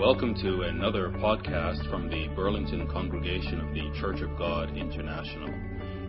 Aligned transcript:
Welcome 0.00 0.34
to 0.36 0.62
another 0.62 1.10
podcast 1.10 1.88
from 1.90 2.08
the 2.08 2.28
Burlington 2.34 2.88
congregation 2.88 3.60
of 3.60 3.74
the 3.74 3.90
Church 4.00 4.22
of 4.22 4.34
God 4.38 4.74
International. 4.74 5.52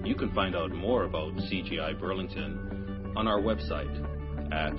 You 0.05 0.15
can 0.15 0.33
find 0.33 0.55
out 0.55 0.71
more 0.71 1.03
about 1.03 1.33
CGI 1.33 1.99
Burlington 1.99 3.11
on 3.17 3.27
our 3.27 3.41
website 3.41 3.93
at 4.53 4.71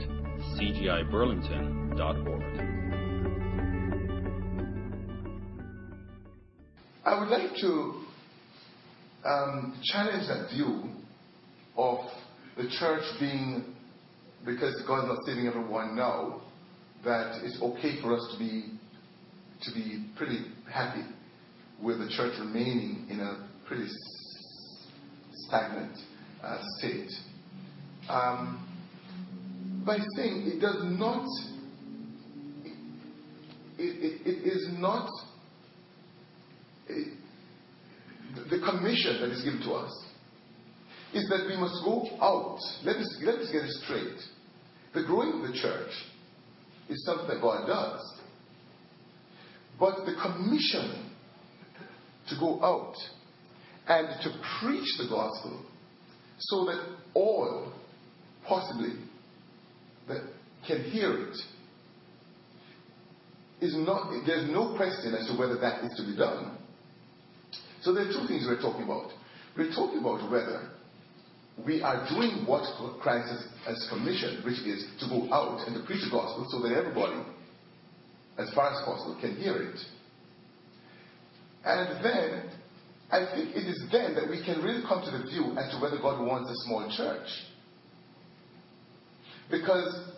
cgiburlington.org. 0.57 2.43
I 7.05 7.21
would 7.21 7.29
like 7.29 7.55
to 7.61 8.01
um, 9.27 9.79
challenge 9.93 10.27
that 10.29 10.49
view 10.55 10.85
of 11.77 11.99
the 12.57 12.67
church 12.81 13.05
being, 13.21 13.75
because 14.47 14.83
God's 14.87 15.09
not 15.09 15.19
saving 15.27 15.49
everyone 15.49 15.97
now, 15.97 16.41
that 17.05 17.45
it's 17.45 17.61
okay 17.61 18.01
for 18.01 18.17
us 18.17 18.27
to 18.33 18.39
be 18.39 18.79
to 19.63 19.73
be 19.73 20.07
pretty 20.17 20.39
happy 20.73 21.05
with 21.83 21.99
the 21.99 22.09
church 22.09 22.35
remaining 22.39 23.07
in 23.11 23.21
a 23.21 23.49
pretty 23.67 23.87
stagnant 25.47 25.97
uh, 26.43 26.59
state. 26.79 27.11
Um, 28.09 28.69
by 29.87 29.99
saying 30.17 30.45
it 30.47 30.61
does 30.61 30.83
not, 30.85 31.27
it, 33.79 34.21
it, 34.25 34.27
it 34.27 34.47
is 34.47 34.69
not 34.79 35.11
it, 36.89 37.19
the 38.51 38.59
commission 38.61 39.21
that 39.21 39.31
is 39.31 39.43
given 39.43 39.61
to 39.61 39.73
us 39.73 40.05
is 41.15 41.29
that 41.29 41.47
we 41.47 41.57
must 41.57 41.85
go 41.85 42.09
out. 42.21 42.59
Let 42.85 42.97
us, 42.97 43.23
let 43.23 43.35
us 43.37 43.51
get 43.53 43.63
it 43.65 43.71
straight. 43.85 44.19
The 44.95 45.05
growing 45.05 45.43
of 45.43 45.49
the 45.49 45.59
church 45.59 45.91
is 46.89 47.05
something 47.05 47.29
that 47.29 47.41
God 47.41 47.67
does. 47.67 48.22
But 49.83 50.07
the 50.07 50.15
commission 50.15 51.11
to 52.29 52.37
go 52.39 52.63
out 52.63 52.95
and 53.89 54.07
to 54.23 54.31
preach 54.61 54.87
the 54.97 55.09
gospel 55.11 55.61
so 56.39 56.67
that 56.67 56.99
all 57.15 57.73
possibly 58.47 58.93
that 60.07 60.23
can 60.69 60.85
hear 60.85 61.27
it 61.27 61.37
is 63.61 63.75
not 63.75 64.23
there's 64.25 64.49
no 64.53 64.77
question 64.77 65.17
as 65.19 65.27
to 65.27 65.37
whether 65.37 65.59
that 65.59 65.83
is 65.83 65.97
to 65.97 66.07
be 66.07 66.17
done. 66.17 66.57
So 67.81 67.93
there 67.93 68.05
are 68.05 68.13
two 68.13 68.29
things 68.29 68.47
we're 68.47 68.63
talking 68.63 68.85
about. 68.85 69.11
We're 69.57 69.75
talking 69.75 69.99
about 69.99 70.31
whether 70.31 70.71
we 71.67 71.83
are 71.83 72.07
doing 72.09 72.47
what 72.47 72.63
Christ 73.01 73.33
has, 73.33 73.49
has 73.67 73.89
commissioned, 73.91 74.45
which 74.45 74.61
is 74.61 74.87
to 75.01 75.09
go 75.09 75.27
out 75.35 75.67
and 75.67 75.75
to 75.75 75.85
preach 75.85 76.05
the 76.05 76.11
gospel 76.13 76.47
so 76.53 76.63
that 76.63 76.73
everybody 76.73 77.21
as 78.39 78.53
far 78.55 78.73
as 78.73 78.85
possible, 78.85 79.17
can 79.21 79.37
hear 79.37 79.57
it. 79.57 79.79
And 81.65 82.05
then, 82.05 82.51
I 83.11 83.29
think 83.35 83.55
it 83.55 83.69
is 83.69 83.85
then 83.93 84.15
that 84.15 84.29
we 84.29 84.43
can 84.45 84.63
really 84.63 84.83
come 84.89 85.05
to 85.05 85.11
the 85.11 85.25
view 85.25 85.55
as 85.59 85.71
to 85.73 85.79
whether 85.81 85.99
God 85.99 86.25
wants 86.27 86.51
a 86.51 86.57
small 86.65 86.89
church. 86.97 87.29
Because 89.51 90.09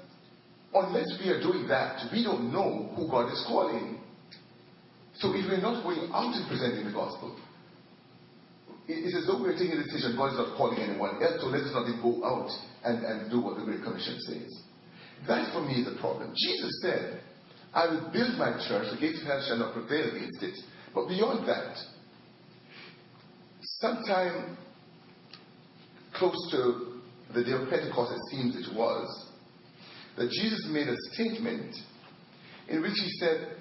unless 0.73 1.11
we 1.19 1.29
are 1.31 1.43
doing 1.43 1.67
that, 1.69 2.07
we 2.13 2.23
don't 2.23 2.53
know 2.53 2.95
who 2.97 3.11
God 3.11 3.33
is 3.33 3.45
calling. 3.49 3.99
So 5.19 5.35
if 5.35 5.47
we're 5.51 5.61
not 5.61 5.83
going 5.83 6.11
out 6.15 6.35
and 6.35 6.47
presenting 6.49 6.87
the 6.87 6.93
gospel, 6.93 7.37
it's 8.87 9.17
as 9.17 9.27
though 9.27 9.41
we're 9.41 9.59
taking 9.59 9.81
a 9.81 9.83
decision 9.83 10.15
God 10.17 10.33
is 10.33 10.39
not 10.39 10.57
calling 10.57 10.79
anyone 10.79 11.23
else, 11.23 11.41
so 11.41 11.49
let 11.49 11.63
us 11.63 11.73
not 11.73 11.89
go 12.03 12.23
out 12.23 12.51
and, 12.85 13.03
and 13.03 13.31
do 13.31 13.41
what 13.41 13.57
the 13.57 13.65
Great 13.65 13.83
Commission 13.83 14.21
says. 14.29 14.61
That 15.27 15.51
for 15.55 15.65
me 15.65 15.81
is 15.81 15.89
the 15.89 15.99
problem. 16.01 16.35
Jesus 16.37 16.71
said, 16.83 17.24
I 17.75 17.87
will 17.87 18.09
build 18.13 18.39
my 18.39 18.53
church, 18.69 18.87
the 18.95 19.01
gates 19.01 19.21
of 19.21 19.27
hell 19.27 19.45
shall 19.47 19.59
not 19.59 19.75
prevail 19.75 20.15
against 20.15 20.43
it. 20.43 20.59
But 20.95 21.09
beyond 21.09 21.49
that, 21.49 21.77
sometime 23.81 24.57
close 26.15 26.39
to 26.53 27.01
the 27.35 27.43
day 27.43 27.51
of 27.51 27.69
Pentecost, 27.69 28.13
it 28.13 28.23
seems 28.31 28.55
it 28.57 28.77
was, 28.77 29.27
that 30.17 30.31
Jesus 30.31 30.69
made 30.71 30.87
a 30.87 30.97
statement 31.13 31.75
in 32.69 32.81
which 32.81 32.95
he 32.95 33.11
said, 33.19 33.57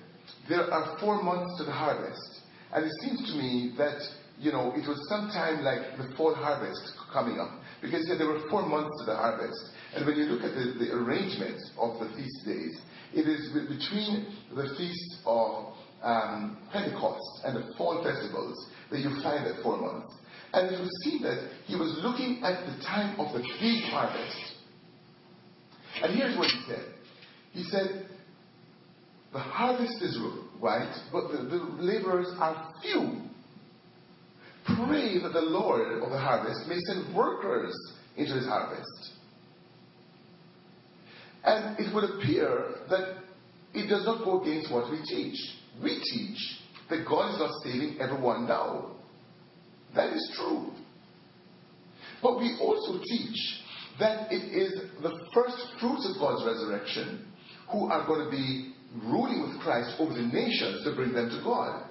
There 0.47 0.71
are 0.71 0.99
four 0.99 1.23
months 1.23 1.57
to 1.57 1.63
the 1.63 1.71
harvest. 1.71 2.41
And 2.71 2.85
it 2.85 2.91
seems 3.01 3.31
to 3.31 3.37
me 3.37 3.73
that, 3.77 3.99
you 4.39 4.51
know, 4.51 4.73
it 4.75 4.87
was 4.87 5.01
sometime 5.09 5.63
like 5.63 5.97
the 5.97 6.15
fall 6.15 6.35
harvest 6.35 6.93
coming 7.11 7.39
up. 7.39 7.49
Because 7.81 8.01
he 8.01 8.07
said 8.07 8.19
there 8.19 8.27
were 8.27 8.47
four 8.49 8.67
months 8.67 8.93
to 8.99 9.05
the 9.11 9.17
harvest. 9.17 9.71
And 9.95 10.05
when 10.05 10.17
you 10.17 10.25
look 10.25 10.43
at 10.43 10.53
the, 10.53 10.85
the 10.85 10.93
arrangement 10.93 11.61
of 11.77 11.99
the 11.99 12.09
feast 12.15 12.45
days, 12.45 12.79
it 13.13 13.27
is 13.27 13.49
between 13.53 14.27
the 14.55 14.75
feast 14.77 15.21
of 15.25 15.73
um, 16.01 16.57
Pentecost 16.71 17.41
and 17.45 17.55
the 17.55 17.73
fall 17.77 18.03
festivals 18.03 18.67
that 18.91 18.99
you 18.99 19.09
find 19.21 19.45
that 19.45 19.61
four 19.63 19.79
months. 19.79 20.13
And 20.53 20.69
was 20.69 20.91
seen 21.03 21.23
that 21.23 21.49
he 21.65 21.75
was 21.75 21.97
looking 22.03 22.41
at 22.43 22.65
the 22.65 22.83
time 22.83 23.19
of 23.19 23.33
the 23.33 23.39
big 23.59 23.83
harvest. 23.89 24.53
And 26.03 26.15
here's 26.15 26.37
what 26.37 26.49
he 26.49 26.61
said. 26.67 26.85
He 27.53 27.63
said, 27.63 28.07
The 29.31 29.39
harvest 29.39 30.01
is 30.01 30.19
right, 30.61 30.93
but 31.11 31.31
the, 31.31 31.37
the 31.43 31.57
laborers 31.79 32.27
are 32.39 32.73
few. 32.81 33.21
Pray 34.65 35.19
that 35.21 35.33
the 35.33 35.41
Lord 35.41 36.01
of 36.01 36.09
the 36.09 36.19
harvest 36.19 36.67
may 36.67 36.77
send 36.87 37.15
workers 37.15 37.73
into 38.15 38.33
his 38.33 38.45
harvest. 38.45 39.12
And 41.43 41.77
it 41.79 41.93
would 41.93 42.05
appear 42.05 42.75
that 42.89 43.17
it 43.73 43.89
does 43.89 44.05
not 44.05 44.23
go 44.23 44.41
against 44.41 44.71
what 44.71 44.89
we 44.89 45.01
teach. 45.03 45.37
We 45.81 45.99
teach 45.99 46.37
that 46.89 47.05
God 47.07 47.33
is 47.33 47.39
not 47.39 47.51
saving 47.63 47.97
everyone 47.99 48.47
now. 48.47 48.91
That 49.95 50.13
is 50.13 50.31
true. 50.35 50.71
But 52.21 52.37
we 52.37 52.57
also 52.61 52.99
teach 53.03 53.63
that 53.99 54.31
it 54.31 54.43
is 54.55 54.73
the 55.01 55.27
first 55.33 55.57
fruits 55.79 56.09
of 56.09 56.19
God's 56.19 56.45
resurrection 56.45 57.27
who 57.71 57.87
are 57.87 58.05
going 58.07 58.25
to 58.25 58.31
be 58.31 58.73
ruling 59.05 59.49
with 59.49 59.59
Christ 59.61 59.95
over 59.99 60.13
the 60.13 60.21
nations 60.21 60.83
to 60.85 60.95
bring 60.95 61.13
them 61.13 61.29
to 61.29 61.41
God. 61.43 61.89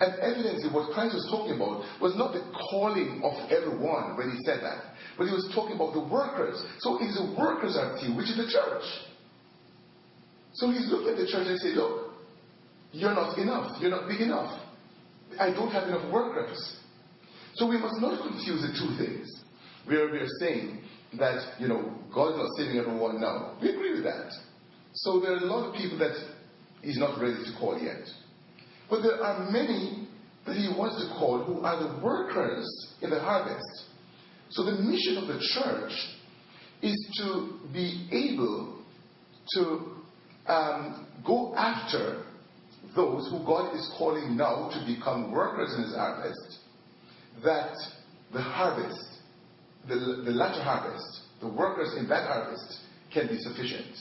And 0.00 0.14
evidently, 0.22 0.70
what 0.70 0.94
Christ 0.94 1.14
was 1.14 1.26
talking 1.26 1.58
about 1.58 1.82
was 2.00 2.14
not 2.14 2.32
the 2.32 2.46
calling 2.70 3.18
of 3.26 3.34
everyone 3.50 4.16
when 4.16 4.30
he 4.30 4.38
said 4.46 4.62
that, 4.62 4.94
but 5.18 5.26
he 5.26 5.34
was 5.34 5.50
talking 5.54 5.74
about 5.74 5.92
the 5.92 6.04
workers. 6.06 6.62
So 6.78 7.02
if 7.02 7.10
the 7.18 7.34
workers 7.34 7.74
few, 7.98 8.14
which 8.14 8.30
is 8.30 8.38
the 8.38 8.46
church. 8.46 8.86
So 10.54 10.70
he's 10.70 10.86
looking 10.86 11.14
at 11.14 11.18
the 11.18 11.26
church 11.26 11.50
and 11.50 11.58
say, 11.58 11.74
look, 11.74 12.14
you're 12.92 13.14
not 13.14 13.36
enough. 13.38 13.82
You're 13.82 13.90
not 13.90 14.08
big 14.08 14.20
enough. 14.20 14.62
I 15.38 15.50
don't 15.50 15.70
have 15.70 15.88
enough 15.88 16.10
workers. 16.12 16.58
So 17.54 17.66
we 17.66 17.76
must 17.76 18.00
not 18.00 18.22
confuse 18.22 18.62
the 18.62 18.70
two 18.78 18.94
things. 19.02 19.26
We 19.86 19.96
are 19.96 20.08
saying 20.40 20.82
that, 21.18 21.58
you 21.58 21.66
know, 21.66 21.92
God 22.14 22.32
is 22.32 22.38
not 22.38 22.50
saving 22.56 22.78
everyone 22.78 23.20
now. 23.20 23.58
We 23.60 23.70
agree 23.70 23.94
with 23.94 24.04
that. 24.04 24.30
So 24.92 25.20
there 25.20 25.32
are 25.32 25.38
a 25.38 25.46
lot 25.46 25.66
of 25.66 25.74
people 25.74 25.98
that 25.98 26.14
he's 26.82 26.98
not 26.98 27.20
ready 27.20 27.42
to 27.42 27.50
call 27.58 27.78
yet. 27.78 28.06
But 28.90 29.02
there 29.02 29.22
are 29.22 29.50
many 29.50 30.08
that 30.46 30.56
he 30.56 30.68
wants 30.68 30.96
to 31.02 31.12
call 31.18 31.44
who 31.44 31.60
are 31.60 31.78
the 31.82 32.02
workers 32.04 32.66
in 33.02 33.10
the 33.10 33.20
harvest. 33.20 33.84
So 34.50 34.64
the 34.64 34.80
mission 34.82 35.18
of 35.18 35.28
the 35.28 35.38
church 35.54 35.92
is 36.80 36.96
to 37.18 37.58
be 37.72 38.08
able 38.10 38.82
to 39.54 39.62
um, 40.46 41.06
go 41.26 41.54
after 41.54 42.24
those 42.96 43.30
who 43.30 43.44
God 43.44 43.74
is 43.74 43.92
calling 43.98 44.36
now 44.36 44.70
to 44.72 44.86
become 44.86 45.32
workers 45.32 45.74
in 45.76 45.82
his 45.82 45.94
harvest, 45.94 46.58
that 47.44 47.76
the 48.32 48.40
harvest, 48.40 49.18
the, 49.86 50.22
the 50.24 50.30
latter 50.30 50.62
harvest, 50.62 51.20
the 51.40 51.48
workers 51.48 51.94
in 51.98 52.08
that 52.08 52.26
harvest 52.26 52.78
can 53.12 53.28
be 53.28 53.38
sufficient. 53.38 53.94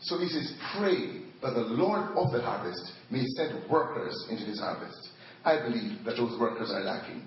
So 0.00 0.18
he 0.18 0.28
says, 0.28 0.54
pray 0.78 1.22
that 1.42 1.54
the 1.54 1.60
Lord 1.60 2.16
of 2.16 2.32
the 2.32 2.42
harvest 2.42 2.92
may 3.10 3.24
send 3.36 3.68
workers 3.70 4.26
into 4.30 4.44
his 4.44 4.60
harvest. 4.60 5.08
I 5.44 5.60
believe 5.60 6.04
that 6.04 6.16
those 6.16 6.38
workers 6.38 6.70
are 6.70 6.80
lacking. 6.80 7.22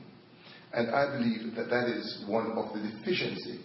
And 0.73 0.89
I 0.89 1.17
believe 1.17 1.55
that 1.55 1.69
that 1.69 1.87
is 1.87 2.23
one 2.27 2.51
of 2.51 2.73
the 2.73 2.81
deficiency 2.81 3.61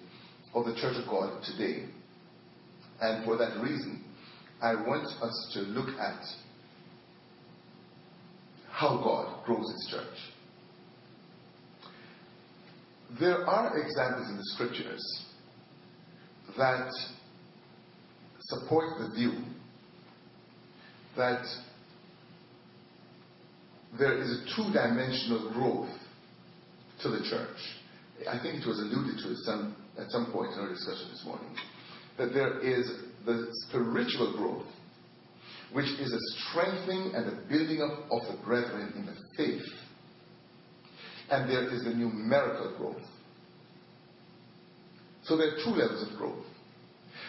of 0.54 0.64
the 0.64 0.74
Church 0.74 0.96
of 0.96 1.08
God 1.08 1.42
today. 1.42 1.86
And 3.00 3.24
for 3.24 3.36
that 3.36 3.60
reason, 3.60 4.04
I 4.60 4.74
want 4.74 5.06
us 5.22 5.50
to 5.54 5.60
look 5.60 5.88
at 5.98 6.22
how 8.70 8.96
God 9.02 9.44
grows 9.44 9.70
his 9.72 9.88
church. 9.90 10.18
There 13.18 13.46
are 13.46 13.78
examples 13.78 14.28
in 14.28 14.36
the 14.36 14.44
scriptures 14.54 15.24
that 16.56 16.90
support 18.40 18.98
the 18.98 19.14
view 19.14 19.44
that 21.16 21.44
there 23.98 24.20
is 24.20 24.30
a 24.30 24.56
two 24.56 24.72
dimensional 24.72 25.50
growth 25.52 25.88
to 27.02 27.08
the 27.08 27.22
church. 27.28 27.56
I 28.28 28.38
think 28.42 28.62
it 28.62 28.66
was 28.66 28.78
alluded 28.80 29.18
to 29.22 29.30
at 29.30 29.36
some, 29.44 29.76
at 29.98 30.10
some 30.10 30.32
point 30.32 30.52
in 30.52 30.58
our 30.58 30.68
discussion 30.68 31.08
this 31.10 31.22
morning. 31.24 31.48
That 32.18 32.34
there 32.34 32.58
is 32.60 32.90
the 33.24 33.48
spiritual 33.68 34.36
growth, 34.36 34.66
which 35.72 35.86
is 35.86 36.12
a 36.12 36.18
strengthening 36.50 37.14
and 37.14 37.26
a 37.26 37.48
building 37.48 37.80
up 37.82 38.10
of 38.10 38.22
the 38.28 38.42
brethren 38.44 38.92
in 38.96 39.06
the 39.06 39.14
faith. 39.36 39.66
And 41.30 41.48
there 41.48 41.72
is 41.72 41.86
a 41.86 41.94
numerical 41.94 42.74
growth. 42.76 43.06
So 45.24 45.36
there 45.36 45.48
are 45.48 45.56
two 45.62 45.70
levels 45.70 46.10
of 46.10 46.16
growth. 46.16 46.44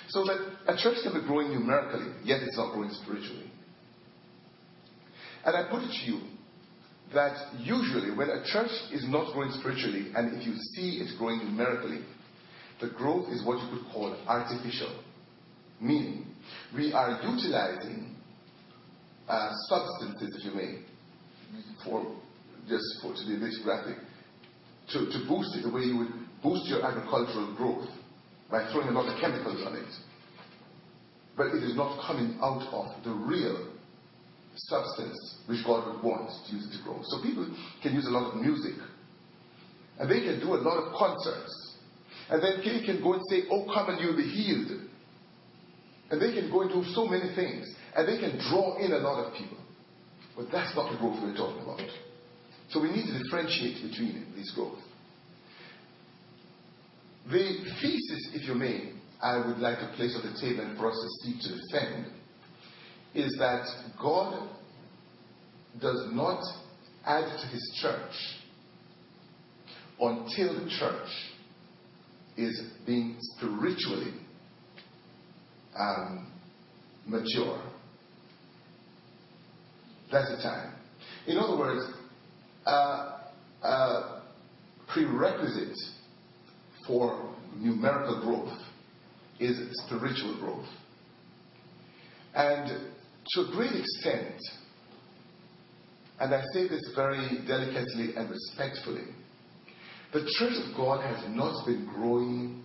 So 0.08 0.24
that 0.24 0.38
a 0.68 0.78
church 0.78 0.98
can 1.04 1.14
be 1.14 1.28
growing 1.28 1.52
numerically, 1.52 2.14
yet 2.24 2.42
it's 2.42 2.58
not 2.58 2.74
growing 2.74 2.92
spiritually. 2.92 3.52
And 5.46 5.56
I 5.56 5.70
put 5.70 5.84
it 5.84 5.92
to 5.92 6.12
you 6.12 6.22
that 7.14 7.36
usually 7.60 8.16
when 8.16 8.30
a 8.30 8.44
church 8.46 8.72
is 8.92 9.06
not 9.08 9.34
growing 9.34 9.52
spiritually, 9.60 10.12
and 10.16 10.38
if 10.40 10.46
you 10.46 10.56
see 10.76 11.02
it 11.02 11.18
growing 11.18 11.40
numerically, 11.40 12.06
the 12.82 12.90
growth 12.90 13.30
is 13.30 13.44
what 13.46 13.62
you 13.62 13.70
could 13.78 13.92
call 13.92 14.16
artificial. 14.28 15.04
Meaning, 15.82 16.26
we 16.76 16.94
are 16.94 17.20
utilizing 17.24 18.16
uh, 19.28 19.52
substances, 19.68 20.36
if 20.38 20.46
you 20.46 20.52
may, 20.56 20.80
for 21.84 22.16
just 22.68 22.86
for 23.02 23.14
to 23.14 23.26
be 23.28 23.36
a 23.36 23.40
bit 23.40 23.54
graphic, 23.64 23.98
to, 24.92 25.06
to 25.06 25.26
boost 25.28 25.56
it 25.56 25.64
the 25.64 25.72
way 25.72 25.82
you 25.82 25.98
would 25.98 26.14
boost 26.44 26.68
your 26.68 26.86
agricultural 26.86 27.56
growth 27.56 27.88
by 28.52 28.70
throwing 28.72 28.90
a 28.90 28.92
lot 28.92 29.12
of 29.12 29.20
chemicals 29.20 29.62
on 29.66 29.76
it. 29.76 29.90
But 31.36 31.48
it 31.48 31.64
is 31.64 31.76
not 31.76 32.06
coming 32.06 32.38
out 32.42 32.68
of 32.74 33.04
the 33.04 33.12
real 33.12 33.69
substance 34.68 35.38
which 35.48 35.64
God 35.66 35.88
would 35.88 36.04
want 36.04 36.30
to 36.30 36.56
use 36.56 36.68
to 36.72 36.84
grow. 36.84 37.00
So 37.04 37.22
people 37.22 37.48
can 37.82 37.94
use 37.94 38.06
a 38.08 38.12
lot 38.12 38.34
of 38.34 38.42
music. 38.42 38.76
And 40.00 40.10
they 40.10 40.22
can 40.22 40.40
do 40.40 40.54
a 40.56 40.62
lot 40.62 40.78
of 40.78 40.94
concerts. 40.98 41.76
And 42.30 42.42
then 42.44 42.60
they 42.60 42.86
can 42.86 43.02
go 43.02 43.14
and 43.14 43.24
say, 43.30 43.44
Oh, 43.52 43.66
come 43.74 43.90
and 43.90 44.00
you'll 44.00 44.16
be 44.16 44.28
healed. 44.28 44.90
And 46.12 46.22
they 46.22 46.34
can 46.34 46.50
go 46.52 46.62
and 46.62 46.72
do 46.72 46.84
so 46.94 47.06
many 47.06 47.36
things. 47.36 47.68
And 47.96 48.08
they 48.08 48.18
can 48.20 48.38
draw 48.50 48.78
in 48.78 48.92
a 48.92 49.00
lot 49.00 49.26
of 49.26 49.34
people. 49.34 49.58
But 50.36 50.48
that's 50.52 50.76
not 50.76 50.92
the 50.92 50.98
growth 50.98 51.20
we're 51.22 51.36
talking 51.36 51.62
about. 51.64 51.82
So 52.70 52.82
we 52.82 52.92
need 52.92 53.08
to 53.08 53.24
differentiate 53.24 53.90
between 53.90 54.26
these 54.36 54.52
growth. 54.52 54.80
The 57.26 57.58
thesis, 57.82 58.30
if 58.34 58.48
you 58.48 58.56
may, 58.56 58.94
I 59.22 59.46
would 59.46 59.58
like 59.58 59.80
to 59.80 59.92
place 59.96 60.16
on 60.16 60.32
the 60.32 60.40
table 60.40 60.64
and 60.66 60.78
for 60.78 60.90
us 60.90 60.98
to 60.98 61.28
seek 61.28 61.42
to 61.42 61.50
defend 61.50 62.06
is 63.14 63.36
that 63.40 63.66
God 64.02 64.50
does 65.82 66.08
not 66.12 66.42
add 67.06 67.26
to 67.42 67.48
his 67.48 67.80
church 67.82 68.14
until 70.00 70.64
the 70.64 70.70
church 70.80 71.10
is 72.38 72.62
being 72.86 73.18
spiritually 73.20 74.14
um, 75.78 76.32
mature. 77.06 77.62
That's 80.12 80.30
the 80.30 80.42
time. 80.42 80.74
In 81.28 81.38
other 81.38 81.58
words, 81.58 81.86
uh, 82.66 83.20
uh, 83.62 84.22
prerequisite 84.88 85.78
for 86.88 87.36
numerical 87.58 88.22
growth 88.22 88.58
is 89.40 89.60
spiritual 89.86 90.40
growth. 90.40 90.66
And 92.34 92.88
to 93.34 93.42
a 93.42 93.52
great 93.52 93.76
extent, 93.76 94.42
and 96.20 96.34
I 96.34 96.42
say 96.54 96.68
this 96.68 96.92
very 96.96 97.40
delicately 97.48 98.16
and 98.16 98.30
respectfully, 98.30 99.06
the 100.12 100.28
Church 100.38 100.54
of 100.66 100.76
God 100.76 101.04
has 101.04 101.24
not 101.30 101.66
been 101.66 101.86
growing 101.86 102.64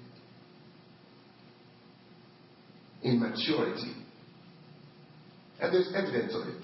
in 3.02 3.20
maturity. 3.20 3.92
And 5.60 5.72
there's 5.72 5.92
evidence 5.94 6.34
of 6.34 6.48
it. 6.48 6.62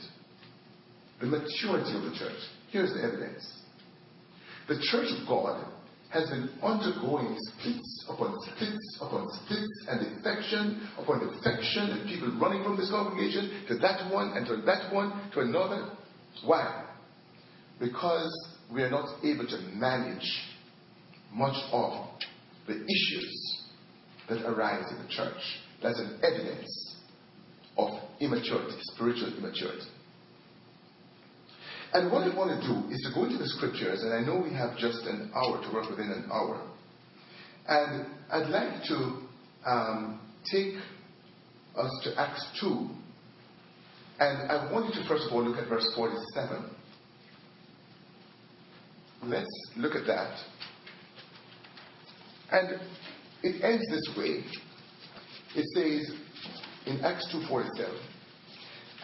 The 1.20 1.26
maturity 1.26 1.94
of 1.96 2.02
the 2.10 2.16
church. 2.18 2.38
Here's 2.70 2.92
the 2.94 3.04
evidence. 3.04 3.46
The 4.68 4.80
Church 4.90 5.08
of 5.20 5.28
God 5.28 5.66
has 6.10 6.28
been 6.28 6.50
undergoing 6.62 7.36
splits 7.38 8.04
upon 8.08 8.36
splits 8.40 8.98
upon 9.00 9.28
splits 9.30 9.86
and 9.88 10.16
defection 10.16 10.88
upon 10.98 11.20
defection 11.20 11.90
and 11.90 12.08
people 12.08 12.36
running 12.40 12.64
from 12.64 12.76
this 12.76 12.90
congregation 12.90 13.64
to 13.68 13.78
that 13.78 14.12
one 14.12 14.36
and 14.36 14.46
to 14.46 14.56
that 14.66 14.92
one 14.92 15.30
to 15.32 15.40
another. 15.40 15.90
Why? 16.44 16.84
Because 17.78 18.30
we 18.72 18.82
are 18.82 18.90
not 18.90 19.24
able 19.24 19.46
to 19.46 19.58
manage 19.74 20.26
much 21.32 21.56
of 21.72 22.08
the 22.66 22.74
issues 22.74 23.62
that 24.28 24.44
arise 24.46 24.90
in 24.90 25.02
the 25.02 25.08
church. 25.08 25.40
That's 25.82 25.98
an 25.98 26.20
evidence 26.22 26.96
of 27.76 27.90
immaturity, 28.20 28.76
spiritual 28.80 29.32
immaturity. 29.38 29.86
And 31.92 32.12
what 32.12 32.22
I 32.22 32.34
want 32.36 32.60
to 32.60 32.66
do 32.66 32.88
is 32.94 33.00
to 33.02 33.14
go 33.14 33.24
into 33.24 33.38
the 33.38 33.48
scriptures, 33.48 34.02
and 34.02 34.14
I 34.14 34.20
know 34.20 34.40
we 34.40 34.54
have 34.54 34.78
just 34.78 35.04
an 35.06 35.30
hour 35.34 35.60
to 35.60 35.74
work 35.74 35.90
within 35.90 36.10
an 36.10 36.28
hour. 36.30 36.62
And 37.66 38.06
I'd 38.30 38.48
like 38.48 38.84
to 38.84 39.18
um, 39.66 40.20
take 40.50 40.74
us 41.76 42.00
to 42.04 42.20
Acts 42.20 42.46
2. 42.60 42.88
And 44.20 44.50
I 44.50 44.72
want 44.72 44.94
you 44.94 45.02
to 45.02 45.08
first 45.08 45.24
of 45.26 45.32
all 45.32 45.42
look 45.42 45.58
at 45.58 45.68
verse 45.68 45.90
47. 45.96 46.70
Let's 49.24 49.70
look 49.76 49.94
at 49.96 50.06
that. 50.06 50.38
And 52.52 52.80
it 53.42 53.62
ends 53.64 53.84
this 53.90 54.16
way. 54.16 54.44
It 55.56 55.66
says 55.74 56.16
in 56.86 57.04
Acts 57.04 57.26
2:47, 57.32 57.98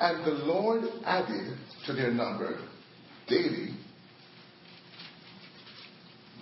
and 0.00 0.24
the 0.24 0.44
Lord 0.44 0.84
added 1.04 1.56
to 1.86 1.92
their 1.92 2.12
number 2.12 2.58
daily 3.28 3.76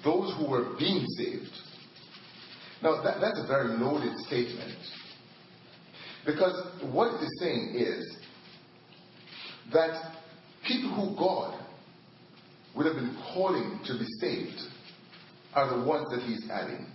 those 0.04 0.34
who 0.36 0.48
were 0.50 0.76
being 0.78 1.06
saved. 1.16 1.50
Now, 2.82 3.02
that, 3.02 3.20
that's 3.20 3.40
a 3.42 3.46
very 3.46 3.68
loaded 3.68 4.16
statement. 4.18 4.76
Because 6.26 6.54
what 6.92 7.14
it 7.14 7.24
is 7.24 7.40
saying 7.40 7.74
is 7.76 8.16
that 9.72 10.12
people 10.66 10.90
who 10.90 11.16
God 11.16 11.58
would 12.76 12.86
have 12.86 12.96
been 12.96 13.16
calling 13.32 13.80
to 13.86 13.98
be 13.98 14.06
saved 14.20 14.60
are 15.54 15.78
the 15.78 15.86
ones 15.86 16.06
that 16.10 16.20
He's 16.20 16.48
adding. 16.50 16.86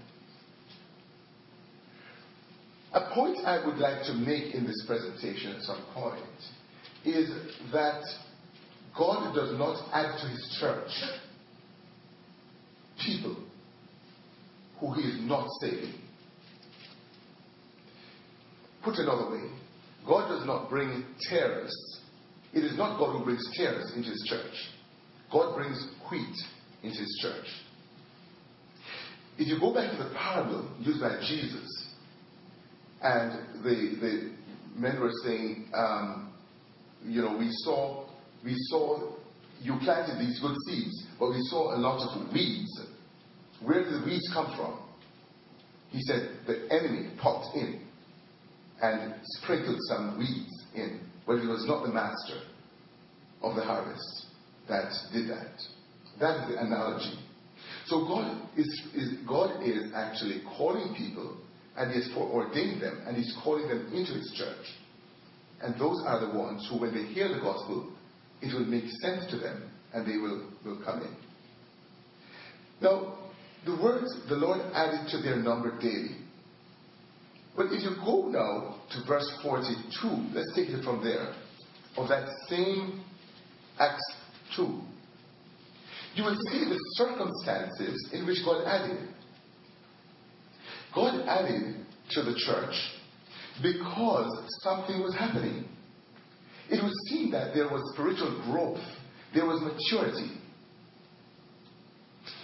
A 2.94 3.14
point 3.14 3.38
I 3.46 3.66
would 3.66 3.78
like 3.78 4.04
to 4.06 4.14
make 4.14 4.54
in 4.54 4.66
this 4.66 4.84
presentation 4.88 5.52
at 5.56 5.62
some 5.62 5.84
point 5.94 6.20
is 7.06 7.30
that 7.72 8.02
God 8.98 9.34
does 9.34 9.58
not 9.58 9.90
add 9.94 10.20
to 10.20 10.28
his 10.28 10.58
church 10.60 10.92
people 13.04 13.38
who 14.80 14.94
he 14.94 15.02
is 15.02 15.20
not 15.22 15.48
saving. 15.62 15.94
Put 18.84 18.96
another 18.96 19.30
way, 19.32 19.50
God 20.08 20.30
does 20.30 20.46
not 20.46 20.70
bring 20.70 21.04
terrorists. 21.30 22.00
It 22.54 22.64
is 22.64 22.78
not 22.78 22.98
God 22.98 23.18
who 23.18 23.26
brings 23.26 23.48
terrorists 23.54 23.96
into 23.96 24.10
his 24.10 24.26
church. 24.28 24.54
God 25.32 25.56
brings 25.56 25.88
wheat 26.10 26.36
into 26.82 26.98
his 26.98 27.20
church. 27.22 27.46
If 29.38 29.48
you 29.48 29.60
go 29.60 29.74
back 29.74 29.92
to 29.92 30.04
the 30.04 30.10
parable 30.16 30.70
used 30.80 31.00
by 31.00 31.20
Jesus, 31.28 31.88
and 33.02 33.64
the, 33.64 33.96
the 34.02 34.32
men 34.76 35.00
were 35.00 35.12
saying, 35.24 35.70
um, 35.74 36.34
you 37.04 37.22
know, 37.22 37.38
we 37.38 37.48
saw 37.64 38.09
we 38.44 38.56
saw 38.70 39.14
you 39.62 39.78
planted 39.84 40.20
these 40.20 40.40
good 40.40 40.56
seeds, 40.68 41.06
but 41.20 41.30
we 41.30 41.42
saw 41.50 41.76
a 41.76 41.80
lot 41.80 42.00
of 42.00 42.32
weeds. 42.34 42.82
Where 43.62 43.84
did 43.84 44.02
the 44.02 44.06
weeds 44.06 44.30
come 44.34 44.56
from? 44.56 44.80
He 45.90 46.02
said 46.04 46.38
the 46.48 46.68
enemy 46.72 47.10
popped 47.22 47.56
in 47.56 47.82
and 48.82 49.16
sprinkled 49.24 49.80
some 49.90 50.18
weeds 50.18 50.64
in, 50.76 51.02
but 51.28 51.40
he 51.40 51.48
was 51.48 51.66
not 51.68 51.86
the 51.86 51.92
master 51.92 52.42
of 53.42 53.56
the 53.56 53.64
harvest 53.64 54.28
that 54.70 54.94
did 55.12 55.30
that. 55.30 55.60
That 56.20 56.44
is 56.44 56.56
the 56.56 56.62
analogy. 56.62 57.20
So 57.88 58.06
God 58.06 58.48
is, 58.56 58.68
is 58.94 59.14
God 59.28 59.64
is 59.64 59.92
actually 59.96 60.42
calling 60.58 60.94
people 60.96 61.38
and 61.76 61.92
He 61.92 62.02
has 62.02 62.12
foreordained 62.14 62.82
them 62.82 63.02
and 63.08 63.18
He's 63.18 63.36
calling 63.44 63.68
them 63.68 63.92
into 63.94 64.14
His 64.14 64.32
church. 64.38 64.66
And 65.62 65.74
those 65.76 66.02
are 66.06 66.20
the 66.26 66.38
ones 66.38 66.68
who, 66.70 66.80
when 66.80 66.94
they 66.94 67.04
hear 67.12 67.28
the 67.28 67.40
gospel, 67.42 67.92
it 68.42 68.54
will 68.54 68.66
make 68.66 68.86
sense 69.02 69.30
to 69.32 69.38
them 69.38 69.70
and 69.94 70.06
they 70.06 70.18
will, 70.18 70.50
will 70.66 70.82
come 70.84 71.02
in. 71.02 71.16
Now, 72.82 73.18
the 73.66 73.76
words 73.82 74.16
the 74.30 74.36
Lord 74.36 74.60
added 74.74 75.10
to 75.12 75.22
their 75.22 75.36
number 75.36 75.78
daily. 75.80 76.16
But 77.56 77.68
if 77.72 77.84
you 77.84 77.96
go 78.06 78.30
now 78.30 78.76
to 78.92 79.08
verse 79.08 79.30
42, 79.44 80.08
let's 80.34 80.54
take 80.56 80.70
it 80.70 80.84
from 80.84 81.04
there, 81.04 81.34
of 81.98 82.08
that 82.08 82.30
same 82.48 83.04
Acts 83.80 84.16
2, 84.56 84.82
you 86.16 86.24
will 86.24 86.38
see 86.52 86.66
the 86.66 86.78
circumstances 86.94 88.10
in 88.14 88.26
which 88.26 88.38
God 88.46 88.66
added. 88.66 89.10
God 90.94 91.28
added 91.28 91.86
to 92.12 92.24
the 92.24 92.36
church 92.36 92.76
because 93.62 94.50
something 94.64 95.02
was 95.02 95.16
happening. 95.16 95.66
It 96.70 96.84
would 96.84 96.94
seem 97.08 97.32
that 97.32 97.54
there 97.54 97.68
was 97.68 97.82
spiritual 97.94 98.42
growth, 98.46 98.84
there 99.34 99.46
was 99.46 99.62
maturity. 99.62 100.32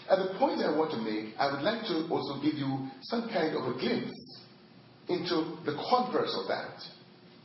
At 0.10 0.18
the 0.20 0.38
point 0.38 0.62
I 0.62 0.76
want 0.76 0.92
to 0.92 0.98
make, 0.98 1.34
I 1.38 1.52
would 1.52 1.62
like 1.62 1.84
to 1.88 2.08
also 2.10 2.42
give 2.42 2.56
you 2.56 2.90
some 3.04 3.30
kind 3.30 3.56
of 3.56 3.76
a 3.76 3.80
glimpse 3.80 4.42
into 5.10 5.58
the 5.66 5.78
converse 5.90 6.36
of 6.42 6.48
that, 6.48 6.82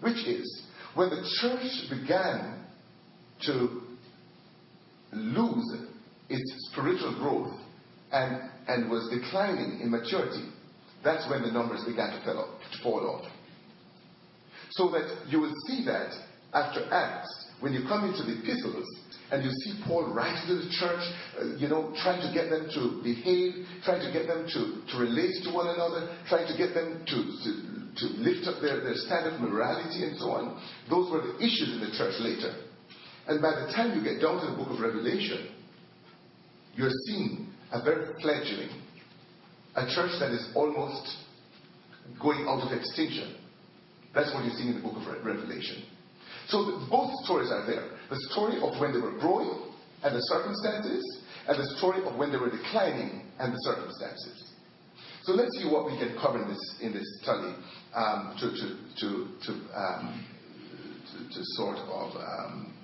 which 0.01 0.27
is 0.27 0.63
when 0.95 1.11
the 1.11 1.23
church 1.41 1.91
began 1.91 2.65
to 3.47 3.83
lose 5.13 5.87
its 6.29 6.69
spiritual 6.71 7.15
growth 7.19 7.59
and, 8.13 8.51
and 8.69 8.91
was 8.91 9.09
declining 9.11 9.81
in 9.81 9.91
maturity, 9.91 10.49
that's 11.03 11.29
when 11.31 11.43
the 11.43 11.51
numbers 11.51 11.85
began 11.85 12.11
to, 12.11 12.31
off, 12.31 12.61
to 12.73 12.83
fall 12.83 13.07
off. 13.07 13.31
So 14.71 14.91
that 14.91 15.27
you 15.29 15.41
will 15.41 15.55
see 15.67 15.85
that 15.87 16.13
after 16.53 16.93
Acts, 16.93 17.31
when 17.61 17.73
you 17.73 17.87
come 17.89 18.05
into 18.05 18.23
the 18.23 18.41
epistles, 18.41 18.87
and 19.31 19.45
you 19.45 19.51
see 19.51 19.79
Paul 19.87 20.13
writing 20.13 20.43
to 20.49 20.55
the 20.59 20.71
church, 20.75 21.05
uh, 21.39 21.55
you 21.55 21.69
know, 21.69 21.95
trying 22.03 22.19
to 22.19 22.31
get 22.35 22.51
them 22.51 22.67
to 22.75 22.99
behave, 23.03 23.63
trying 23.85 24.03
to 24.03 24.11
get 24.11 24.27
them 24.27 24.43
to, 24.43 24.83
to 24.91 24.95
relate 24.99 25.39
to 25.47 25.55
one 25.55 25.71
another, 25.71 26.11
trying 26.27 26.51
to 26.51 26.57
get 26.59 26.75
them 26.75 27.07
to, 27.07 27.19
to, 27.47 27.51
to 27.95 28.07
lift 28.19 28.51
up 28.51 28.59
their, 28.59 28.83
their 28.83 28.99
standard 29.07 29.35
of 29.35 29.41
morality 29.41 30.03
and 30.03 30.19
so 30.19 30.35
on. 30.35 30.59
Those 30.91 31.11
were 31.15 31.23
the 31.23 31.39
issues 31.39 31.79
in 31.79 31.81
the 31.81 31.95
church 31.95 32.19
later. 32.19 32.59
And 33.29 33.39
by 33.41 33.55
the 33.55 33.71
time 33.71 33.95
you 33.95 34.03
get 34.03 34.19
down 34.19 34.43
to 34.43 34.51
the 34.51 34.57
book 34.59 34.75
of 34.75 34.81
Revelation, 34.81 35.55
you're 36.75 36.91
seeing 37.07 37.47
a 37.71 37.83
very 37.83 38.15
fledgling, 38.21 38.71
a 39.77 39.87
church 39.95 40.19
that 40.19 40.35
is 40.35 40.51
almost 40.57 41.07
going 42.19 42.47
out 42.51 42.67
of 42.67 42.77
extinction. 42.77 43.37
That's 44.13 44.35
what 44.35 44.45
you 44.45 44.51
see 44.51 44.67
in 44.67 44.75
the 44.75 44.83
book 44.83 44.97
of 44.97 45.07
Revelation. 45.25 45.87
So 46.51 46.83
both 46.91 47.15
stories 47.25 47.51
are 47.51 47.65
there. 47.65 47.89
The 48.11 48.19
story 48.31 48.57
of 48.61 48.81
when 48.81 48.93
they 48.93 48.99
were 48.99 49.17
growing 49.19 49.71
and 50.03 50.17
the 50.17 50.21
circumstances, 50.21 51.23
and 51.47 51.59
the 51.59 51.77
story 51.79 52.03
of 52.05 52.17
when 52.17 52.33
they 52.33 52.39
were 52.39 52.51
declining 52.51 53.23
and 53.39 53.53
the 53.53 53.59
circumstances. 53.59 54.51
So 55.23 55.33
let's 55.33 55.57
see 55.59 55.69
what 55.71 55.87
we 55.87 55.97
can 55.99 56.17
cover 56.21 56.43
in 56.43 56.49
this, 56.49 56.79
in 56.83 56.93
this 56.93 57.07
study 57.23 57.55
um, 57.95 58.35
to, 58.41 58.51
to, 58.51 58.67
to, 59.01 59.29
to, 59.47 59.53
um, 59.77 60.27
to, 61.13 61.19
to, 61.29 61.41
sort 61.57 61.77
of 61.79 62.17
um, 62.17 62.75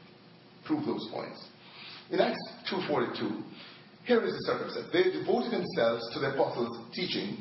prove 0.64 0.84
those 0.84 1.08
points. 1.12 1.48
In 2.10 2.20
Acts 2.20 2.38
2.42, 2.70 3.42
here 4.04 4.22
is 4.24 4.32
the 4.32 4.52
circumstance. 4.52 4.86
They 4.92 5.10
devoted 5.10 5.50
themselves 5.50 6.08
to 6.12 6.20
the 6.20 6.34
apostles' 6.34 6.78
teaching 6.94 7.38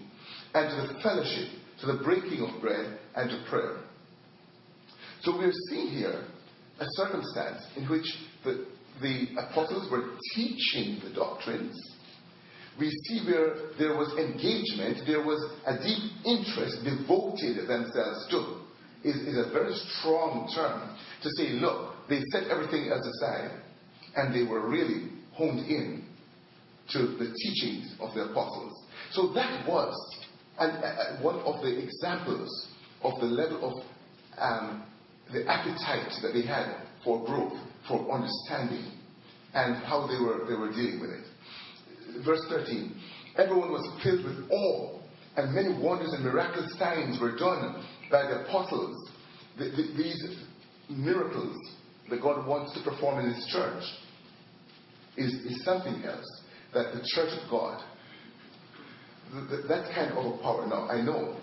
and 0.53 0.69
to 0.69 0.93
the 0.93 0.99
fellowship, 1.01 1.49
to 1.81 1.87
the 1.87 2.01
breaking 2.03 2.41
of 2.41 2.61
bread 2.61 2.97
and 3.15 3.29
to 3.29 3.43
prayer. 3.49 3.84
So 5.25 5.35
we're 5.35 5.51
seeing 5.69 5.87
here 5.87 6.23
a 6.79 6.85
circumstance 6.91 7.63
in 7.75 7.89
which 7.89 8.05
the, 8.43 8.67
the 9.01 9.27
apostles 9.39 9.89
were 9.89 10.03
teaching 10.35 11.01
the 11.03 11.15
doctrines. 11.15 11.75
We 12.79 12.91
see 12.91 13.25
where 13.25 13.71
there 13.79 13.97
was 13.97 14.13
engagement, 14.19 15.07
there 15.07 15.25
was 15.25 15.41
a 15.65 15.77
deep 15.81 16.11
interest 16.25 16.83
devoted 16.83 17.67
themselves 17.67 18.27
to. 18.29 18.61
Is, 19.03 19.15
is 19.15 19.37
a 19.37 19.51
very 19.51 19.73
strong 19.73 20.49
term 20.53 20.95
to 21.21 21.29
say, 21.37 21.49
look, 21.53 21.93
they 22.09 22.21
set 22.31 22.49
everything 22.49 22.89
else 22.91 23.05
aside 23.05 23.61
and 24.15 24.33
they 24.33 24.43
were 24.43 24.67
really 24.67 25.09
honed 25.33 25.59
in 25.69 26.05
to 26.89 26.99
the 26.99 27.33
teachings 27.33 27.95
of 27.99 28.13
the 28.13 28.25
apostles. 28.25 28.83
So 29.11 29.31
that 29.33 29.67
was 29.67 29.93
an, 30.59 30.69
uh, 30.71 31.21
one 31.21 31.35
of 31.35 31.61
the 31.61 31.83
examples 31.83 32.67
of 33.03 33.19
the 33.19 33.27
level 33.27 33.69
of 33.69 33.83
um, 34.39 34.83
the 35.33 35.45
appetite 35.47 36.11
that 36.21 36.33
they 36.33 36.45
had 36.45 36.75
for 37.03 37.25
growth, 37.25 37.57
for 37.87 38.11
understanding, 38.11 38.91
and 39.53 39.83
how 39.85 40.07
they 40.07 40.23
were, 40.23 40.45
they 40.47 40.55
were 40.55 40.71
dealing 40.71 40.99
with 40.99 41.11
it. 41.11 41.25
Verse 42.25 42.41
13 42.49 42.95
Everyone 43.37 43.71
was 43.71 44.03
filled 44.03 44.23
with 44.23 44.49
awe, 44.49 44.99
and 45.35 45.53
many 45.53 45.77
wonders 45.81 46.13
and 46.13 46.23
miraculous 46.23 46.73
signs 46.79 47.19
were 47.19 47.35
done 47.35 47.83
by 48.09 48.23
the 48.23 48.45
apostles. 48.45 49.09
The, 49.57 49.65
the, 49.65 49.93
these 49.97 50.37
miracles 50.89 51.57
that 52.09 52.21
God 52.21 52.47
wants 52.47 52.73
to 52.73 52.89
perform 52.89 53.25
in 53.25 53.33
His 53.33 53.45
church 53.47 53.83
is, 55.17 55.33
is 55.45 55.63
something 55.65 56.03
else 56.03 56.25
that 56.73 56.93
the 56.93 57.01
church 57.15 57.31
of 57.41 57.49
God, 57.49 57.81
the, 59.33 59.41
the, 59.41 59.67
that 59.67 59.93
kind 59.93 60.11
of 60.11 60.17
a 60.17 60.37
power. 60.41 60.67
Now, 60.67 60.87
I 60.89 61.01
know 61.01 61.37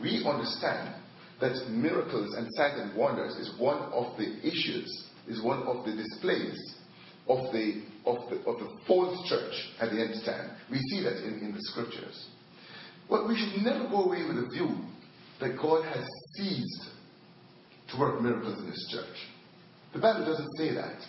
we 0.00 0.24
understand 0.24 0.94
that 1.42 1.68
miracles 1.70 2.34
and 2.34 2.46
signs 2.54 2.80
and 2.80 2.96
wonders 2.96 3.34
is 3.34 3.52
one 3.58 3.82
of 3.92 4.16
the 4.16 4.38
issues, 4.46 5.08
is 5.26 5.42
one 5.42 5.64
of 5.64 5.84
the 5.84 5.90
displays 5.90 6.76
of 7.28 7.52
the, 7.52 7.82
of 8.06 8.30
the, 8.30 8.36
of 8.48 8.60
the 8.60 8.70
false 8.86 9.28
church 9.28 9.52
at 9.80 9.90
the 9.90 10.00
end 10.00 10.14
time. 10.24 10.56
We 10.70 10.78
see 10.78 11.02
that 11.02 11.16
in, 11.26 11.40
in 11.40 11.52
the 11.52 11.60
scriptures. 11.60 12.28
But 13.10 13.28
we 13.28 13.34
should 13.36 13.60
never 13.60 13.88
go 13.88 14.04
away 14.04 14.24
with 14.24 14.36
the 14.36 14.48
view 14.50 14.70
that 15.40 15.58
God 15.60 15.84
has 15.84 16.06
ceased 16.36 16.90
to 17.90 17.98
work 17.98 18.22
miracles 18.22 18.60
in 18.60 18.68
His 18.68 18.88
church. 18.92 19.16
The 19.94 20.00
Bible 20.00 20.24
doesn't 20.24 20.56
say 20.56 20.72
that. 20.74 21.02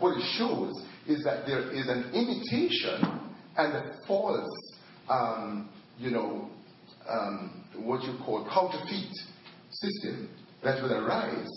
What 0.00 0.16
it 0.18 0.24
shows 0.36 0.84
is 1.06 1.22
that 1.22 1.46
there 1.46 1.70
is 1.70 1.86
an 1.88 2.10
imitation 2.12 3.20
and 3.56 3.72
a 3.72 3.96
false, 4.08 4.50
um, 5.08 5.70
you 5.96 6.10
know, 6.10 6.50
um, 7.08 7.64
what 7.78 8.02
you 8.02 8.18
call 8.24 8.44
counterfeit 8.52 9.14
system 9.80 10.28
that 10.62 10.82
will 10.82 10.92
arise. 10.92 11.48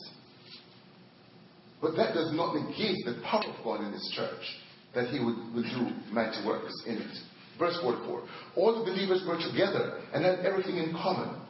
But 1.81 1.95
that 1.97 2.13
does 2.13 2.31
not 2.33 2.55
negate 2.55 3.03
the 3.05 3.21
power 3.25 3.43
of 3.45 3.63
God 3.63 3.83
in 3.83 3.91
this 3.91 4.11
church, 4.15 4.43
that 4.95 5.09
He 5.09 5.19
would, 5.19 5.35
would 5.53 5.65
do 5.65 5.89
mighty 6.11 6.45
works 6.45 6.73
in 6.87 6.97
it. 6.97 7.17
Verse 7.59 7.77
44 7.81 8.23
All 8.55 8.79
the 8.79 8.91
believers 8.91 9.23
were 9.27 9.37
together 9.37 9.99
and 10.13 10.23
had 10.23 10.39
everything 10.39 10.77
in 10.77 10.93
common. 10.93 11.41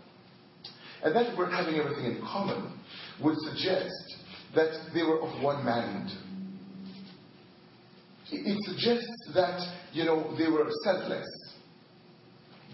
And 1.04 1.16
that 1.16 1.38
word 1.38 1.52
having 1.52 1.76
everything 1.76 2.06
in 2.06 2.22
common 2.22 2.80
would 3.22 3.38
suggest 3.38 3.94
that 4.56 4.72
they 4.94 5.04
were 5.04 5.22
of 5.22 5.44
one 5.44 5.64
mind. 5.66 6.10
It 8.32 8.58
suggests 8.64 9.32
that, 9.36 9.60
you 9.92 10.06
know, 10.06 10.36
they 10.38 10.50
were 10.50 10.68
selfless. 10.84 11.28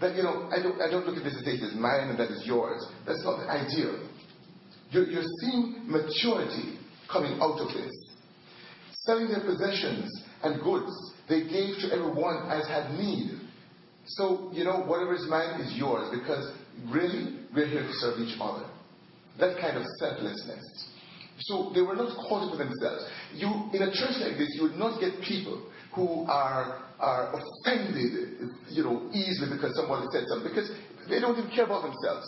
That, 0.00 0.16
you 0.16 0.22
know, 0.22 0.48
I 0.50 0.62
don't, 0.62 0.80
I 0.80 0.88
don't 0.90 1.06
look 1.06 1.18
at 1.18 1.24
this 1.24 1.36
as 1.36 1.44
this 1.44 1.60
is 1.60 1.74
mine 1.74 2.08
and 2.08 2.18
that 2.18 2.30
is 2.30 2.42
yours. 2.46 2.80
That's 3.06 3.22
not 3.22 3.40
the 3.40 3.50
idea. 3.50 4.00
You're, 4.90 5.06
you're 5.06 5.28
seeing 5.40 5.84
maturity 5.84 6.78
coming 7.10 7.38
out 7.40 7.60
of 7.60 7.68
this. 7.68 7.92
Selling 9.04 9.28
their 9.28 9.44
possessions 9.44 10.08
and 10.42 10.62
goods, 10.62 10.90
they 11.28 11.42
gave 11.42 11.76
to 11.84 11.92
everyone 11.92 12.48
as 12.50 12.66
had 12.66 12.92
need. 12.96 13.40
So, 14.06 14.50
you 14.52 14.64
know, 14.64 14.80
whatever 14.80 15.14
is 15.14 15.26
mine 15.28 15.60
is 15.60 15.76
yours 15.76 16.08
because 16.16 16.50
really, 16.88 17.36
we're 17.54 17.68
here 17.68 17.82
to 17.82 17.92
serve 18.00 18.18
each 18.20 18.36
other. 18.40 18.66
That 19.38 19.60
kind 19.60 19.76
of 19.76 19.84
selflessness. 19.98 20.88
So 21.40 21.72
they 21.74 21.80
were 21.80 21.96
not 21.96 22.16
caught 22.28 22.52
up 22.52 22.58
themselves. 22.58 23.04
You, 23.34 23.48
in 23.72 23.82
a 23.82 23.92
church 23.92 24.16
like 24.20 24.36
this, 24.38 24.52
you 24.56 24.62
would 24.64 24.76
not 24.76 25.00
get 25.00 25.20
people 25.22 25.69
who 25.94 26.24
are, 26.28 26.82
are 26.98 27.34
offended, 27.34 28.50
you 28.70 28.84
know, 28.84 29.10
easily 29.12 29.56
because 29.56 29.74
somebody 29.76 30.06
said 30.12 30.24
something, 30.28 30.48
because 30.48 30.70
they 31.08 31.20
don't 31.20 31.38
even 31.38 31.50
care 31.50 31.64
about 31.64 31.82
themselves. 31.82 32.26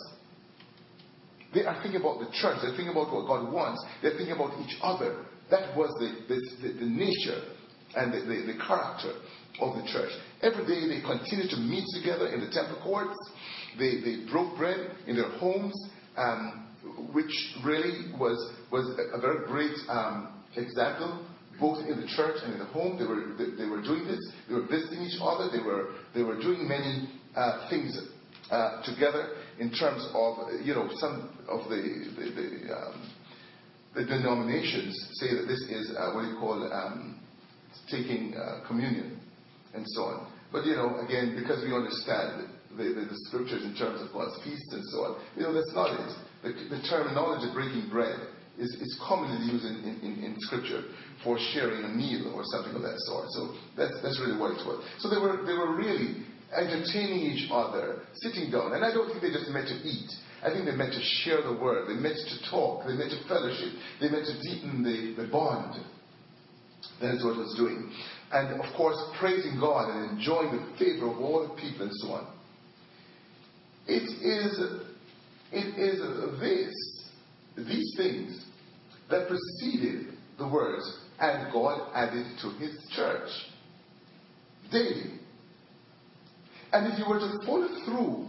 They 1.53 1.65
are 1.65 1.79
thinking 1.81 2.01
about 2.01 2.19
the 2.19 2.27
church. 2.33 2.57
They're 2.61 2.75
thinking 2.75 2.89
about 2.89 3.13
what 3.13 3.27
God 3.27 3.51
wants. 3.53 3.85
They're 4.01 4.17
thinking 4.17 4.35
about 4.35 4.59
each 4.65 4.75
other. 4.81 5.23
That 5.51 5.77
was 5.77 5.93
the, 6.01 6.25
the, 6.27 6.73
the 6.73 6.85
nature 6.85 7.39
and 7.95 8.11
the, 8.11 8.19
the, 8.25 8.53
the, 8.53 8.57
character 8.57 9.13
of 9.61 9.77
the 9.77 9.85
church. 9.85 10.09
Every 10.41 10.65
day 10.65 10.89
they 10.89 11.01
continued 11.05 11.51
to 11.51 11.57
meet 11.57 11.85
together 11.93 12.27
in 12.33 12.41
the 12.41 12.49
temple 12.49 12.81
courts. 12.81 13.15
They, 13.77 14.01
they 14.01 14.25
broke 14.31 14.57
bread 14.57 14.97
in 15.05 15.15
their 15.15 15.29
homes, 15.37 15.75
um, 16.17 16.67
which 17.13 17.31
really 17.63 18.11
was, 18.19 18.37
was 18.71 18.89
a, 18.97 19.17
a 19.17 19.21
very 19.21 19.45
great 19.45 19.77
um, 19.89 20.41
example 20.57 21.23
both 21.59 21.79
in 21.85 21.99
the 21.99 22.07
church 22.07 22.37
and 22.43 22.53
in 22.53 22.59
the 22.59 22.65
home. 22.65 22.97
They 22.97 23.05
were, 23.05 23.35
they, 23.37 23.55
they 23.57 23.69
were 23.69 23.81
doing 23.81 24.05
this. 24.07 24.19
They 24.47 24.55
were 24.55 24.67
visiting 24.67 25.01
each 25.01 25.19
other. 25.21 25.49
They 25.51 25.63
were, 25.63 25.93
they 26.13 26.23
were 26.23 26.39
doing 26.39 26.67
many 26.67 27.09
uh, 27.35 27.69
things 27.69 27.97
uh, 28.51 28.81
together 28.83 29.35
in 29.59 29.71
terms 29.71 30.05
of, 30.13 30.61
you 30.63 30.73
know, 30.73 30.89
some 30.97 31.29
of 31.47 31.69
the, 31.69 31.81
the, 32.17 32.25
the, 32.35 32.75
um, 32.75 33.11
the 33.95 34.05
denominations 34.05 34.93
say 35.13 35.35
that 35.35 35.47
this 35.47 35.61
is 35.69 35.95
uh, 35.97 36.13
what 36.13 36.25
you 36.25 36.37
call 36.39 36.61
um, 36.73 37.19
taking 37.89 38.35
uh, 38.35 38.65
communion 38.67 39.19
and 39.73 39.85
so 39.89 40.03
on. 40.03 40.27
But, 40.51 40.65
you 40.65 40.75
know, 40.75 40.99
again, 41.01 41.37
because 41.39 41.63
we 41.63 41.73
understand 41.73 42.49
the, 42.77 42.83
the, 42.83 43.05
the, 43.09 43.17
scriptures 43.29 43.63
in 43.65 43.73
terms 43.75 44.01
of 44.01 44.13
God's 44.13 44.37
feast 44.43 44.69
and 44.71 44.83
so 44.89 44.97
on, 45.05 45.21
you 45.37 45.43
know, 45.43 45.53
that's 45.53 45.73
not 45.73 45.93
it. 45.93 46.09
The, 46.43 46.77
the 46.77 46.81
terminology 46.89 47.49
breaking 47.53 47.89
bread 47.89 48.17
is, 48.57 48.69
is 48.81 48.99
commonly 49.01 49.51
used 49.51 49.65
in, 49.65 49.97
in, 50.01 50.23
in, 50.23 50.35
Scripture 50.39 50.83
for 51.23 51.37
sharing 51.53 51.83
a 51.85 51.89
meal 51.89 52.33
or 52.35 52.43
something 52.53 52.75
of 52.75 52.81
that 52.81 52.99
sort. 53.09 53.25
So 53.31 53.55
that's, 53.75 53.97
that's 54.03 54.19
really 54.21 54.37
what 54.37 54.53
it 54.53 54.61
was. 54.61 54.85
So 54.99 55.09
they 55.09 55.17
were, 55.17 55.41
they 55.45 55.57
were 55.57 55.75
really 55.75 56.21
entertaining 56.53 57.33
each 57.33 57.49
other, 57.49 58.05
sitting 58.21 58.51
down. 58.51 58.73
And 58.73 58.85
I 58.85 58.93
don't 58.93 59.09
think 59.09 59.21
they 59.21 59.33
just 59.33 59.49
met 59.49 59.65
to 59.67 59.77
eat. 59.81 60.11
I 60.45 60.51
think 60.51 60.65
they 60.65 60.75
met 60.75 60.93
to 60.93 61.01
share 61.23 61.41
the 61.41 61.57
word. 61.57 61.89
They 61.89 61.97
met 61.97 62.13
to 62.13 62.37
talk. 62.51 62.85
They 62.85 62.93
met 62.93 63.09
to 63.09 63.19
fellowship. 63.27 63.73
They 63.99 64.09
met 64.09 64.25
to 64.25 64.35
deepen 64.41 64.83
the, 64.83 65.23
the 65.23 65.27
bond. 65.29 65.81
That 67.01 67.15
is 67.15 67.23
what 67.23 67.35
it 67.35 67.41
was 67.41 67.55
doing. 67.57 67.91
And 68.31 68.61
of 68.61 68.67
course, 68.75 68.97
praising 69.19 69.57
God 69.59 69.89
and 69.89 70.17
enjoying 70.17 70.51
the 70.51 70.77
favor 70.77 71.09
of 71.09 71.17
all 71.17 71.47
the 71.47 71.53
people 71.61 71.87
and 71.87 71.95
so 72.05 72.07
on. 72.11 72.27
It 73.87 74.03
is, 74.03 74.59
it 75.51 75.79
is 75.79 76.39
this, 76.39 77.02
these 77.55 77.93
things 77.97 78.45
that 79.09 79.27
preceded 79.27 80.17
the 80.37 80.47
words, 80.47 80.99
and 81.19 81.51
God 81.51 81.91
added 81.93 82.25
to 82.41 82.49
his 82.51 82.71
church 82.95 83.29
daily. 84.71 85.19
And 86.71 86.91
if 86.91 86.97
you 86.97 87.05
were 87.07 87.19
to 87.19 87.45
follow 87.45 87.67
through 87.85 88.27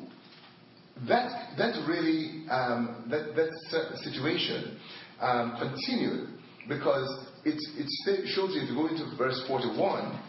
that, 1.09 1.57
that 1.57 1.75
really, 1.88 2.47
um, 2.50 3.07
that, 3.11 3.35
that 3.35 3.99
situation 4.02 4.78
um, 5.21 5.57
continued 5.59 6.28
because 6.69 7.26
it, 7.45 7.57
it 7.76 8.28
shows 8.35 8.54
you, 8.54 8.62
if 8.62 8.69
you 8.69 8.75
go 8.75 8.87
into 8.87 9.16
verse 9.16 9.43
41, 9.49 10.21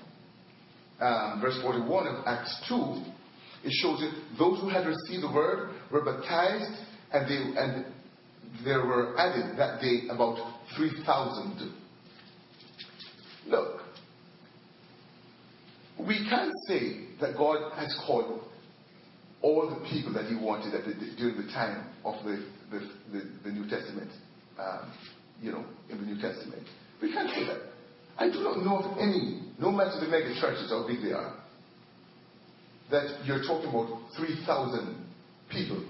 um, 1.01 1.41
verse 1.41 1.59
41 1.61 2.07
of 2.07 2.23
Acts 2.25 2.63
2, 2.67 3.03
it 3.65 3.71
shows 3.81 4.01
you 4.01 4.11
those 4.37 4.59
who 4.61 4.69
had 4.69 4.85
received 4.87 5.23
the 5.23 5.31
word 5.33 5.75
were 5.91 6.03
baptized 6.03 6.71
and, 7.11 7.27
they, 7.27 7.59
and 7.59 7.85
there 8.63 8.85
were 8.85 9.17
added 9.17 9.57
that 9.57 9.81
day 9.81 10.07
about 10.09 10.37
3,000. 10.75 11.73
Look, 13.47 13.81
we 15.99 16.27
can't 16.29 16.53
say 16.67 17.07
that 17.21 17.37
God 17.37 17.71
has 17.77 17.97
called 18.05 18.43
all 19.41 19.69
the 19.69 19.87
people 19.89 20.13
that 20.13 20.25
he 20.25 20.35
wanted 20.35 20.73
the, 20.73 21.15
during 21.17 21.37
the 21.37 21.51
time 21.53 21.85
of 22.03 22.15
the, 22.23 22.45
the, 22.71 23.21
the, 23.43 23.51
New 23.51 23.69
Testament, 23.69 24.09
um, 24.59 24.91
you 25.41 25.51
know, 25.51 25.63
in 25.89 25.97
the 25.99 26.05
New 26.05 26.19
Testament. 26.19 26.63
We 27.01 27.11
can't 27.13 27.29
say 27.29 27.45
that. 27.45 27.61
I 28.17 28.29
do 28.29 28.39
not 28.39 28.57
know 28.63 28.77
of 28.79 28.97
any, 28.97 29.43
no 29.59 29.71
matter 29.71 29.99
the 29.99 30.07
mega 30.07 30.33
churches, 30.39 30.69
how 30.69 30.87
big 30.87 31.01
they 31.01 31.11
are, 31.11 31.35
that 32.89 33.25
you're 33.25 33.43
talking 33.43 33.69
about 33.69 33.99
3,000 34.17 35.05
people 35.49 35.83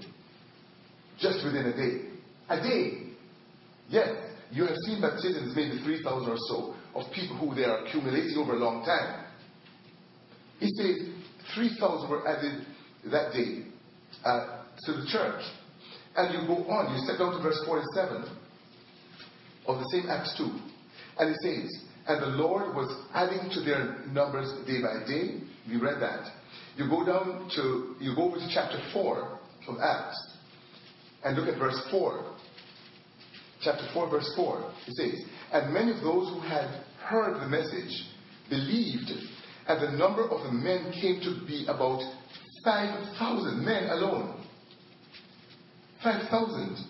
just 1.18 1.44
within 1.44 1.66
a 1.66 1.76
day. 1.76 2.05
A 2.48 2.56
day. 2.56 3.02
Yes, 3.88 4.08
you 4.50 4.64
have 4.66 4.76
seen 4.86 5.00
baptisms, 5.00 5.54
maybe 5.54 5.80
3,000 5.82 6.28
or 6.28 6.36
so, 6.48 6.74
of 6.94 7.12
people 7.12 7.36
who 7.36 7.54
they 7.54 7.64
are 7.64 7.84
accumulating 7.84 8.36
over 8.36 8.54
a 8.54 8.58
long 8.58 8.84
time. 8.84 9.24
He 10.58 10.68
says 10.76 11.08
3,000 11.54 12.08
were 12.10 12.26
added 12.26 12.64
that 13.10 13.32
day 13.32 13.66
uh, 14.24 14.62
to 14.84 14.92
the 14.92 15.06
church. 15.08 15.42
And 16.16 16.32
you 16.32 16.46
go 16.46 16.64
on, 16.70 16.94
you 16.94 17.04
step 17.04 17.18
down 17.18 17.36
to 17.36 17.42
verse 17.42 17.60
47 17.66 18.24
of 19.66 19.78
the 19.78 19.88
same 19.92 20.08
Acts 20.08 20.34
2. 20.38 20.44
And 21.18 21.30
it 21.30 21.36
says, 21.42 21.84
And 22.08 22.22
the 22.22 22.36
Lord 22.38 22.74
was 22.74 22.88
adding 23.12 23.50
to 23.52 23.60
their 23.60 24.06
numbers 24.06 24.48
day 24.66 24.80
by 24.80 25.06
day. 25.06 25.40
We 25.68 25.76
read 25.76 26.00
that. 26.00 26.30
You 26.76 26.88
go 26.88 27.04
down 27.04 27.50
to, 27.56 27.96
you 28.00 28.14
go 28.14 28.30
over 28.30 28.36
to 28.36 28.48
chapter 28.52 28.80
4 28.92 29.38
of 29.68 29.76
Acts 29.82 30.35
and 31.26 31.36
look 31.36 31.48
at 31.52 31.58
verse 31.58 31.80
4. 31.90 32.24
Chapter 33.60 33.84
4, 33.92 34.10
verse 34.10 34.32
4. 34.36 34.72
It 34.86 34.94
says, 34.94 35.26
And 35.52 35.74
many 35.74 35.90
of 35.90 36.00
those 36.00 36.32
who 36.32 36.40
had 36.40 36.84
heard 37.02 37.40
the 37.40 37.48
message 37.48 38.06
believed, 38.48 39.10
and 39.66 39.82
the 39.82 39.98
number 39.98 40.22
of 40.22 40.44
the 40.44 40.52
men 40.52 40.92
came 41.00 41.20
to 41.22 41.44
be 41.44 41.66
about 41.66 42.00
5,000 42.64 43.64
men 43.64 43.90
alone. 43.90 44.44
5,000. 46.04 46.86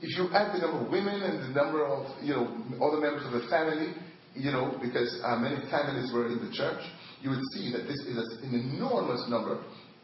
If 0.00 0.16
you 0.16 0.30
add 0.32 0.54
the 0.54 0.66
number 0.66 0.86
of 0.86 0.90
women 0.90 1.20
and 1.22 1.42
the 1.42 1.62
number 1.62 1.84
of, 1.84 2.06
you 2.22 2.32
know, 2.32 2.46
other 2.82 3.02
members 3.02 3.26
of 3.26 3.32
the 3.32 3.46
family, 3.50 3.92
you 4.34 4.50
know, 4.50 4.78
because 4.80 5.20
uh, 5.24 5.36
many 5.36 5.60
families 5.70 6.10
were 6.10 6.28
in 6.28 6.38
the 6.42 6.50
church, 6.54 6.80
you 7.20 7.28
would 7.28 7.44
see 7.52 7.70
that 7.72 7.82
this 7.82 8.00
is 8.08 8.16
an 8.44 8.54
enormous 8.54 9.22
number 9.28 9.62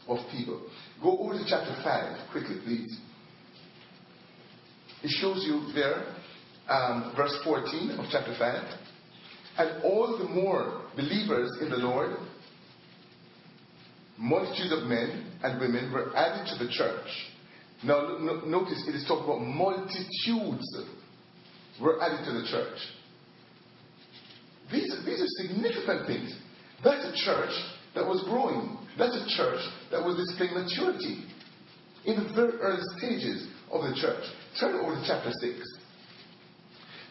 of 0.08 0.18
people. 0.30 0.62
Go 1.02 1.18
over 1.18 1.34
to 1.34 1.44
chapter 1.48 1.74
5 1.82 2.30
quickly, 2.32 2.56
please. 2.64 2.98
It 5.02 5.10
shows 5.20 5.44
you 5.46 5.72
there, 5.74 6.14
um, 6.68 7.12
verse 7.16 7.36
14 7.44 7.90
of 7.98 8.06
chapter 8.10 8.34
5. 8.38 8.78
And 9.58 9.82
all 9.84 10.18
the 10.18 10.28
more 10.28 10.82
believers 10.96 11.50
in 11.60 11.70
the 11.70 11.76
Lord 11.76 12.16
multitudes 14.18 14.72
of 14.72 14.88
men 14.88 15.30
and 15.42 15.60
women 15.60 15.92
were 15.92 16.16
added 16.16 16.46
to 16.48 16.64
the 16.64 16.70
church. 16.70 17.06
Now, 17.84 18.16
no, 18.18 18.40
notice 18.46 18.82
it 18.88 18.94
is 18.94 19.04
talking 19.06 19.24
about 19.24 19.40
multitudes 19.40 20.64
were 21.80 22.02
added 22.02 22.24
to 22.24 22.32
the 22.32 22.46
church. 22.48 22.78
These, 24.72 24.96
these 25.04 25.20
are 25.20 25.46
significant 25.46 26.06
things. 26.06 26.34
That's 26.82 27.04
a 27.04 27.12
church 27.24 27.52
that 27.94 28.04
was 28.06 28.24
growing. 28.24 28.78
That's 28.98 29.14
a 29.14 29.26
church 29.36 29.60
that 29.90 30.02
was 30.02 30.16
displaying 30.16 30.54
maturity 30.54 31.24
in 32.04 32.22
the 32.22 32.32
very 32.34 32.58
early 32.58 32.82
stages 32.96 33.48
of 33.70 33.82
the 33.82 33.94
church. 33.94 34.24
Turn 34.58 34.76
over 34.76 34.94
to 34.94 35.04
chapter 35.06 35.30
6. 35.30 35.78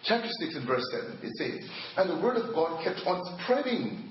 Chapter 0.04 0.30
6 0.40 0.56
and 0.56 0.68
verse 0.68 0.86
7, 0.92 1.20
it 1.24 1.32
says, 1.38 1.70
And 1.98 2.10
the 2.10 2.22
word 2.24 2.38
of 2.38 2.54
God 2.54 2.84
kept 2.84 3.02
on 3.08 3.22
spreading 3.40 4.06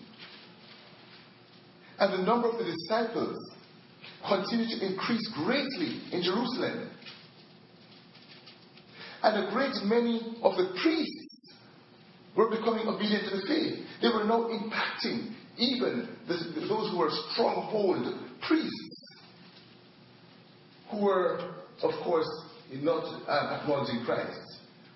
and 1.99 2.13
the 2.13 2.27
number 2.27 2.49
of 2.51 2.59
the 2.59 2.65
disciples 2.65 3.39
continued 4.27 4.81
to 4.81 4.87
increase 4.87 5.27
greatly 5.35 6.03
in 6.13 6.23
Jerusalem. 6.23 6.91
And 9.23 9.47
a 9.47 9.51
great 9.53 9.75
many 9.85 10.37
of 10.43 10.57
the 10.57 10.75
priests 10.83 11.55
were 12.37 12.51
becoming 12.51 12.89
obedient 12.89 13.31
to 13.31 13.37
the 13.37 13.47
faith. 13.47 13.87
They 14.03 14.09
were 14.09 14.25
now 14.25 14.49
impacting 14.49 15.34
even 15.57 16.09
those 16.29 16.91
who 16.91 16.99
were 16.99 17.11
stronghold 17.33 18.07
priests, 18.47 19.17
who 20.91 21.05
were, 21.05 21.55
of 21.83 21.93
course, 22.05 22.29
not 22.73 23.05
uh, 23.29 23.61
acknowledging 23.61 24.05
Christ, 24.05 24.41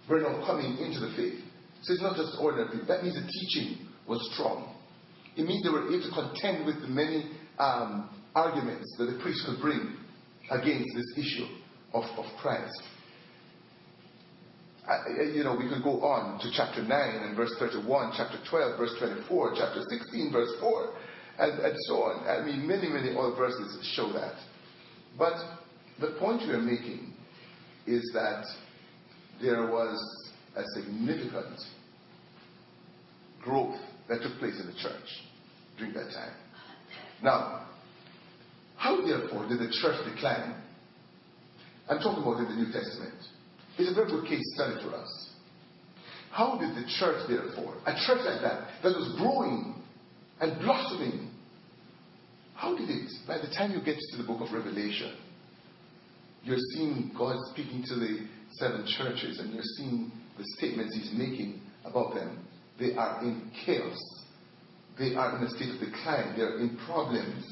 were 0.09 0.21
not 0.21 0.47
coming 0.47 0.79
into 0.79 1.01
the 1.01 1.13
faith. 1.17 1.41
So 1.83 1.93
it's 1.93 2.03
not 2.03 2.17
just 2.17 2.37
ordinary 2.41 2.71
people. 2.71 2.87
That 2.89 3.03
means 3.03 3.15
the 3.15 3.31
teaching 3.31 3.87
was 4.09 4.19
strong. 4.35 4.75
It 5.37 5.45
means 5.47 5.63
they 5.63 5.71
were 5.71 5.87
able 5.87 6.03
to 6.03 6.11
contend 6.11 6.67
with 6.67 6.81
the 6.81 6.89
many 6.89 7.31
um, 7.59 8.11
arguments 8.35 8.95
that 8.99 9.05
the 9.05 9.19
priest 9.23 9.47
could 9.47 9.61
bring 9.61 9.97
against 10.51 10.89
this 10.95 11.25
issue 11.25 11.47
of, 11.95 12.05
of 12.19 12.25
Christ. 12.41 12.83
You 15.35 15.45
know, 15.45 15.55
we 15.55 15.69
could 15.69 15.83
go 15.83 16.01
on 16.01 16.41
to 16.41 16.51
chapter 16.51 16.83
9 16.83 16.91
and 16.91 17.37
verse 17.37 17.53
31, 17.59 18.13
chapter 18.17 18.39
12, 18.49 18.79
verse 18.79 18.95
24, 18.99 19.55
chapter 19.57 19.83
16, 19.87 20.33
verse 20.33 20.51
4, 20.61 20.95
and, 21.41 21.61
and 21.61 21.77
so 21.89 21.95
on. 22.05 22.27
I 22.27 22.45
mean, 22.45 22.67
many, 22.67 22.89
many 22.89 23.11
other 23.11 23.37
verses 23.37 23.87
show 23.95 24.11
that. 24.15 24.35
But 25.19 25.35
the 26.01 26.17
point 26.19 26.41
we 26.47 26.55
are 26.55 26.61
making 26.61 27.13
is 27.87 28.11
that 28.15 28.45
there 29.43 29.67
was 29.71 30.33
a 30.57 30.63
significant 30.75 31.61
growth 33.43 33.77
that 34.09 34.23
took 34.23 34.39
place 34.39 34.59
in 34.59 34.67
the 34.67 34.79
church 34.81 35.09
during 35.77 35.93
that 35.93 36.11
time. 36.15 36.35
Now, 37.23 37.67
how 38.77 39.05
therefore 39.07 39.49
did 39.49 39.59
the 39.59 39.71
church 39.83 40.01
decline? 40.15 40.55
I'm 41.91 41.99
talking 41.99 42.23
about 42.23 42.39
in 42.39 42.45
the 42.45 42.65
New 42.65 42.73
Testament. 42.73 43.19
It's 43.79 43.91
a 43.91 43.95
very 43.95 44.11
good 44.11 44.29
case 44.29 44.43
study 44.55 44.83
for 44.83 44.95
us. 44.95 45.31
How 46.31 46.59
did 46.59 46.71
the 46.71 46.87
church, 46.99 47.29
therefore, 47.29 47.77
a 47.87 47.95
church 48.07 48.21
like 48.25 48.43
that, 48.43 48.69
that 48.83 48.97
was 48.97 49.15
growing 49.17 49.83
and 50.41 50.61
blossoming, 50.61 51.31
how 52.55 52.77
did 52.77 52.91
it, 52.91 53.11
by 53.27 53.39
the 53.39 53.49
time 53.55 53.73
you 53.73 53.81
get 53.83 53.97
to 53.99 54.17
the 54.17 54.25
book 54.25 54.41
of 54.41 54.53
Revelation, 54.53 55.15
you're 56.43 56.59
seeing 56.75 57.13
God 57.17 57.37
speaking 57.53 57.85
to 57.87 57.95
the 57.95 58.27
seven 58.53 58.87
churches 58.99 59.39
and 59.41 59.55
you're 59.55 59.63
seeing 59.77 60.13
the 60.37 60.45
statements 60.59 60.95
He's 60.95 61.13
making 61.17 61.61
about 61.85 62.15
them. 62.15 62.45
They 62.79 62.95
are 62.95 63.23
in 63.23 63.51
chaos 63.65 63.99
they 64.99 65.15
are 65.15 65.37
in 65.37 65.45
a 65.45 65.51
state 65.51 65.71
of 65.71 65.81
decline, 65.81 66.37
they 66.37 66.43
are 66.43 66.59
in 66.59 66.77
problems. 66.85 67.45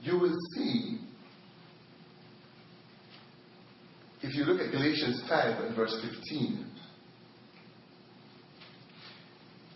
You 0.00 0.18
will 0.18 0.36
see, 0.54 0.98
if 4.22 4.34
you 4.34 4.44
look 4.44 4.60
at 4.60 4.72
Galatians 4.72 5.22
5 5.28 5.64
and 5.64 5.76
verse 5.76 5.94
15, 6.02 6.66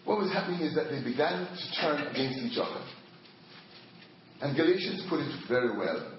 what 0.05 0.19
was 0.19 0.33
happening 0.33 0.61
is 0.61 0.75
that 0.75 0.91
they 0.91 1.03
began 1.03 1.47
to 1.47 1.81
turn 1.81 2.07
against 2.09 2.39
each 2.41 2.59
other. 2.59 2.85
And 4.41 4.57
Galatians 4.57 5.05
put 5.09 5.21
it 5.21 5.33
very 5.49 5.77
well. 5.77 6.19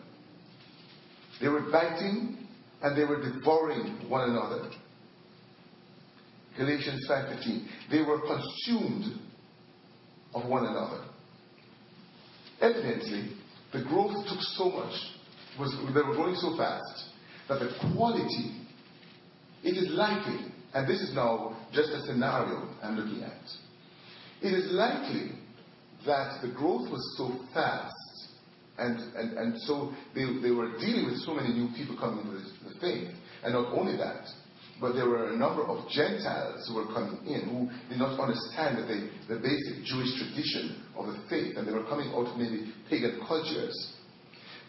They 1.42 1.50
were 1.50 1.70
biting 1.70 2.38
and 2.82 2.98
they 2.98 3.04
were 3.04 3.22
devouring 3.22 4.10
one 4.10 4.30
another. 4.30 4.70
Galatians 6.58 7.06
5:15. 7.10 7.68
They 7.92 8.02
were 8.02 8.22
consumed 8.22 9.20
of 10.34 10.46
one 10.46 10.66
another. 10.66 11.04
Evidently, 12.62 13.34
the 13.74 13.84
growth 13.84 14.26
took 14.28 14.40
so 14.56 14.70
much, 14.70 14.94
was, 15.60 15.76
they 15.94 16.02
were 16.02 16.14
growing 16.14 16.36
so 16.36 16.56
fast, 16.56 17.13
that 17.48 17.60
the 17.60 17.70
quality, 17.94 18.62
it 19.64 19.78
is 19.78 19.90
likely, 19.92 20.52
and 20.74 20.88
this 20.88 21.02
is 21.02 21.14
now 21.14 21.58
just 21.72 21.90
a 21.90 22.02
scenario 22.02 22.70
I'm 22.82 22.98
looking 22.98 23.24
at, 23.24 23.44
it 24.42 24.54
is 24.54 24.72
likely 24.72 25.32
that 26.06 26.42
the 26.42 26.50
growth 26.50 26.90
was 26.92 27.16
so 27.18 27.32
fast, 27.54 27.96
and, 28.78 29.00
and, 29.16 29.38
and 29.38 29.62
so 29.62 29.94
they, 30.16 30.26
they 30.42 30.52
were 30.52 30.78
dealing 30.80 31.06
with 31.06 31.20
so 31.20 31.34
many 31.34 31.54
new 31.54 31.70
people 31.76 31.96
coming 31.98 32.26
into 32.26 32.42
the 32.68 32.80
faith. 32.82 33.10
And 33.44 33.54
not 33.54 33.72
only 33.74 33.96
that, 33.98 34.26
but 34.82 34.94
there 34.94 35.08
were 35.08 35.32
a 35.32 35.38
number 35.38 35.64
of 35.64 35.88
Gentiles 35.90 36.68
who 36.68 36.76
were 36.76 36.88
coming 36.88 37.20
in 37.28 37.48
who 37.48 37.90
did 37.90 38.00
not 38.00 38.20
understand 38.20 38.78
the, 38.80 39.34
the 39.34 39.40
basic 39.40 39.86
Jewish 39.86 40.12
tradition 40.18 40.84
of 40.98 41.08
the 41.08 41.20
faith, 41.30 41.56
and 41.56 41.68
they 41.68 41.72
were 41.72 41.86
coming 41.86 42.10
out 42.10 42.28
of 42.28 42.38
maybe 42.38 42.74
pagan 42.90 43.22
cultures. 43.28 43.94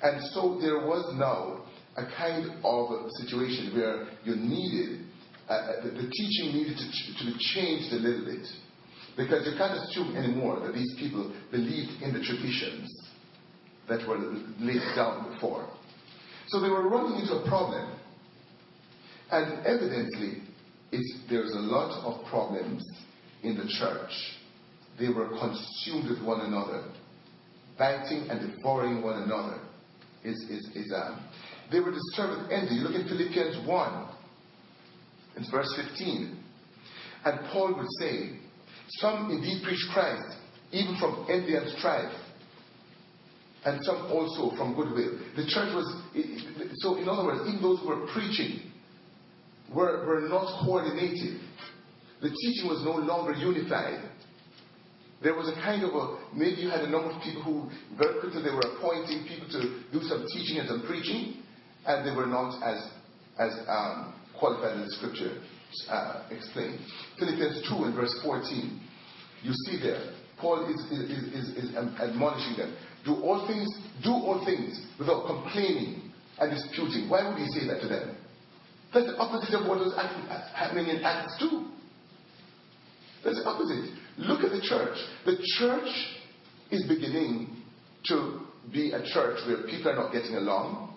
And 0.03 0.23
so 0.33 0.59
there 0.61 0.87
was 0.87 1.15
now 1.17 1.65
a 1.97 2.07
kind 2.17 2.51
of 2.65 3.11
situation 3.21 3.77
where 3.77 4.07
you 4.25 4.37
needed, 4.37 5.07
uh, 5.49 5.83
the, 5.85 5.91
the, 5.91 6.11
teaching 6.11 6.53
needed 6.53 6.77
to, 6.77 7.19
to 7.19 7.25
be 7.31 7.37
changed 7.55 7.93
a 7.93 7.97
little 7.97 8.25
bit. 8.25 8.47
Because 9.17 9.47
you 9.47 9.57
can't 9.57 9.75
assume 9.75 10.17
anymore 10.17 10.61
that 10.61 10.75
these 10.75 10.93
people 10.99 11.33
believed 11.53 12.03
in 12.03 12.13
the 12.13 12.21
traditions 12.21 12.91
that 13.89 14.07
were 14.09 14.19
laid 14.59 14.83
down 14.97 15.33
before. 15.33 15.69
So 16.49 16.61
they 16.61 16.69
were 16.69 16.89
running 16.89 17.21
into 17.21 17.35
a 17.35 17.49
problem. 17.49 17.97
And 19.31 19.65
evidently, 19.67 20.43
there's 21.29 21.53
a 21.53 21.61
lot 21.61 21.91
of 22.05 22.27
problems 22.27 22.85
in 23.43 23.57
the 23.57 23.67
church. 23.79 24.11
They 24.99 25.09
were 25.09 25.29
consumed 25.29 26.11
with 26.11 26.23
one 26.23 26.41
another, 26.41 26.85
biting 27.79 28.31
and 28.31 28.57
devouring 28.57 29.03
one 29.03 29.23
another. 29.23 29.61
Is, 30.25 30.39
is, 30.49 30.67
is, 30.75 30.93
um, 30.95 31.21
they 31.75 31.81
were 31.81 31.91
disturbed 31.91 32.43
with 32.43 32.53
envy. 32.53 32.77
Look 32.77 32.95
at 32.95 33.09
Philippians 33.09 33.67
1, 33.67 34.09
in 35.37 35.45
verse 35.51 35.75
15. 35.77 36.39
And 37.25 37.41
Paul 37.51 37.75
would 37.77 37.89
say, 38.01 38.39
Some 39.01 39.31
indeed 39.33 39.65
preach 39.65 39.85
Christ, 39.93 40.39
even 40.71 40.97
from 41.01 41.27
envy 41.29 41.57
and 41.57 41.69
strife 41.79 42.15
and 43.65 43.83
some 43.83 44.13
also 44.13 44.55
from 44.57 44.75
goodwill. 44.77 45.19
The 45.37 45.47
church 45.49 45.73
was, 45.75 45.89
so 46.85 46.97
in 46.97 47.09
other 47.09 47.25
words, 47.25 47.49
even 47.49 47.63
those 47.63 47.81
who 47.81 47.89
were 47.89 48.07
preaching 48.13 48.61
were, 49.75 50.05
were 50.07 50.29
not 50.29 50.65
coordinated. 50.65 51.41
The 52.21 52.29
teaching 52.29 52.69
was 52.69 52.83
no 52.85 52.93
longer 52.93 53.33
unified. 53.33 54.11
There 55.23 55.35
was 55.35 55.49
a 55.49 55.55
kind 55.65 55.83
of 55.83 55.95
a, 55.95 56.19
maybe 56.35 56.61
you 56.61 56.69
had 56.69 56.81
a 56.81 56.91
number 56.91 57.11
of 57.11 57.23
people 57.23 57.43
who 57.43 57.71
very 57.97 58.21
quickly 58.21 58.43
they 58.43 58.51
were 58.51 58.77
appointing 58.77 59.25
people 59.27 59.49
to 59.49 59.81
do 59.91 60.05
some 60.05 60.27
teaching 60.29 60.59
and 60.59 60.69
some 60.69 60.85
preaching, 60.87 61.44
and 61.87 62.07
they 62.07 62.15
were 62.15 62.27
not 62.27 62.63
as, 62.63 62.89
as 63.39 63.53
um, 63.69 64.15
qualified 64.39 64.79
as 64.79 64.87
the 64.87 64.95
scripture 64.97 65.43
uh, 65.91 66.23
explained. 66.31 66.79
Philippians 67.19 67.69
2 67.69 67.85
and 67.85 67.95
verse 67.95 68.15
14, 68.23 68.81
you 69.43 69.53
see 69.67 69.81
there, 69.83 70.15
Paul 70.39 70.67
is, 70.69 70.81
is, 70.91 71.25
is, 71.33 71.65
is 71.65 71.77
admonishing 71.77 72.57
them. 72.57 72.77
Do 73.05 73.15
all 73.23 73.47
things, 73.47 73.69
do 74.03 74.11
all 74.11 74.45
things 74.45 74.81
without 74.99 75.27
complaining 75.27 76.11
and 76.39 76.51
disputing. 76.51 77.09
Why 77.09 77.29
would 77.29 77.39
he 77.39 77.47
say 77.49 77.67
that 77.69 77.81
to 77.83 77.89
them? 77.89 78.17
That's 78.93 79.07
the 79.07 79.17
opposite 79.17 79.55
of 79.55 79.69
what 79.69 79.79
was 79.79 79.95
happening 80.55 80.87
in 80.87 81.03
Acts 81.05 81.37
2. 81.41 81.67
That's 83.25 83.43
the 83.43 83.49
opposite. 83.49 83.91
Look 84.19 84.41
at 84.41 84.53
the 84.53 84.61
church. 84.61 84.97
The 85.27 85.37
church 85.59 85.89
is 86.71 86.87
beginning 86.87 87.57
to 88.07 88.41
be 88.73 88.93
a 88.93 89.03
church 89.03 89.41
where 89.47 89.65
people 89.67 89.91
are 89.91 89.97
not 89.97 90.13
getting 90.13 90.37
along 90.37 90.94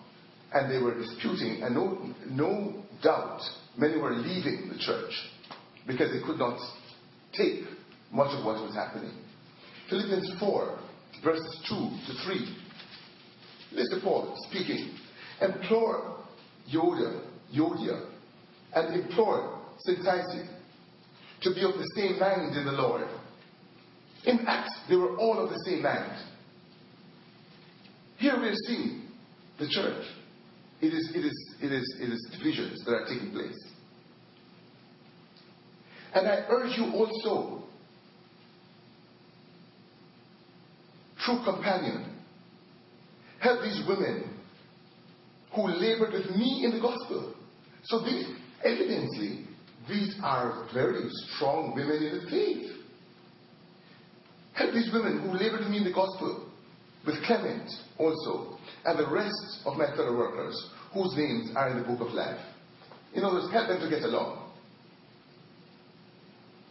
and 0.52 0.70
they 0.70 0.78
were 0.78 0.94
disputing, 0.94 1.62
and 1.62 1.74
no, 1.74 2.14
no 2.26 2.84
doubt 3.02 3.40
many 3.76 3.98
were 3.98 4.14
leaving 4.14 4.70
the 4.72 4.78
church 4.78 5.12
because 5.86 6.10
they 6.12 6.24
could 6.26 6.38
not 6.38 6.58
take 7.32 7.64
much 8.12 8.34
of 8.36 8.44
what 8.44 8.62
was 8.62 8.74
happening. 8.74 9.12
Philippians 9.90 10.32
4 10.40 10.78
verses 11.22 11.60
2 11.68 11.74
to 11.74 12.24
3. 12.24 12.56
Listen 13.72 14.00
Paul 14.02 14.34
speaking. 14.48 14.94
Implore 15.40 16.18
Euodia, 16.72 17.22
Euodia, 17.54 18.10
and 18.74 19.00
implore 19.02 19.60
Syntyche 19.86 20.46
to 21.42 21.54
be 21.54 21.62
of 21.62 21.72
the 21.74 21.90
same 21.94 22.18
mind 22.18 22.56
in 22.56 22.64
the 22.64 22.72
Lord. 22.72 23.06
In 24.24 24.40
Acts, 24.46 24.72
they 24.88 24.96
were 24.96 25.16
all 25.16 25.38
of 25.38 25.50
the 25.50 25.62
same 25.64 25.82
mind. 25.82 26.24
Here 28.18 28.38
we 28.38 28.48
are 28.48 28.54
seeing 28.66 29.02
the 29.58 29.68
church. 29.68 30.04
It 30.80 30.94
is, 30.94 31.10
it 31.14 31.24
is, 31.24 31.54
it 31.60 31.72
is, 31.72 31.96
it 32.00 32.12
is 32.12 32.28
divisions 32.36 32.84
that 32.84 32.92
are 32.92 33.06
taking 33.06 33.32
place. 33.32 33.58
And 36.14 36.26
I 36.26 36.44
urge 36.48 36.76
you 36.76 36.92
also 36.92 37.64
true 41.20 41.40
companion. 41.44 42.16
Help 43.40 43.62
these 43.62 43.82
women 43.86 44.38
who 45.54 45.66
labored 45.66 46.12
with 46.12 46.30
me 46.36 46.64
in 46.64 46.72
the 46.72 46.80
gospel. 46.80 47.34
So 47.84 48.00
these, 48.00 48.26
evidently, 48.64 49.46
these 49.88 50.14
are 50.22 50.68
very 50.72 51.08
strong 51.08 51.74
women 51.74 52.02
in 52.02 52.24
the 52.24 52.30
faith. 52.30 52.70
Help 54.54 54.74
these 54.74 54.90
women 54.92 55.20
who 55.20 55.32
labored 55.32 55.60
with 55.60 55.68
me 55.68 55.78
in 55.78 55.84
the 55.84 55.92
gospel, 55.92 56.48
with 57.06 57.22
Clement 57.24 57.70
also, 57.96 58.57
and 58.84 58.98
the 58.98 59.10
rest 59.10 59.60
of 59.64 59.76
my 59.76 59.86
fellow 59.96 60.16
workers 60.16 60.54
whose 60.92 61.14
names 61.16 61.50
are 61.56 61.70
in 61.70 61.78
the 61.78 61.84
book 61.84 62.00
of 62.00 62.14
life. 62.14 62.40
In 63.14 63.24
other 63.24 63.36
words, 63.36 63.52
help 63.52 63.68
them 63.68 63.80
to 63.80 63.90
get 63.90 64.02
along. 64.02 64.50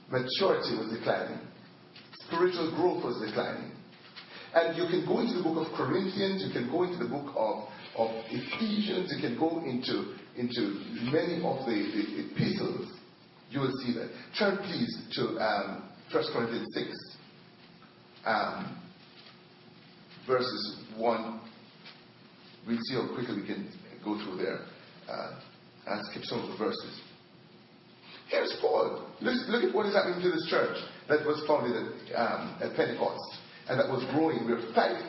Maturity 0.09 0.77
was 0.77 0.93
declining. 0.97 1.39
Spiritual 2.27 2.71
growth 2.75 3.03
was 3.03 3.21
declining. 3.25 3.71
And 4.53 4.77
you 4.77 4.87
can 4.87 5.05
go 5.05 5.19
into 5.19 5.37
the 5.37 5.43
book 5.43 5.67
of 5.67 5.73
Corinthians, 5.75 6.43
you 6.45 6.51
can 6.51 6.71
go 6.71 6.83
into 6.83 6.97
the 6.97 7.09
book 7.09 7.33
of, 7.35 7.67
of 7.97 8.09
Ephesians, 8.29 9.13
you 9.13 9.21
can 9.21 9.37
go 9.37 9.59
into, 9.59 10.15
into 10.37 10.79
many 11.11 11.43
of 11.43 11.65
the, 11.65 11.75
the 11.75 12.25
epistles. 12.25 12.87
You 13.49 13.61
will 13.61 13.73
see 13.83 13.93
that. 13.93 14.09
Turn, 14.37 14.57
please, 14.57 14.97
to 15.15 15.37
um, 15.39 15.89
1 16.11 16.23
Corinthians 16.33 16.67
6, 16.73 17.17
um, 18.25 18.81
verses 20.25 20.79
1. 20.95 21.39
We'll 22.67 22.77
see 22.89 22.95
how 22.95 23.07
quickly 23.15 23.41
we 23.41 23.47
can 23.47 23.71
go 24.03 24.19
through 24.23 24.37
there 24.43 24.59
uh, 25.07 25.39
and 25.87 26.05
skip 26.11 26.23
some 26.25 26.43
of 26.43 26.49
the 26.51 26.57
verses. 26.57 26.99
Here's 28.27 28.53
Paul. 28.59 29.07
Look, 29.21 29.63
at 29.63 29.73
what 29.73 29.85
is 29.85 29.95
happening 29.95 30.21
to 30.21 30.31
this 30.31 30.47
church 30.49 30.75
that 31.07 31.25
was 31.25 31.41
founded 31.47 31.79
at, 31.79 32.19
um, 32.19 32.57
at 32.61 32.75
Pentecost 32.75 33.39
and 33.69 33.79
that 33.79 33.87
was 33.87 34.03
growing. 34.11 34.45
We 34.45 34.53
were 34.53 34.63
5,000 34.73 35.07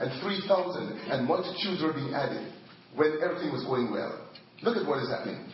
and 0.00 0.08
3,000, 0.20 1.12
and 1.12 1.26
multitudes 1.26 1.82
were 1.82 1.92
being 1.92 2.12
added 2.12 2.52
when 2.94 3.18
everything 3.22 3.52
was 3.52 3.64
going 3.64 3.90
well. 3.90 4.28
Look 4.62 4.76
at 4.76 4.86
what 4.86 5.02
is 5.02 5.08
happening. 5.08 5.48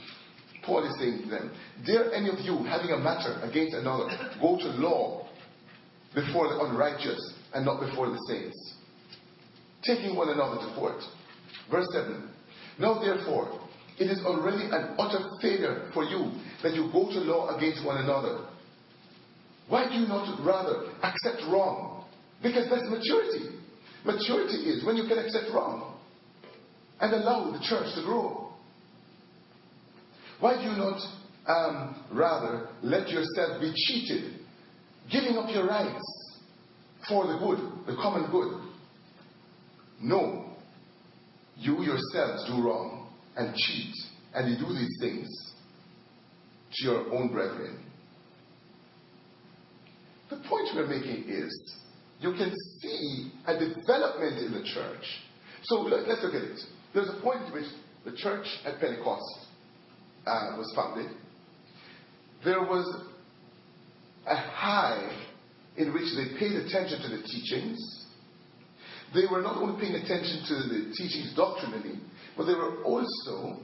Paul 0.65 0.87
is 0.87 0.97
saying 0.99 1.23
to 1.25 1.29
them, 1.29 1.53
Dare 1.87 2.13
any 2.13 2.31
of 2.31 2.41
you, 2.41 2.65
having 2.65 2.91
a 2.91 2.99
matter 2.99 3.39
against 3.43 3.75
another, 3.75 4.09
go 4.41 4.57
to 4.59 4.69
law 4.81 5.29
before 6.15 6.49
the 6.49 6.59
unrighteous 6.65 7.21
and 7.55 7.65
not 7.65 7.81
before 7.81 8.09
the 8.11 8.19
saints, 8.29 8.75
taking 9.85 10.17
one 10.17 10.31
another 10.31 10.57
to 10.57 10.75
court. 10.75 11.03
Verse 11.71 11.87
7 11.93 12.29
Now 12.79 13.01
therefore, 13.01 13.61
it 13.99 14.05
is 14.05 14.21
already 14.25 14.65
an 14.65 14.97
utter 14.99 15.31
failure 15.41 15.91
for 15.95 16.05
you 16.05 16.33
that 16.63 16.75
you 16.75 16.91
go 16.93 17.09
to 17.11 17.19
law 17.21 17.57
against 17.57 17.85
one 17.85 17.99
another. 17.99 18.47
Why 19.69 19.89
do 19.89 19.95
you 19.95 20.07
not 20.07 20.45
rather 20.45 20.91
accept 21.03 21.43
wrong 21.49 21.95
because 22.45 22.69
that's 22.69 22.85
maturity. 22.91 23.57
Maturity 24.05 24.69
is 24.69 24.85
when 24.85 24.97
you 24.97 25.09
can 25.09 25.19
accept 25.19 25.47
wrong 25.53 25.97
and 27.01 27.13
allow 27.15 27.51
the 27.51 27.59
church 27.59 27.95
to 27.95 28.03
grow. 28.05 28.53
Why 30.41 30.57
do 30.57 30.69
you 30.69 30.77
not 30.77 31.01
um, 31.47 32.05
rather 32.13 32.69
let 32.83 33.09
yourself 33.09 33.61
be 33.61 33.73
cheated, 33.75 34.41
giving 35.11 35.39
up 35.39 35.49
your 35.51 35.67
rights 35.67 36.05
for 37.09 37.27
the 37.27 37.39
good, 37.39 37.87
the 37.87 37.97
common 37.97 38.31
good? 38.31 38.61
No. 40.03 40.54
You 41.57 41.83
yourselves 41.83 42.45
do 42.47 42.63
wrong 42.63 43.09
and 43.37 43.55
cheat, 43.55 43.95
and 44.35 44.51
you 44.51 44.59
do 44.59 44.73
these 44.73 44.97
things 45.01 45.29
to 46.75 46.85
your 46.85 47.15
own 47.15 47.33
brethren. 47.33 47.79
The 50.31 50.37
point 50.49 50.69
we're 50.75 50.87
making 50.87 51.25
is 51.29 51.75
you 52.21 52.33
can 52.33 52.53
see 52.81 53.31
a 53.47 53.59
development 53.59 54.39
in 54.39 54.53
the 54.53 54.65
church. 54.65 55.05
So 55.65 55.81
let, 55.83 56.09
us 56.09 56.19
look 56.23 56.35
at 56.35 56.43
it. 56.43 56.61
There's 56.93 57.09
a 57.09 57.21
point 57.23 57.43
at 57.43 57.53
which 57.53 57.67
the 58.05 58.17
church 58.17 58.47
at 58.65 58.81
Pentecost 58.81 59.47
uh, 60.27 60.57
was 60.57 60.73
founded. 60.75 61.11
There 62.45 62.61
was 62.61 62.87
a 64.27 64.37
high 64.37 65.11
in 65.77 65.93
which 65.93 66.15
they 66.17 66.39
paid 66.39 66.53
attention 66.53 67.03
to 67.03 67.17
the 67.17 67.23
teachings. 67.23 67.94
They 69.15 69.27
were 69.31 69.43
not 69.43 69.57
only 69.57 69.81
paying 69.81 69.95
attention 69.95 70.43
to 70.49 70.55
the 70.69 70.95
teachings 70.97 71.33
doctrinally, 71.37 72.01
but 72.37 72.47
they 72.47 72.55
were 72.55 72.83
also 72.83 73.61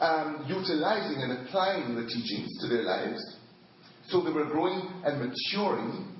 um, 0.00 0.44
utilizing 0.48 1.22
and 1.22 1.46
applying 1.46 1.94
the 1.94 2.06
teachings 2.06 2.48
to 2.62 2.68
their 2.68 2.82
lives. 2.82 3.36
So 4.08 4.22
they 4.22 4.32
were 4.32 4.46
growing 4.46 5.02
and 5.04 5.20
maturing, 5.20 6.18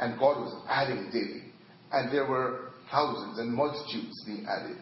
and 0.00 0.18
God 0.18 0.38
was 0.38 0.64
adding 0.68 1.10
daily. 1.12 1.42
And 1.92 2.12
there 2.12 2.26
were 2.26 2.70
thousands 2.90 3.38
and 3.38 3.52
multitudes 3.52 4.14
being 4.24 4.46
added. 4.48 4.78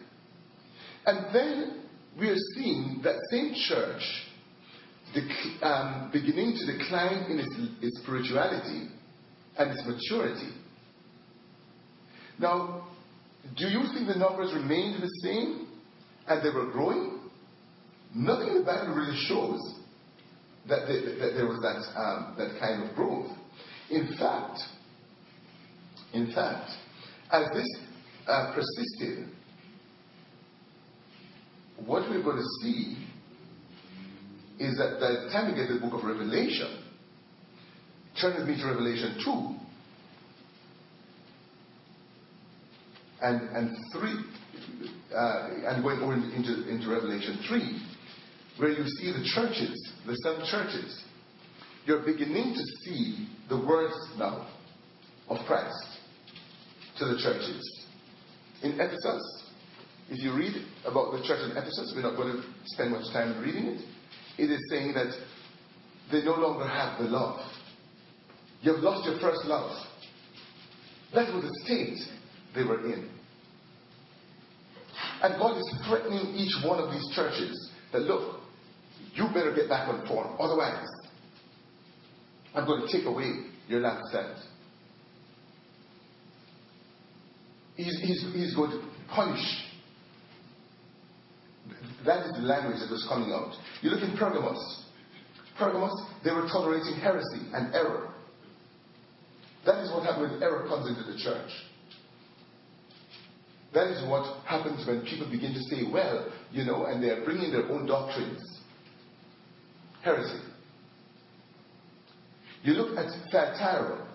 And 1.05 1.33
then 1.33 1.83
we 2.19 2.29
are 2.29 2.37
seeing 2.55 3.01
that 3.03 3.15
same 3.31 3.53
church 3.67 4.01
dec- 5.15 5.63
um, 5.63 6.09
beginning 6.11 6.57
to 6.57 6.77
decline 6.77 7.31
in 7.31 7.39
its, 7.39 7.55
its 7.81 8.01
spirituality 8.01 8.89
and 9.57 9.71
its 9.71 9.83
maturity. 9.85 10.53
Now, 12.39 12.87
do 13.57 13.67
you 13.67 13.83
think 13.93 14.07
the 14.07 14.17
numbers 14.17 14.53
remained 14.53 15.01
the 15.01 15.09
same 15.23 15.67
and 16.27 16.43
they 16.43 16.49
were 16.49 16.71
growing? 16.71 17.19
Nothing 18.13 18.47
in 18.47 18.53
the 18.59 18.63
Bible 18.65 18.93
really 18.93 19.17
shows 19.27 19.59
that, 20.67 20.87
they, 20.87 21.01
that 21.19 21.33
there 21.35 21.47
was 21.47 21.59
that, 21.61 21.99
um, 21.99 22.35
that 22.37 22.59
kind 22.59 22.83
of 22.83 22.95
growth. 22.95 23.31
In 23.89 24.15
fact, 24.17 24.59
in 26.13 26.33
fact, 26.33 26.71
as 27.31 27.47
this 27.53 27.67
uh, 28.27 28.53
persisted, 28.55 29.29
what 31.85 32.09
we're 32.09 32.23
going 32.23 32.37
to 32.37 32.63
see 32.63 32.97
is 34.59 34.77
that 34.77 34.97
by 34.99 35.11
the 35.11 35.29
time 35.31 35.51
we 35.51 35.57
get 35.57 35.67
to 35.67 35.73
the 35.75 35.79
book 35.79 35.93
of 35.93 36.05
Revelation, 36.05 36.83
turn 38.19 38.39
with 38.39 38.47
me 38.47 38.55
to 38.61 38.67
Revelation 38.67 39.19
2 39.23 39.64
and, 43.25 43.41
and 43.55 43.77
3, 43.91 44.09
uh, 45.15 45.49
and 45.67 45.83
going 45.83 45.99
over 45.99 46.13
into, 46.13 46.89
Revelation 46.89 47.39
3, 47.47 47.81
where 48.57 48.69
you 48.69 48.85
see 48.85 49.11
the 49.11 49.25
churches, 49.33 49.91
the 50.05 50.15
seven 50.17 50.45
churches. 50.45 51.03
You're 51.85 52.05
beginning 52.05 52.53
to 52.53 52.63
see 52.83 53.27
the 53.49 53.57
words 53.57 53.95
now 54.17 54.47
of 55.27 55.39
Christ 55.47 55.99
to 56.99 57.05
the 57.05 57.17
churches. 57.17 57.85
In 58.61 58.73
Ephesus, 58.73 59.43
if 60.09 60.23
you 60.23 60.33
read 60.35 60.53
about 60.85 61.11
the 61.13 61.23
church 61.25 61.39
in 61.49 61.57
Ephesus, 61.57 61.93
we're 61.95 62.03
not 62.03 62.15
going 62.15 62.31
to 62.31 62.43
spend 62.65 62.91
much 62.91 63.11
time 63.11 63.41
reading 63.41 63.65
it. 63.65 63.81
It 64.37 64.51
is 64.51 64.61
saying 64.69 64.93
that 64.93 65.13
they 66.11 66.23
no 66.23 66.35
longer 66.35 66.67
have 66.67 67.01
the 67.01 67.07
love. 67.07 67.39
You've 68.61 68.81
lost 68.81 69.09
your 69.09 69.19
first 69.19 69.45
love. 69.45 69.71
That 71.13 71.33
was 71.33 71.43
the 71.43 71.65
state 71.65 71.97
they 72.55 72.63
were 72.63 72.85
in. 72.85 73.09
And 75.23 75.39
God 75.39 75.57
is 75.57 75.73
threatening 75.87 76.35
each 76.35 76.53
one 76.63 76.79
of 76.79 76.91
these 76.91 77.07
churches 77.15 77.71
that 77.91 78.01
look, 78.01 78.39
you 79.13 79.27
better 79.33 79.53
get 79.55 79.69
back 79.69 79.87
on 79.87 80.05
form. 80.07 80.35
Otherwise, 80.39 80.85
I'm 82.53 82.65
going 82.65 82.85
to 82.85 82.91
take 82.91 83.05
away 83.05 83.31
your 83.67 83.81
lampstand. 83.81 84.41
He's, 87.75 87.99
he's, 88.01 88.25
he's 88.33 88.55
going 88.55 88.71
to 88.71 88.81
punish. 89.09 89.43
That 92.05 92.25
is 92.25 92.33
the 92.33 92.41
language 92.41 92.79
that 92.79 92.91
was 92.91 93.05
coming 93.09 93.31
out. 93.31 93.53
You 93.81 93.89
look 93.89 94.01
in 94.01 94.17
Pergamos. 94.17 94.83
Pergamos, 95.57 95.93
they 96.23 96.31
were 96.31 96.47
tolerating 96.51 96.99
heresy 97.01 97.41
and 97.53 97.73
error. 97.73 98.13
That 99.65 99.83
is 99.83 99.91
what 99.91 100.03
happens 100.03 100.31
when 100.31 100.43
error 100.43 100.67
comes 100.67 100.87
into 100.87 101.03
the 101.11 101.17
church. 101.17 101.49
That 103.75 103.87
is 103.91 104.09
what 104.09 104.23
happens 104.45 104.87
when 104.87 105.01
people 105.01 105.29
begin 105.29 105.53
to 105.53 105.59
say, 105.63 105.83
well, 105.91 106.31
you 106.49 106.63
know, 106.63 106.85
and 106.85 107.03
they 107.03 107.09
are 107.09 107.25
bringing 107.25 107.51
their 107.51 107.69
own 107.69 107.85
doctrines. 107.85 108.41
Heresy. 110.01 110.39
You 112.63 112.73
look 112.73 112.97
at 112.97 113.11
Thyatira, 113.29 114.07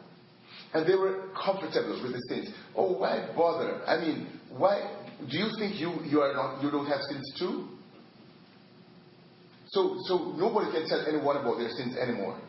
and 0.73 0.87
they 0.89 0.95
were 0.95 1.29
comfortable 1.37 2.01
with 2.03 2.13
the 2.13 2.23
sins. 2.29 2.49
Oh, 2.75 2.97
why 2.99 3.29
bother? 3.37 3.83
I 3.87 4.01
mean, 4.01 4.29
why 4.57 4.97
do 5.31 5.37
you 5.37 5.51
think 5.59 5.79
you, 5.79 5.93
you 6.07 6.21
are 6.23 6.33
not 6.33 6.63
you 6.63 6.71
don't 6.71 6.87
have 6.87 7.03
sins 7.03 7.31
too? 7.39 7.69
So 9.69 9.99
so 10.07 10.35
nobody 10.39 10.73
can 10.73 10.89
tell 10.89 11.05
anyone 11.07 11.37
about 11.37 11.59
their 11.59 11.71
sins 11.71 11.97
anymore. 11.99 12.41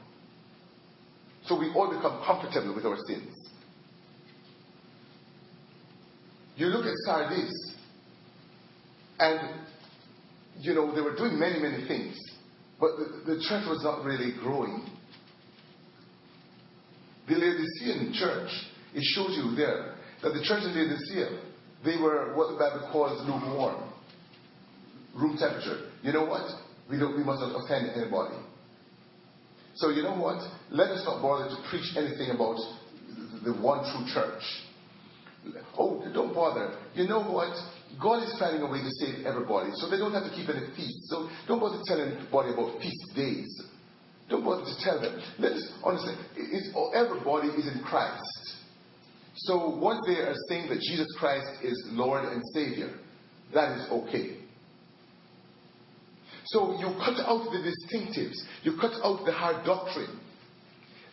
So 1.45 1.59
we 1.59 1.73
all 1.73 1.93
become 1.93 2.23
comfortable 2.25 2.73
with 2.73 2.85
our 2.85 2.97
sins. 3.05 3.35
You 6.61 6.67
look 6.67 6.85
at 6.85 6.93
Sardis, 7.07 7.73
and 9.17 9.63
you 10.59 10.75
know 10.75 10.93
they 10.93 11.01
were 11.01 11.15
doing 11.15 11.39
many, 11.39 11.59
many 11.59 11.87
things, 11.87 12.15
but 12.79 12.91
the, 12.97 13.33
the 13.33 13.41
church 13.41 13.65
was 13.67 13.81
not 13.81 14.05
really 14.05 14.33
growing. 14.43 14.85
The 17.27 17.33
Laodicean 17.33 18.13
church, 18.13 18.51
it 18.93 19.01
shows 19.01 19.35
you 19.35 19.55
there 19.55 19.95
that 20.21 20.35
the 20.35 20.43
church 20.43 20.61
in 20.61 20.75
Laodicea, 20.77 21.41
they 21.83 21.97
were 21.99 22.35
what 22.35 22.51
the 22.51 22.59
Bible 22.59 22.89
calls 22.91 23.27
lukewarm, 23.27 23.81
room 25.15 25.37
temperature. 25.39 25.89
You 26.03 26.13
know 26.13 26.25
what? 26.25 26.45
We 26.87 26.99
don't. 26.99 27.17
We 27.17 27.23
must 27.23 27.41
not 27.41 27.57
offend 27.57 27.89
anybody. 27.95 28.37
So 29.73 29.89
you 29.89 30.03
know 30.03 30.15
what? 30.15 30.37
Let 30.69 30.91
us 30.91 31.03
not 31.05 31.23
bother 31.23 31.49
to 31.49 31.57
preach 31.71 31.97
anything 31.97 32.29
about 32.29 32.59
the 33.43 33.51
one 33.51 33.81
true 33.81 34.05
church. 34.13 34.43
Oh, 35.77 36.03
don't 36.13 36.33
bother. 36.33 36.77
You 36.93 37.07
know 37.07 37.23
what? 37.23 37.53
God 38.01 38.23
is 38.23 38.33
planning 38.37 38.61
a 38.61 38.69
way 38.69 38.79
to 38.79 38.91
save 38.99 39.25
everybody, 39.25 39.71
so 39.75 39.89
they 39.89 39.97
don't 39.97 40.13
have 40.13 40.23
to 40.23 40.33
keep 40.35 40.49
any 40.49 40.67
feasts. 40.75 41.09
So 41.09 41.29
don't 41.47 41.59
bother 41.59 41.81
telling 41.85 42.13
anybody 42.17 42.53
about 42.53 42.79
feast 42.79 43.15
days. 43.15 43.49
Don't 44.29 44.45
bother 44.45 44.63
to 44.63 44.75
tell 44.83 45.01
them. 45.01 45.21
Let's 45.39 45.71
understand. 45.83 46.17
It's, 46.37 46.69
oh, 46.75 46.91
everybody 46.95 47.49
is 47.49 47.67
in 47.67 47.83
Christ. 47.83 48.61
So 49.35 49.75
once 49.77 50.05
they 50.05 50.21
are 50.21 50.35
saying 50.49 50.69
that 50.69 50.79
Jesus 50.79 51.07
Christ 51.19 51.47
is 51.63 51.81
Lord 51.91 52.25
and 52.25 52.41
Savior, 52.53 52.93
that 53.53 53.77
is 53.77 53.89
okay. 53.91 54.37
So 56.45 56.77
you 56.79 56.87
cut 56.99 57.19
out 57.25 57.45
the 57.51 57.59
distinctives, 57.59 58.37
you 58.63 58.77
cut 58.79 58.93
out 59.03 59.25
the 59.25 59.31
hard 59.31 59.65
doctrine. 59.65 60.19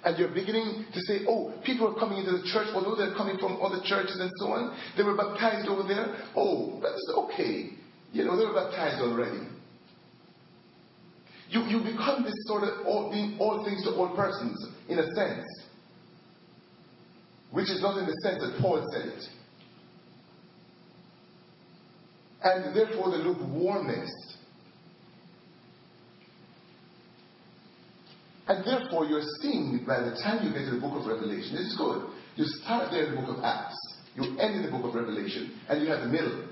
And 0.04 0.16
you're 0.16 0.32
beginning 0.32 0.87
to 0.92 1.00
say, 1.00 1.26
oh, 1.28 1.52
people 1.64 1.88
are 1.88 1.98
coming 1.98 2.18
into 2.18 2.32
the 2.32 2.44
church, 2.52 2.68
although 2.72 2.94
they're 2.94 3.16
coming 3.16 3.37
from 3.38 3.61
other 3.61 3.80
churches 3.84 4.18
and 4.20 4.30
so 4.38 4.52
on. 4.52 4.78
They 4.96 5.02
were 5.02 5.16
baptized 5.16 5.68
over 5.68 5.87
there. 5.87 6.16
Oh, 6.37 6.78
that's 6.80 7.12
okay. 7.16 7.70
You 8.12 8.24
know, 8.24 8.37
they 8.38 8.46
were 8.46 8.54
baptized 8.54 9.02
already. 9.02 9.46
You, 11.50 11.62
you 11.62 11.78
become 11.80 12.22
this 12.22 12.34
sort 12.46 12.62
of 12.62 12.87
all, 12.87 13.11
being 13.11 13.37
all 13.40 13.64
things 13.64 13.82
to 13.84 13.90
all 13.94 14.14
persons, 14.14 14.68
in 14.88 14.98
a 14.98 15.06
sense. 15.14 15.46
Which 17.50 17.70
is 17.70 17.80
not 17.80 17.98
in 17.98 18.06
the 18.06 18.14
sense 18.22 18.42
that 18.42 18.58
Paul 18.61 18.87
said 18.92 19.06
it. 19.06 19.24
And 22.44 22.76
therefore, 22.76 23.11
the 23.11 23.16
lukewarmness 23.16 24.11
And 28.48 28.64
therefore, 28.64 29.04
you're 29.04 29.28
seeing 29.42 29.84
by 29.87 30.00
the 30.00 30.16
time 30.24 30.44
you 30.46 30.52
get 30.52 30.64
to 30.64 30.74
the 30.74 30.80
book 30.80 30.98
of 30.98 31.06
Revelation, 31.06 31.56
it's 31.58 31.76
good. 31.76 32.08
You 32.37 32.44
start 32.64 32.90
there 32.90 33.04
in 33.04 33.14
the 33.14 33.20
book 33.20 33.37
of 33.37 33.44
Acts, 33.44 33.76
you 34.14 34.38
end 34.38 34.56
in 34.56 34.62
the 34.62 34.70
book 34.70 34.87
of 34.87 34.94
Revelation, 34.94 35.61
and 35.68 35.82
you 35.82 35.88
have 35.88 36.00
the 36.00 36.08
middle. 36.08 36.48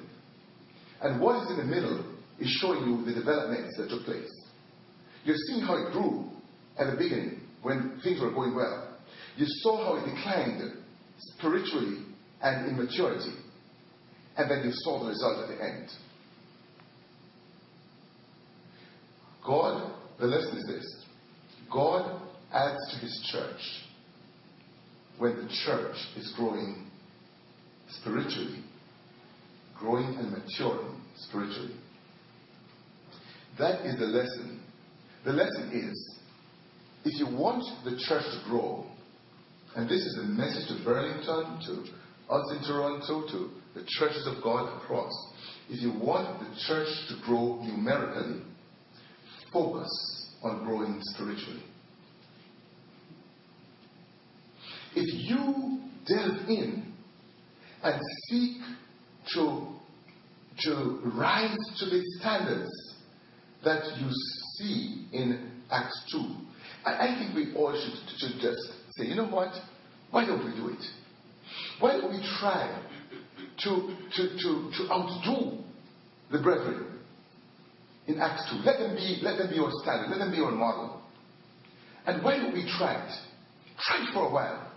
And 1.00 1.20
what 1.20 1.42
is 1.42 1.50
in 1.50 1.56
the 1.56 1.64
middle 1.64 2.04
is 2.38 2.48
showing 2.60 2.84
you 2.86 3.04
the 3.04 3.18
developments 3.18 3.78
that 3.78 3.88
took 3.88 4.04
place. 4.04 4.28
You're 5.24 5.40
seeing 5.48 5.62
how 5.62 5.74
it 5.86 5.92
grew 5.92 6.30
at 6.78 6.90
the 6.90 6.96
beginning 6.96 7.40
when 7.62 7.98
things 8.04 8.20
were 8.20 8.30
going 8.30 8.54
well. 8.54 8.98
You 9.36 9.46
saw 9.46 9.84
how 9.84 9.96
it 9.96 10.14
declined 10.14 10.76
spiritually 11.18 12.04
and 12.42 12.68
in 12.68 12.76
maturity. 12.76 13.32
And 14.36 14.50
then 14.50 14.64
you 14.64 14.70
saw 14.72 15.02
the 15.02 15.08
result 15.08 15.48
at 15.48 15.56
the 15.56 15.64
end. 15.64 15.88
God, 19.46 19.94
the 20.20 20.26
lesson 20.26 20.58
is 20.58 20.66
this 20.66 21.05
God 21.72 22.20
adds 22.52 22.92
to 22.92 22.98
his 22.98 23.28
church 23.32 23.60
when 25.18 25.36
the 25.36 25.48
church 25.64 25.96
is 26.16 26.32
growing 26.36 26.86
spiritually, 28.00 28.62
growing 29.78 30.16
and 30.16 30.30
maturing 30.30 31.00
spiritually. 31.16 31.74
That 33.58 33.86
is 33.86 33.98
the 33.98 34.06
lesson. 34.06 34.62
The 35.24 35.32
lesson 35.32 35.70
is 35.72 36.16
if 37.04 37.18
you 37.18 37.36
want 37.36 37.62
the 37.84 37.96
church 38.06 38.24
to 38.24 38.42
grow, 38.48 38.84
and 39.76 39.88
this 39.88 40.00
is 40.00 40.18
a 40.18 40.24
message 40.24 40.68
to 40.68 40.84
Burlington, 40.84 41.60
to 41.66 42.32
us 42.32 42.52
in 42.52 42.62
Toronto, 42.66 43.26
to 43.28 43.50
the 43.74 43.84
churches 43.86 44.26
of 44.26 44.42
God 44.42 44.76
across. 44.76 45.12
If 45.68 45.82
you 45.82 45.92
want 45.92 46.40
the 46.40 46.56
church 46.66 46.88
to 47.08 47.16
grow 47.24 47.62
numerically, 47.62 48.42
focus 49.52 50.15
on 50.42 50.64
growing 50.64 50.98
spiritually. 51.02 51.62
if 54.96 55.30
you 55.30 55.78
delve 56.06 56.48
in 56.48 56.92
and 57.82 58.00
seek 58.28 58.56
to, 59.34 59.66
to 60.60 61.00
rise 61.14 61.56
to 61.78 61.86
the 61.86 62.02
standards 62.18 62.70
that 63.62 63.84
you 64.00 64.08
see 64.56 65.06
in 65.12 65.50
Acts 65.70 66.02
2, 66.12 66.18
I, 66.86 67.08
I 67.08 67.18
think 67.18 67.34
we 67.34 67.54
all 67.54 67.72
should, 67.72 68.18
should 68.18 68.40
just 68.40 68.58
say, 68.96 69.04
you 69.06 69.14
know 69.14 69.28
what? 69.28 69.52
Why 70.10 70.24
don't 70.24 70.44
we 70.44 70.52
do 70.56 70.68
it? 70.68 70.84
Why 71.78 71.92
don't 71.92 72.10
we 72.10 72.26
try 72.40 72.82
to, 73.64 73.70
to, 74.16 74.28
to, 74.38 74.70
to 74.78 74.90
outdo 74.90 75.58
the 76.32 76.38
brethren 76.38 76.95
in 78.06 78.20
Acts 78.20 78.50
2? 78.50 78.58
Let 78.64 78.78
them, 78.78 78.94
be, 78.94 79.18
let 79.22 79.38
them 79.38 79.48
be 79.48 79.56
your 79.56 79.70
standard, 79.82 80.10
let 80.10 80.18
them 80.18 80.30
be 80.30 80.36
your 80.36 80.52
model. 80.52 81.02
And 82.06 82.22
don't 82.22 82.52
we 82.52 82.70
try 82.78 82.94
it? 82.94 83.12
Try 83.80 84.06
for 84.12 84.28
a 84.28 84.32
while 84.32 84.72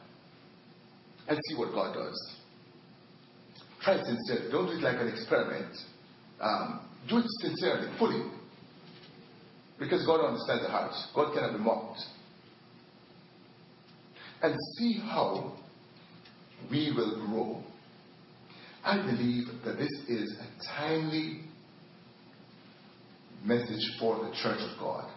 and 1.28 1.39
see 1.48 1.56
what 1.56 1.72
God 1.72 1.94
does. 1.94 2.36
Try 3.82 3.98
sincerely. 3.98 4.52
Don't 4.52 4.65
do 4.65 4.74
it 4.74 4.82
like 4.82 5.00
an 5.00 5.08
experiment. 5.08 5.76
Um, 6.42 6.82
do 7.08 7.20
it 7.20 7.26
sincerely, 7.42 7.88
fully. 7.98 8.24
Because 9.80 10.06
God 10.06 10.26
understands 10.26 10.63
the 10.63 10.70
heart. 10.70 10.92
God 11.15 11.34
cannot 11.34 11.54
be 11.58 11.63
mocked. 11.63 12.02
And 14.42 14.56
see 14.78 15.00
how 15.00 15.54
we 16.70 16.92
will 16.96 17.26
grow. 17.28 17.63
I 18.84 18.98
believe 18.98 19.48
that 19.65 19.78
this 19.78 19.92
is 20.08 20.38
a 20.39 20.80
timely 20.80 21.42
message 23.43 23.97
for 23.99 24.15
the 24.17 24.32
Church 24.41 24.60
of 24.60 24.80
God. 24.80 25.10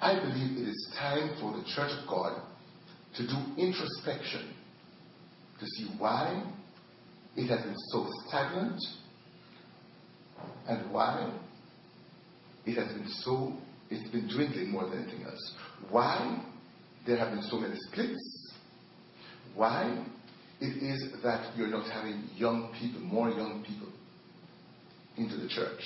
I 0.00 0.18
believe 0.18 0.58
it 0.58 0.68
is 0.68 0.94
time 0.98 1.36
for 1.40 1.52
the 1.56 1.64
Church 1.74 1.90
of 2.00 2.08
God 2.08 2.40
to 3.16 3.26
do 3.26 3.36
introspection 3.58 4.54
to 5.58 5.66
see 5.66 5.90
why 5.98 6.42
it 7.36 7.48
has 7.48 7.62
been 7.62 7.76
so 7.92 8.06
stagnant 8.26 8.80
and 10.68 10.90
why 10.92 11.32
it 12.66 12.76
has 12.76 12.88
been 12.92 13.08
so, 13.08 13.52
it's 13.90 14.10
been 14.10 14.28
dwindling 14.28 14.70
more 14.70 14.88
than 14.88 15.02
anything 15.02 15.24
else. 15.24 15.54
Why 15.90 16.42
there 17.06 17.18
have 17.18 17.30
been 17.30 17.42
so 17.42 17.58
many 17.58 17.74
splits. 17.90 18.52
Why 19.54 20.04
it 20.60 20.82
is 20.82 21.22
that 21.22 21.56
you're 21.56 21.68
not 21.68 21.90
having 21.90 22.28
young 22.36 22.74
people, 22.78 23.00
more 23.00 23.30
young 23.30 23.64
people 23.66 23.88
into 25.16 25.36
the 25.36 25.48
church. 25.48 25.80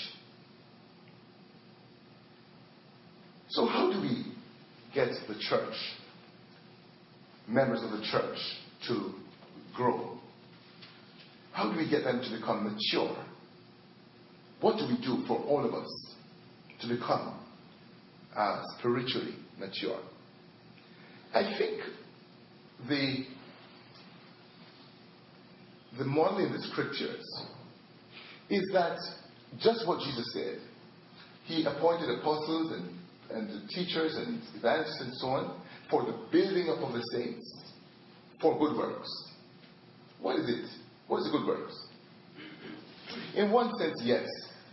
So, 3.54 3.66
how 3.66 3.88
do 3.88 4.00
we 4.00 4.32
get 4.92 5.10
the 5.28 5.36
church, 5.38 5.74
members 7.46 7.84
of 7.84 7.92
the 7.92 8.04
church, 8.10 8.36
to 8.88 9.14
grow? 9.76 10.18
How 11.52 11.70
do 11.70 11.78
we 11.78 11.88
get 11.88 12.02
them 12.02 12.20
to 12.20 12.36
become 12.36 12.64
mature? 12.64 13.16
What 14.60 14.78
do 14.78 14.88
we 14.88 14.96
do 14.96 15.24
for 15.28 15.38
all 15.44 15.64
of 15.64 15.72
us 15.72 16.14
to 16.80 16.88
become 16.88 17.38
uh, 18.34 18.60
spiritually 18.76 19.36
mature? 19.56 20.00
I 21.32 21.56
think 21.56 21.80
the 22.88 23.24
the 25.96 26.04
model 26.04 26.44
in 26.44 26.52
the 26.52 26.62
scriptures 26.72 27.24
is 28.50 28.68
that 28.72 28.98
just 29.60 29.86
what 29.86 30.00
Jesus 30.00 30.32
said. 30.32 30.58
He 31.44 31.64
appointed 31.64 32.10
apostles 32.18 32.72
and, 32.72 33.03
and 33.32 33.48
the 33.48 33.66
teachers 33.68 34.16
and 34.16 34.40
evangelists 34.56 35.00
and 35.00 35.14
so 35.14 35.26
on 35.28 35.60
for 35.90 36.02
the 36.04 36.12
building 36.30 36.68
up 36.68 36.82
of 36.86 36.92
the 36.92 37.02
saints, 37.12 37.64
for 38.40 38.58
good 38.58 38.76
works. 38.76 39.08
What 40.20 40.36
is 40.40 40.48
it? 40.48 40.66
What 41.08 41.18
is 41.18 41.30
good 41.30 41.46
works? 41.46 41.88
In 43.36 43.50
one 43.50 43.74
sense, 43.78 44.00
yes, 44.04 44.26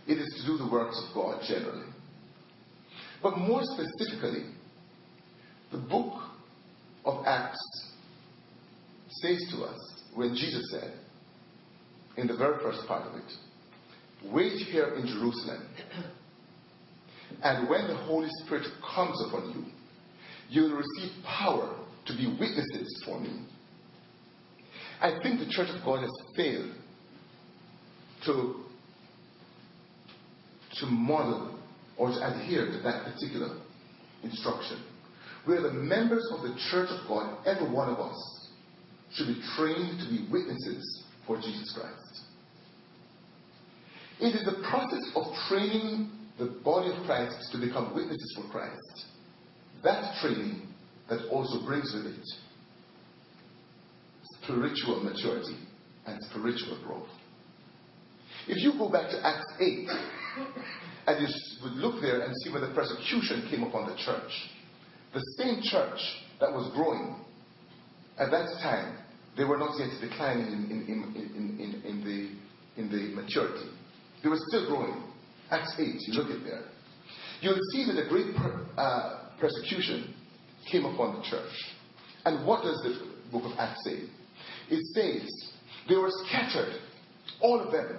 it 0.06 0.18
is 0.18 0.34
to 0.40 0.46
do 0.46 0.58
the 0.58 0.70
works 0.70 1.00
of 1.06 1.14
God 1.14 1.42
generally. 1.46 1.86
But 3.22 3.38
more 3.38 3.60
specifically, 3.62 4.46
the 5.70 5.78
book 5.78 6.22
of 7.04 7.24
Acts 7.26 7.92
says 9.08 9.44
to 9.54 9.64
us 9.64 10.02
when 10.14 10.34
Jesus 10.34 10.70
said, 10.70 10.92
in 12.16 12.26
the 12.26 12.36
very 12.36 12.58
first 12.62 12.86
part 12.86 13.06
of 13.06 13.14
it, 13.14 14.32
wait 14.32 14.52
here 14.52 14.94
in 14.96 15.06
Jerusalem, 15.06 15.66
and 17.42 17.68
when 17.68 17.88
the 17.88 17.96
Holy 17.96 18.28
Spirit 18.44 18.66
comes 18.94 19.22
upon 19.28 19.50
you, 19.50 19.64
you 20.48 20.62
will 20.62 20.76
receive 20.78 21.24
power 21.24 21.76
to 22.06 22.16
be 22.16 22.26
witnesses 22.26 23.02
for 23.06 23.20
me. 23.20 23.46
I 25.00 25.18
think 25.22 25.40
the 25.40 25.48
Church 25.50 25.68
of 25.68 25.84
God 25.84 26.00
has 26.00 26.10
failed 26.36 26.74
to, 28.26 28.64
to 30.80 30.86
model 30.86 31.58
or 31.96 32.10
to 32.10 32.16
adhere 32.16 32.66
to 32.66 32.78
that 32.82 33.04
particular 33.04 33.58
instruction. 34.22 34.82
We 35.46 35.54
are 35.54 35.62
the 35.62 35.72
members 35.72 36.24
of 36.36 36.42
the 36.42 36.54
Church 36.70 36.88
of 36.90 37.08
God, 37.08 37.46
every 37.46 37.68
one 37.68 37.88
of 37.88 37.98
us, 37.98 38.48
should 39.14 39.26
be 39.26 39.42
trained 39.56 40.00
to 40.00 40.08
be 40.08 40.26
witnesses 40.30 41.04
for 41.26 41.36
Jesus 41.36 41.76
Christ. 41.78 42.20
It 44.20 44.36
is 44.36 44.44
the 44.44 44.62
process 44.70 45.02
of 45.16 45.24
training 45.48 46.10
the 46.38 46.46
body 46.64 46.90
of 46.90 47.04
Christ 47.04 47.36
to 47.52 47.58
become 47.58 47.94
witnesses 47.94 48.36
for 48.36 48.50
Christ. 48.50 49.06
That 49.84 50.16
training 50.20 50.68
that 51.08 51.28
also 51.28 51.64
brings 51.66 51.92
with 51.94 52.06
it 52.06 52.24
spiritual 54.42 55.02
maturity 55.02 55.56
and 56.06 56.22
spiritual 56.30 56.80
growth. 56.84 57.08
If 58.48 58.62
you 58.62 58.72
go 58.78 58.90
back 58.90 59.10
to 59.10 59.24
Acts 59.24 59.46
8, 59.60 59.88
and 61.06 61.20
you 61.20 61.28
would 61.62 61.74
look 61.74 62.00
there 62.00 62.22
and 62.22 62.34
see 62.42 62.50
where 62.50 62.60
the 62.60 62.74
persecution 62.74 63.46
came 63.50 63.62
upon 63.62 63.88
the 63.88 63.96
church, 63.96 64.32
the 65.14 65.20
same 65.38 65.60
church 65.62 66.00
that 66.40 66.50
was 66.50 66.72
growing 66.74 67.22
at 68.18 68.30
that 68.30 68.48
time, 68.62 68.98
they 69.36 69.44
were 69.44 69.58
not 69.58 69.78
yet 69.78 69.90
declining 70.00 70.46
in, 70.46 70.70
in, 70.70 70.82
in, 70.88 71.58
in, 71.60 71.82
in 71.84 72.04
the, 72.04 72.80
in 72.80 72.90
the 72.90 73.20
maturity. 73.20 73.70
They 74.22 74.28
were 74.28 74.38
still 74.48 74.66
growing. 74.66 75.11
Acts 75.52 75.74
8, 75.78 75.84
you 76.06 76.14
look 76.14 76.30
at 76.30 76.44
there. 76.44 76.64
You'll 77.42 77.58
see 77.72 77.84
that 77.84 78.06
a 78.06 78.08
great 78.08 78.34
per, 78.34 78.66
uh, 78.78 79.18
persecution 79.38 80.14
came 80.70 80.86
upon 80.86 81.16
the 81.16 81.22
church. 81.28 81.52
And 82.24 82.46
what 82.46 82.62
does 82.62 82.80
the 82.82 83.10
book 83.30 83.44
of 83.44 83.58
Acts 83.58 83.84
say? 83.84 84.04
It 84.70 84.84
says 84.94 85.52
they 85.88 85.96
were 85.96 86.10
scattered, 86.24 86.80
all 87.40 87.60
of 87.60 87.70
them, 87.70 87.98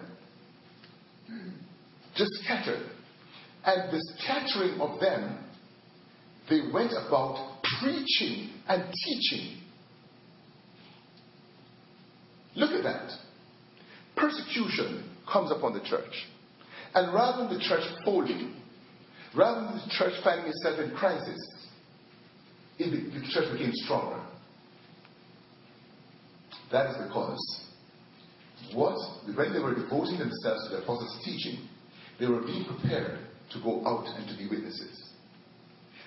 just 2.16 2.32
scattered. 2.44 2.90
And 3.66 3.92
the 3.92 4.02
scattering 4.18 4.82
of 4.82 5.00
them, 5.00 5.38
they 6.50 6.62
went 6.74 6.92
about 6.92 7.62
preaching 7.80 8.50
and 8.68 8.92
teaching. 9.06 9.58
Look 12.56 12.72
at 12.72 12.84
that. 12.84 13.12
Persecution 14.16 15.10
comes 15.32 15.52
upon 15.52 15.74
the 15.74 15.82
church. 15.82 16.14
And 16.96 17.14
rather 17.14 17.48
than 17.48 17.58
the 17.58 17.64
church 17.64 17.84
folding, 18.06 18.56
rather 19.36 19.62
than 19.62 19.76
the 19.76 19.90
church 19.90 20.14
finding 20.24 20.48
itself 20.48 20.80
in 20.80 20.96
crisis, 20.96 21.40
it, 22.78 23.14
the 23.14 23.22
church 23.32 23.52
became 23.52 23.72
stronger. 23.74 24.22
That 26.72 26.90
is 26.90 27.08
because 27.08 27.40
what 28.74 28.98
when 29.36 29.54
they 29.54 29.60
were 29.60 29.76
devoting 29.76 30.18
themselves 30.18 30.68
to 30.68 30.76
the 30.76 30.84
apostles' 30.84 31.20
teaching, 31.24 31.68
they 32.20 32.28
were 32.28 32.42
being 32.42 32.66
prepared 32.66 33.20
to 33.52 33.62
go 33.62 33.86
out 33.86 34.06
and 34.18 34.28
to 34.28 34.38
be 34.38 34.50
witnesses. 34.50 35.10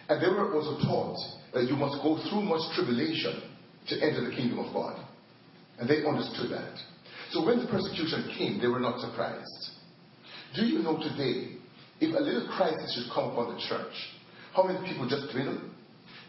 And 0.08 0.22
they 0.22 0.28
were 0.28 0.54
also 0.54 0.78
taught 0.86 1.18
that 1.52 1.64
you 1.64 1.76
must 1.76 2.02
go 2.02 2.18
through 2.28 2.42
much 2.42 2.62
tribulation 2.74 3.42
to 3.88 3.94
enter 4.02 4.28
the 4.28 4.34
kingdom 4.34 4.60
of 4.60 4.72
God. 4.72 5.04
And 5.78 5.88
they 5.88 6.06
understood 6.06 6.50
that. 6.50 6.78
So 7.30 7.44
when 7.44 7.58
the 7.58 7.66
persecution 7.66 8.32
came, 8.36 8.60
they 8.60 8.68
were 8.68 8.80
not 8.80 9.00
surprised. 9.00 9.75
Do 10.56 10.64
you 10.64 10.82
know 10.82 10.96
today, 10.96 11.56
if 12.00 12.14
a 12.14 12.20
little 12.20 12.48
crisis 12.56 12.94
should 12.94 13.12
come 13.14 13.30
upon 13.30 13.54
the 13.54 13.60
church, 13.68 13.92
how 14.54 14.62
many 14.62 14.78
people 14.88 15.06
just 15.08 15.30
dwindle? 15.32 15.60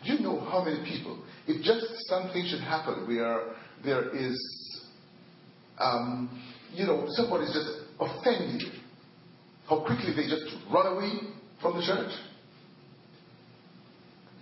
Do 0.06 0.14
you 0.14 0.20
know 0.20 0.42
how 0.42 0.64
many 0.64 0.84
people, 0.84 1.24
if 1.48 1.64
just 1.64 1.86
something 2.08 2.46
should 2.50 2.60
happen 2.60 3.08
where 3.08 3.56
there 3.86 4.16
is, 4.16 4.38
um, 5.80 6.44
you 6.74 6.86
know, 6.86 7.06
somebody's 7.10 7.54
just 7.54 7.70
offended, 8.00 8.64
how 9.70 9.86
quickly 9.86 10.14
they 10.14 10.28
just 10.28 10.54
run 10.72 10.88
away 10.98 11.32
from 11.62 11.78
the 11.78 11.86
church? 11.86 12.12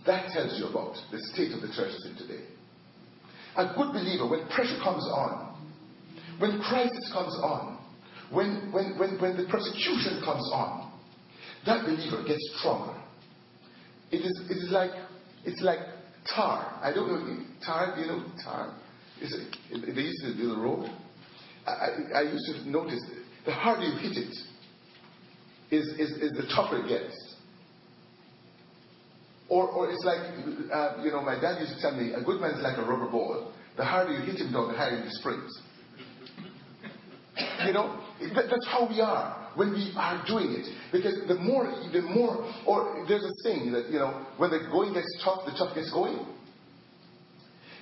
That 0.07 0.31
tells 0.33 0.59
you 0.59 0.67
about 0.67 0.95
the 1.11 1.19
state 1.33 1.51
of 1.51 1.61
the 1.61 1.67
churches 1.67 2.07
in 2.09 2.17
today. 2.17 2.43
A 3.57 3.73
good 3.75 3.93
believer, 3.93 4.27
when 4.29 4.47
pressure 4.49 4.79
comes 4.83 5.05
on, 5.05 5.55
when 6.39 6.59
crisis 6.61 7.09
comes 7.13 7.33
on, 7.41 7.74
when, 8.31 8.71
when, 8.71 8.97
when, 8.97 9.19
when 9.21 9.37
the 9.37 9.45
persecution 9.49 10.21
comes 10.23 10.49
on, 10.53 10.91
that 11.65 11.85
believer 11.85 12.23
gets 12.27 12.41
stronger. 12.59 12.99
It 14.11 14.17
is, 14.17 14.39
it 14.49 14.57
is 14.57 14.69
like, 14.71 14.91
it's 15.45 15.61
like 15.61 15.79
tar. 16.35 16.79
I 16.81 16.91
don't 16.93 17.07
know. 17.07 17.45
Tar, 17.65 17.95
you 17.99 18.07
know 18.07 18.23
tar? 18.43 18.75
Is 19.21 19.33
it, 19.33 19.95
they 19.95 20.01
used 20.01 20.21
to 20.23 20.35
do 20.35 20.49
the 20.49 20.57
road. 20.57 20.89
I, 21.65 21.71
I, 21.71 22.19
I 22.19 22.21
used 22.21 22.45
to 22.45 22.69
notice 22.69 23.01
the 23.45 23.51
harder 23.51 23.83
you 23.83 23.97
hit 23.97 24.17
it, 24.17 24.35
is, 25.71 25.87
is, 25.99 26.11
is 26.21 26.31
the 26.31 26.47
tougher 26.55 26.77
it 26.77 26.89
gets. 26.89 27.35
Or, 29.49 29.69
or 29.69 29.91
it's 29.91 30.03
like, 30.03 30.19
uh, 30.73 31.03
you 31.03 31.11
know, 31.11 31.21
my 31.21 31.39
dad 31.39 31.59
used 31.59 31.75
to 31.75 31.81
tell 31.81 31.95
me, 31.95 32.13
a 32.13 32.23
good 32.23 32.41
man 32.41 32.51
is 32.51 32.61
like 32.61 32.77
a 32.77 32.81
rubber 32.81 33.09
ball. 33.09 33.51
The 33.77 33.85
harder 33.85 34.13
you 34.13 34.21
hit 34.21 34.41
him 34.41 34.51
the 34.51 34.73
higher 34.75 35.03
he 35.03 35.09
springs. 35.09 35.51
You 37.65 37.73
know, 37.73 37.99
that, 38.19 38.45
that's 38.49 38.67
how 38.67 38.87
we 38.87 39.01
are 39.01 39.51
when 39.55 39.71
we 39.71 39.91
are 39.97 40.23
doing 40.27 40.51
it. 40.51 40.67
Because 40.91 41.15
the 41.27 41.35
more, 41.35 41.65
the 41.91 42.01
more, 42.01 42.45
or 42.65 43.05
there's 43.07 43.23
a 43.23 43.33
saying 43.43 43.71
that, 43.73 43.89
you 43.89 43.99
know, 43.99 44.25
when 44.37 44.51
the 44.51 44.59
going 44.71 44.93
gets 44.93 45.07
tough, 45.23 45.45
the 45.45 45.51
tough 45.51 45.75
gets 45.75 45.91
going. 45.91 46.17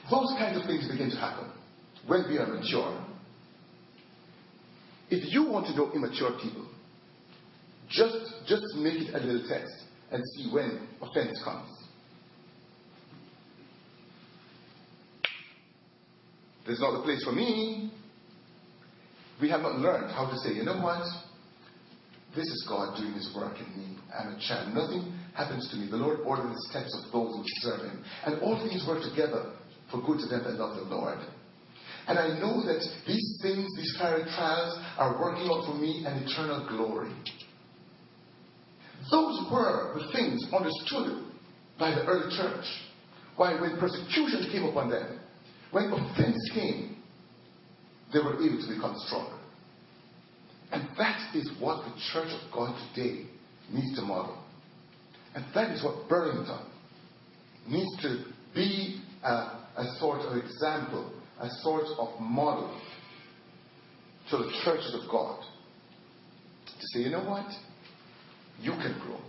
Those 0.09 0.33
kinds 0.37 0.59
of 0.59 0.65
things 0.65 0.87
begin 0.89 1.09
to 1.11 1.17
happen 1.17 1.51
when 2.07 2.25
we 2.29 2.37
are 2.37 2.47
mature. 2.47 3.05
If 5.09 5.31
you 5.31 5.43
want 5.43 5.67
to 5.67 5.75
know 5.75 5.91
immature 5.93 6.31
people, 6.41 6.67
just, 7.89 8.15
just 8.47 8.63
make 8.75 9.07
it 9.07 9.13
a 9.13 9.19
little 9.19 9.47
test 9.47 9.71
and 10.11 10.23
see 10.35 10.49
when 10.51 10.87
offense 11.01 11.39
comes. 11.43 11.69
This 16.65 16.75
is 16.75 16.81
not 16.81 16.97
the 16.97 17.03
place 17.03 17.23
for 17.23 17.33
me. 17.33 17.91
We 19.43 19.49
have 19.49 19.59
not 19.59 19.75
learned 19.75 20.09
how 20.15 20.31
to 20.31 20.37
say, 20.37 20.53
you 20.55 20.63
know 20.63 20.79
what? 20.79 21.03
This 22.33 22.47
is 22.47 22.65
God 22.65 22.95
doing 22.95 23.11
His 23.11 23.29
work 23.35 23.57
in 23.59 23.67
me. 23.77 23.97
I'm 24.17 24.35
a 24.35 24.39
child. 24.39 24.73
Nothing 24.73 25.19
happens 25.35 25.67
to 25.69 25.75
me. 25.75 25.91
The 25.91 25.97
Lord 25.97 26.21
orders 26.23 26.55
the 26.55 26.63
steps 26.71 26.95
of 26.95 27.11
those 27.11 27.35
who 27.35 27.43
serve 27.59 27.81
Him. 27.91 28.05
And 28.25 28.39
all 28.39 28.55
things 28.55 28.85
work 28.87 29.03
together 29.03 29.51
for 29.91 29.99
good 29.99 30.23
to 30.23 30.27
them 30.31 30.47
that 30.47 30.55
love 30.55 30.77
the 30.77 30.87
Lord. 30.95 31.19
And 32.07 32.17
I 32.17 32.39
know 32.39 32.63
that 32.63 32.87
these 33.05 33.39
things, 33.43 33.67
these 33.75 33.93
fiery 33.99 34.23
trials, 34.31 34.79
are 34.97 35.19
working 35.19 35.51
out 35.51 35.67
for 35.67 35.75
me 35.75 36.05
an 36.07 36.23
eternal 36.23 36.65
glory. 36.69 37.11
Those 39.11 39.43
were 39.51 39.99
the 39.99 40.07
things 40.15 40.47
understood 40.55 41.19
by 41.77 41.91
the 41.91 42.05
early 42.05 42.33
church. 42.33 42.63
Why, 43.35 43.59
when 43.59 43.75
persecution 43.77 44.47
came 44.53 44.63
upon 44.63 44.89
them, 44.89 45.19
when 45.71 45.91
offense 45.91 46.39
came, 46.53 46.92
they 48.13 48.19
were 48.19 48.35
able 48.35 48.61
to 48.61 48.73
become 48.73 48.95
stronger. 49.07 49.37
And 50.71 50.87
that 50.97 51.35
is 51.35 51.49
what 51.59 51.83
the 51.85 51.91
church 52.11 52.29
of 52.29 52.51
God 52.53 52.75
today 52.93 53.25
needs 53.71 53.95
to 53.95 54.01
model. 54.01 54.37
And 55.35 55.45
that 55.55 55.71
is 55.71 55.83
what 55.83 56.07
Burlington 56.07 56.65
needs 57.67 58.01
to 58.01 58.25
be 58.53 59.01
a, 59.23 59.29
a 59.77 59.95
sort 59.99 60.21
of 60.21 60.37
example, 60.37 61.11
a 61.39 61.49
sort 61.61 61.85
of 61.97 62.19
model 62.19 62.79
to 64.29 64.37
the 64.37 64.51
churches 64.63 64.95
of 64.95 65.09
God. 65.09 65.43
To 66.65 66.87
say, 66.93 67.01
you 67.01 67.09
know 67.09 67.23
what? 67.23 67.49
You 68.59 68.71
can 68.71 68.99
grow. 69.05 69.19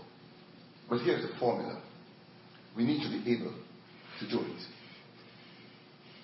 But 0.89 1.01
here's 1.01 1.22
the 1.22 1.37
formula 1.39 1.80
we 2.76 2.85
need 2.85 3.03
to 3.03 3.09
be 3.09 3.37
able 3.37 3.55
to 4.20 4.28
do 4.28 4.41
it. 4.41 4.61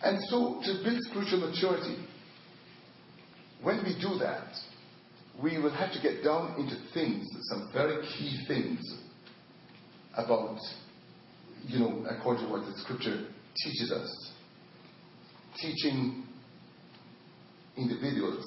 And 0.02 0.18
so, 0.28 0.60
to 0.64 0.82
build 0.82 0.98
spiritual 1.02 1.48
maturity, 1.48 1.96
when 3.62 3.82
we 3.84 3.94
do 4.00 4.18
that, 4.18 4.54
we 5.42 5.58
will 5.58 5.70
have 5.70 5.92
to 5.92 6.00
get 6.00 6.22
down 6.24 6.58
into 6.58 6.76
things, 6.92 7.28
some 7.48 7.70
very 7.72 8.02
key 8.18 8.38
things 8.46 8.80
about, 10.16 10.58
you 11.66 11.78
know, 11.78 12.04
according 12.10 12.46
to 12.46 12.50
what 12.50 12.64
the 12.64 12.72
scripture 12.78 13.26
teaches 13.56 13.92
us. 13.92 14.32
Teaching 15.60 16.24
individuals 17.76 18.44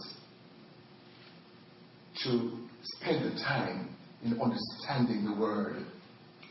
to 2.23 2.51
spend 2.83 3.25
the 3.25 3.39
time 3.41 3.89
in 4.23 4.39
understanding 4.41 5.25
the 5.25 5.39
word 5.39 5.85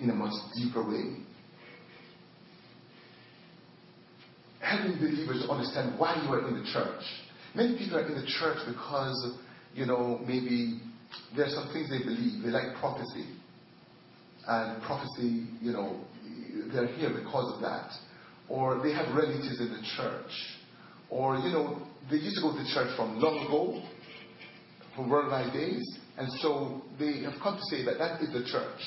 in 0.00 0.10
a 0.10 0.14
much 0.14 0.32
deeper 0.56 0.86
way. 0.86 1.16
Helping 4.60 4.98
believers 4.98 5.42
to 5.44 5.50
understand 5.50 5.98
why 5.98 6.20
you 6.22 6.32
are 6.32 6.48
in 6.48 6.54
the 6.54 6.64
church. 6.72 7.02
Many 7.54 7.76
people 7.76 7.98
are 7.98 8.06
in 8.06 8.14
the 8.14 8.26
church 8.26 8.58
because, 8.66 9.36
you 9.74 9.86
know, 9.86 10.20
maybe 10.26 10.80
there 11.36 11.46
are 11.46 11.50
some 11.50 11.70
things 11.72 11.90
they 11.90 11.98
believe. 11.98 12.42
They 12.42 12.50
like 12.50 12.76
prophecy. 12.80 13.26
And 14.46 14.82
prophecy, 14.82 15.46
you 15.60 15.72
know, 15.72 16.00
they're 16.72 16.86
here 16.86 17.10
because 17.10 17.54
of 17.54 17.60
that. 17.60 17.90
Or 18.48 18.82
they 18.82 18.92
have 18.92 19.14
relatives 19.14 19.60
in 19.60 19.70
the 19.70 19.82
church. 19.96 20.30
Or, 21.10 21.36
you 21.36 21.50
know, 21.52 21.82
they 22.10 22.16
used 22.16 22.36
to 22.36 22.42
go 22.42 22.52
to 22.52 22.64
church 22.72 22.96
from 22.96 23.20
long 23.20 23.46
ago, 23.46 23.82
from 24.96 25.10
worldwide 25.10 25.52
days, 25.52 25.98
and 26.18 26.28
so 26.40 26.82
they 26.98 27.22
have 27.22 27.34
come 27.42 27.56
to 27.56 27.62
say 27.70 27.84
that 27.84 27.98
that 27.98 28.20
is 28.20 28.32
the 28.32 28.44
church. 28.50 28.80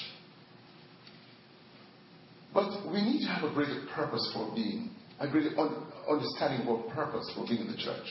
But 2.54 2.90
we 2.92 3.02
need 3.02 3.26
to 3.26 3.28
have 3.28 3.50
a 3.50 3.54
greater 3.54 3.86
purpose 3.94 4.32
for 4.34 4.54
being, 4.56 4.92
a 5.20 5.30
greater 5.30 5.58
un- 5.60 5.88
understanding 6.10 6.68
of 6.68 6.68
our 6.68 6.96
purpose 6.96 7.32
for 7.36 7.46
being 7.48 7.62
in 7.62 7.68
the 7.68 7.78
church. 7.78 8.08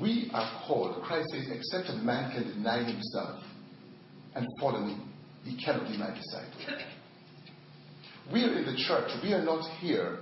We 0.00 0.30
are 0.34 0.64
called, 0.66 1.02
Christ 1.02 1.28
says, 1.32 1.46
except 1.50 1.88
a 1.88 1.96
man 2.02 2.30
can 2.32 2.44
deny 2.54 2.84
himself 2.84 3.42
and 4.34 4.46
follow 4.60 4.80
me, 4.80 4.96
he 5.44 5.56
cannot 5.64 5.88
be 5.88 5.96
my 5.96 6.10
disciple. 6.10 6.84
We 8.32 8.44
are 8.44 8.58
in 8.58 8.66
the 8.66 8.76
church, 8.76 9.10
we 9.22 9.32
are 9.32 9.42
not 9.42 9.64
here. 9.80 10.18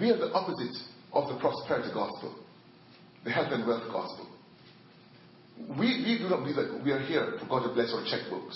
We 0.00 0.10
are 0.10 0.18
the 0.18 0.32
opposite 0.32 0.76
of 1.12 1.28
the 1.28 1.38
prosperity 1.38 1.90
gospel, 1.94 2.34
the 3.24 3.30
health 3.30 3.52
and 3.52 3.66
wealth 3.66 3.84
gospel. 3.90 4.28
We, 5.78 6.04
we 6.04 6.18
do 6.18 6.28
not 6.28 6.40
believe 6.40 6.56
that 6.56 6.82
we 6.84 6.92
are 6.92 7.00
here 7.00 7.38
for 7.40 7.46
God 7.46 7.68
to 7.68 7.72
bless 7.72 7.94
our 7.94 8.02
checkbooks. 8.02 8.54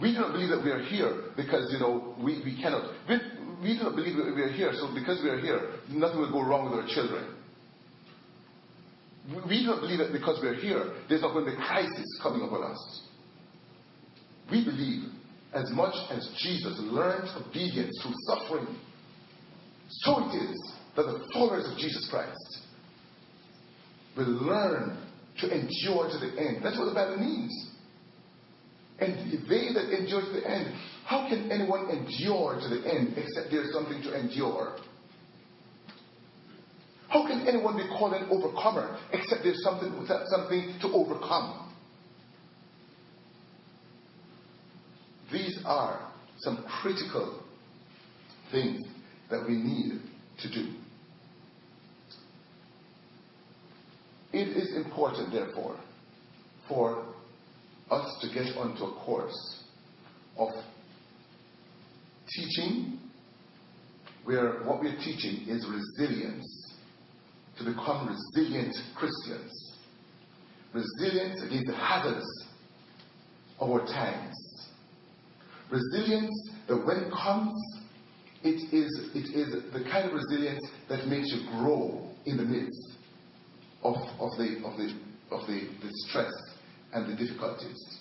We 0.00 0.14
do 0.14 0.20
not 0.20 0.32
believe 0.32 0.48
that 0.48 0.64
we 0.64 0.70
are 0.70 0.82
here 0.82 1.30
because, 1.36 1.70
you 1.72 1.78
know, 1.78 2.16
we, 2.18 2.42
we 2.44 2.60
cannot. 2.60 2.90
We, 3.08 3.18
we 3.62 3.76
do 3.76 3.84
not 3.84 3.94
believe 3.94 4.16
that 4.16 4.34
we 4.34 4.42
are 4.42 4.50
here, 4.50 4.72
so 4.74 4.92
because 4.92 5.22
we 5.22 5.28
are 5.28 5.38
here, 5.38 5.74
nothing 5.90 6.18
will 6.18 6.32
go 6.32 6.42
wrong 6.42 6.64
with 6.64 6.80
our 6.80 6.88
children. 6.88 7.36
We 9.28 9.60
do 9.60 9.66
not 9.66 9.80
believe 9.80 9.98
that 9.98 10.12
because 10.12 10.40
we 10.42 10.48
are 10.48 10.54
here, 10.54 10.94
there's 11.08 11.22
not 11.22 11.32
going 11.32 11.44
to 11.44 11.52
be 11.52 11.56
a 11.56 11.66
crisis 11.66 12.20
coming 12.22 12.42
upon 12.42 12.64
us. 12.64 13.02
We 14.50 14.64
believe 14.64 15.10
as 15.54 15.70
much 15.70 15.94
as 16.10 16.28
Jesus 16.42 16.78
learned 16.80 17.28
obedience 17.36 17.96
through 18.02 18.14
suffering, 18.26 18.66
so 19.88 20.28
it 20.28 20.34
is 20.36 20.72
that 20.96 21.02
the 21.04 21.28
followers 21.32 21.70
of 21.70 21.78
Jesus 21.78 22.08
Christ 22.10 22.62
will 24.16 24.32
learn 24.44 24.98
to 25.38 25.46
endure 25.46 26.08
to 26.10 26.18
the 26.18 26.38
end. 26.38 26.64
That's 26.64 26.78
what 26.78 26.86
the 26.86 26.94
Bible 26.94 27.18
means. 27.18 27.70
And 28.98 29.32
they 29.48 29.72
that 29.72 29.98
endure 29.98 30.20
to 30.20 30.32
the 30.32 30.48
end, 30.48 30.74
how 31.06 31.28
can 31.28 31.50
anyone 31.50 31.90
endure 31.90 32.60
to 32.60 32.68
the 32.68 32.88
end 32.88 33.14
except 33.16 33.50
there's 33.50 33.72
something 33.72 34.02
to 34.02 34.18
endure? 34.18 34.76
How 37.12 37.26
can 37.26 37.46
anyone 37.46 37.76
be 37.76 37.86
called 37.88 38.14
an 38.14 38.26
overcomer 38.30 38.98
except 39.12 39.42
there's 39.42 39.62
something, 39.62 40.06
something 40.30 40.78
to 40.80 40.88
overcome? 40.88 41.70
These 45.30 45.58
are 45.66 46.10
some 46.38 46.64
critical 46.80 47.42
things 48.50 48.82
that 49.30 49.46
we 49.46 49.56
need 49.56 50.00
to 50.40 50.50
do. 50.50 50.72
It 54.32 54.48
is 54.56 54.74
important, 54.74 55.32
therefore, 55.32 55.78
for 56.66 57.04
us 57.90 58.18
to 58.22 58.28
get 58.32 58.56
onto 58.56 58.84
a 58.84 59.04
course 59.04 59.62
of 60.38 60.48
teaching 62.34 62.98
where 64.24 64.60
what 64.64 64.80
we're 64.80 64.96
teaching 64.96 65.46
is 65.48 65.66
resilience, 65.68 66.61
to 67.58 67.64
become 67.64 68.08
resilient 68.08 68.74
Christians, 68.96 69.76
resilient 70.72 71.42
against 71.44 71.66
the 71.66 71.76
hazards 71.76 72.26
of 73.60 73.70
our 73.70 73.86
times, 73.86 74.36
resilience 75.70 76.50
that 76.68 76.76
when 76.86 76.98
it 76.98 77.12
comes, 77.12 77.52
it 78.42 78.74
is, 78.74 79.10
it 79.14 79.36
is 79.36 79.72
the 79.72 79.84
kind 79.90 80.08
of 80.08 80.14
resilience 80.14 80.66
that 80.88 81.06
makes 81.06 81.28
you 81.32 81.48
grow 81.50 82.10
in 82.26 82.36
the 82.36 82.42
midst 82.42 82.92
of, 83.82 83.94
of, 84.18 84.30
the, 84.38 84.62
of, 84.64 84.76
the, 84.76 84.94
of 85.30 85.46
the, 85.46 85.68
the 85.82 85.90
stress 86.08 86.32
and 86.92 87.10
the 87.10 87.16
difficulties. 87.16 87.98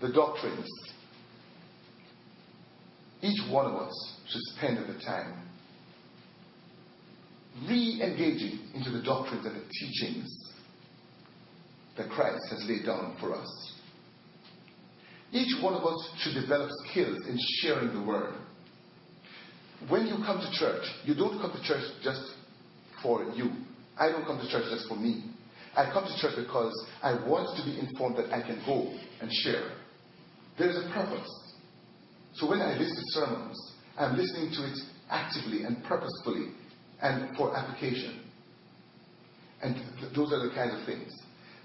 The 0.00 0.12
doctrines. 0.12 0.66
Each 3.22 3.40
one 3.50 3.66
of 3.66 3.74
us 3.74 4.16
should 4.28 4.40
spend 4.56 4.78
the 4.78 4.98
time 5.04 5.49
re 7.68 8.00
engaging 8.02 8.60
into 8.74 8.90
the 8.90 9.02
doctrines 9.02 9.46
and 9.46 9.56
the 9.56 9.68
teachings 9.68 10.50
that 11.96 12.08
Christ 12.10 12.42
has 12.50 12.64
laid 12.68 12.86
down 12.86 13.16
for 13.20 13.34
us. 13.34 13.72
Each 15.32 15.62
one 15.62 15.74
of 15.74 15.84
us 15.84 16.10
should 16.18 16.40
develop 16.40 16.70
skills 16.88 17.18
in 17.28 17.38
sharing 17.60 17.92
the 17.94 18.02
word. 18.04 18.34
When 19.88 20.06
you 20.06 20.16
come 20.26 20.40
to 20.40 20.50
church, 20.58 20.82
you 21.04 21.14
don't 21.14 21.40
come 21.40 21.52
to 21.52 21.62
church 21.62 21.84
just 22.02 22.20
for 23.02 23.24
you. 23.34 23.50
I 23.98 24.10
don't 24.10 24.24
come 24.24 24.38
to 24.38 24.48
church 24.50 24.64
just 24.70 24.88
for 24.88 24.96
me. 24.96 25.24
I 25.76 25.90
come 25.92 26.04
to 26.04 26.16
church 26.20 26.34
because 26.36 26.74
I 27.02 27.12
want 27.28 27.56
to 27.56 27.64
be 27.64 27.78
informed 27.78 28.16
that 28.16 28.32
I 28.32 28.42
can 28.42 28.60
go 28.66 28.92
and 29.20 29.32
share. 29.32 29.70
There 30.58 30.68
is 30.68 30.76
a 30.76 30.90
purpose. 30.92 31.30
So 32.34 32.48
when 32.48 32.60
I 32.60 32.76
listen 32.76 32.96
to 32.96 33.02
sermons, 33.08 33.72
I'm 33.96 34.16
listening 34.16 34.50
to 34.50 34.66
it 34.66 34.78
actively 35.10 35.62
and 35.62 35.82
purposefully 35.84 36.52
and 37.02 37.36
for 37.36 37.56
application. 37.56 38.20
And 39.62 39.74
th- 39.74 40.14
those 40.14 40.32
are 40.32 40.48
the 40.48 40.54
kinds 40.54 40.74
of 40.78 40.86
things. 40.86 41.12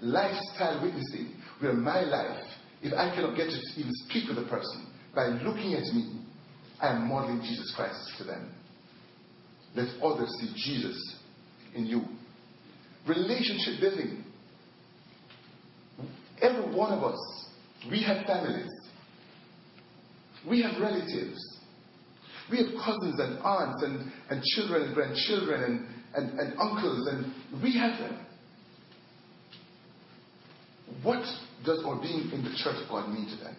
Lifestyle 0.00 0.82
witnessing, 0.82 1.34
where 1.60 1.72
my 1.72 2.02
life, 2.02 2.44
if 2.82 2.92
I 2.92 3.14
cannot 3.14 3.36
get 3.36 3.48
to 3.48 3.58
even 3.76 3.92
speak 4.06 4.28
with 4.28 4.38
a 4.38 4.48
person, 4.48 4.86
by 5.14 5.26
looking 5.26 5.74
at 5.74 5.84
me, 5.94 6.20
I 6.80 6.88
am 6.94 7.08
modeling 7.08 7.40
Jesus 7.40 7.72
Christ 7.74 8.12
to 8.18 8.24
them. 8.24 8.52
Let 9.74 9.88
others 10.02 10.30
see 10.40 10.52
Jesus 10.54 11.16
in 11.74 11.86
you. 11.86 12.02
Relationship 13.08 13.80
building. 13.80 14.24
Every 16.42 16.74
one 16.74 16.92
of 16.92 17.02
us, 17.02 17.46
we 17.90 18.02
have 18.02 18.26
families. 18.26 18.70
We 20.48 20.62
have 20.62 20.80
relatives. 20.80 21.55
We 22.50 22.58
have 22.58 22.66
cousins 22.84 23.18
and 23.18 23.38
aunts 23.40 23.82
and, 23.82 24.12
and 24.30 24.42
children 24.42 24.82
and 24.82 24.94
grandchildren 24.94 25.62
and, 26.14 26.30
and, 26.30 26.38
and 26.38 26.58
uncles, 26.58 27.08
and 27.08 27.62
we 27.62 27.76
have 27.78 27.98
them. 27.98 28.26
What 31.02 31.24
does 31.64 31.82
our 31.84 32.00
being 32.00 32.30
in 32.32 32.44
the 32.44 32.54
church 32.56 32.76
of 32.82 32.88
God 32.88 33.08
mean 33.08 33.28
to 33.28 33.44
them? 33.44 33.56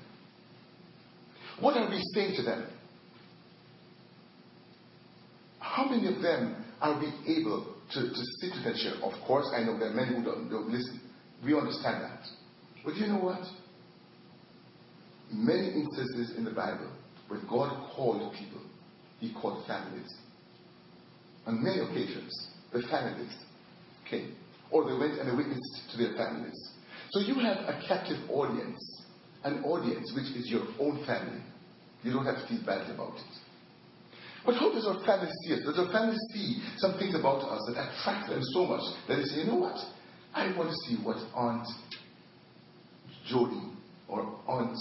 What 1.59 1.75
are 1.75 1.89
we 1.89 2.01
saying 2.13 2.35
to 2.37 2.43
them? 2.43 2.67
How 5.59 5.89
many 5.89 6.07
of 6.15 6.21
them 6.21 6.63
are 6.81 6.99
we 6.99 7.07
able 7.39 7.75
to, 7.93 8.01
to 8.01 8.21
sit 8.39 8.51
with 8.55 8.65
and 8.65 8.77
share? 8.77 8.93
Of 9.03 9.13
course, 9.25 9.47
I 9.53 9.63
know 9.63 9.77
there 9.77 9.89
are 9.89 9.93
many 9.93 10.15
who 10.15 10.23
don't, 10.23 10.49
don't 10.49 10.69
listen. 10.69 11.01
We 11.43 11.53
understand 11.55 12.03
that. 12.03 12.21
But 12.85 12.95
you 12.95 13.07
know 13.07 13.19
what? 13.19 13.41
Many 15.31 15.67
instances 15.73 16.37
in 16.37 16.45
the 16.45 16.51
Bible 16.51 16.91
where 17.27 17.41
God 17.49 17.91
called 17.95 18.33
people, 18.33 18.61
He 19.19 19.33
called 19.33 19.65
families. 19.67 20.13
On 21.45 21.63
many 21.63 21.79
occasions, 21.79 22.49
the 22.73 22.81
families 22.89 23.33
came. 24.09 24.35
Or 24.69 24.83
they 24.85 24.97
went 24.97 25.19
and 25.19 25.29
they 25.29 25.35
witnessed 25.35 25.91
to 25.91 25.97
their 25.97 26.13
families. 26.15 26.69
So 27.11 27.21
you 27.21 27.35
have 27.35 27.57
a 27.57 27.81
captive 27.87 28.29
audience, 28.29 29.01
an 29.43 29.63
audience 29.63 30.11
which 30.13 30.35
is 30.35 30.49
your 30.49 30.67
own 30.79 31.05
family. 31.05 31.41
You 32.03 32.11
don't 32.11 32.25
have 32.25 32.35
to 32.41 32.47
feel 32.47 32.65
badly 32.65 32.93
about 32.93 33.15
it. 33.15 33.39
But 34.45 34.55
how 34.55 34.71
does 34.71 34.85
our 34.85 35.03
family 35.05 35.31
see 35.43 35.53
us? 35.53 35.59
Does 35.65 35.79
our 35.79 35.91
family 35.91 36.17
see 36.33 36.61
some 36.77 36.97
things 36.99 37.15
about 37.15 37.43
us 37.43 37.61
that 37.67 37.79
attract 37.79 38.29
them 38.29 38.39
so 38.53 38.65
much 38.65 38.81
that 39.07 39.15
they 39.17 39.23
say, 39.23 39.41
you 39.41 39.47
know 39.47 39.55
what? 39.55 39.77
I 40.33 40.55
want 40.55 40.69
to 40.69 40.75
see 40.87 41.01
what 41.03 41.17
Aunt 41.35 41.67
Jody 43.27 43.61
or 44.07 44.39
Aunt, 44.47 44.77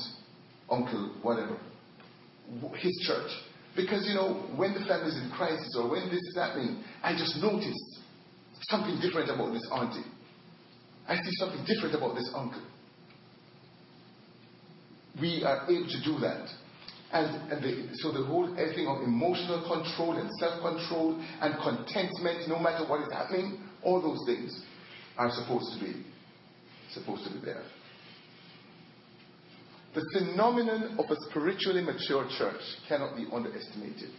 Uncle, 0.71 1.15
whatever, 1.23 1.59
his 2.77 2.97
church. 3.07 3.31
Because, 3.77 4.09
you 4.09 4.15
know, 4.15 4.49
when 4.57 4.73
the 4.73 4.81
family 4.81 5.13
is 5.13 5.23
in 5.23 5.31
crisis 5.37 5.77
or 5.79 5.91
when 5.91 6.09
this 6.09 6.21
is 6.21 6.35
happening, 6.35 6.83
I 7.03 7.13
just 7.13 7.37
notice 7.37 7.77
something 8.63 8.99
different 9.01 9.31
about 9.31 9.53
this 9.53 9.69
auntie. 9.71 10.09
I 11.07 11.17
see 11.17 11.31
something 11.39 11.65
different 11.67 11.95
about 11.95 12.15
this 12.17 12.31
uncle. 12.35 12.63
We 15.21 15.45
are 15.45 15.65
able 15.65 15.87
to 15.87 16.01
do 16.05 16.19
that. 16.21 16.49
And, 17.13 17.53
and 17.53 17.63
the, 17.63 17.95
so 17.99 18.13
the 18.13 18.25
whole 18.25 18.49
thing 18.57 18.89
of 18.89 19.03
emotional 19.03 19.63
control 19.63 20.17
and 20.17 20.29
self-control 20.41 21.23
and 21.41 21.55
contentment, 21.63 22.49
no 22.49 22.59
matter 22.59 22.89
what 22.89 23.07
is 23.07 23.13
happening, 23.13 23.61
all 23.83 24.03
those 24.03 24.25
things 24.27 24.65
are 25.17 25.31
supposed 25.31 25.79
to 25.79 25.85
be 25.85 26.03
supposed 26.93 27.25
to 27.25 27.33
be 27.33 27.45
there. 27.45 27.63
The 29.97 30.05
phenomenon 30.13 30.99
of 30.99 31.11
a 31.11 31.17
spiritually 31.31 31.81
mature 31.81 32.29
church 32.37 32.61
cannot 32.87 33.17
be 33.17 33.25
underestimated. 33.33 34.11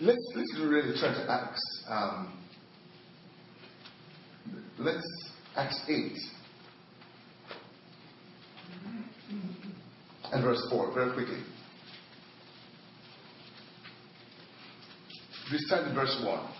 Let's, 0.00 0.24
let's 0.36 0.60
really 0.60 0.96
turn 1.00 1.12
to 1.14 1.28
Acts. 1.28 1.84
Um, 1.88 2.38
let's 4.78 5.02
Acts 5.56 5.80
8 5.88 6.12
and 10.34 10.44
verse 10.44 10.64
4, 10.70 10.94
very 10.94 11.12
quickly. 11.12 11.42
We 15.50 15.58
start 15.58 15.88
in 15.88 15.96
verse 15.96 16.16
1. 16.24 16.50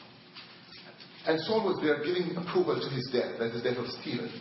And 1.28 1.40
Saul 1.42 1.64
was 1.64 1.80
there 1.80 2.02
giving 2.02 2.36
approval 2.36 2.80
to 2.80 2.88
his 2.88 3.08
death, 3.12 3.38
that 3.38 3.54
is 3.54 3.62
the 3.62 3.70
death 3.70 3.78
of 3.78 3.86
Stephen. 4.00 4.32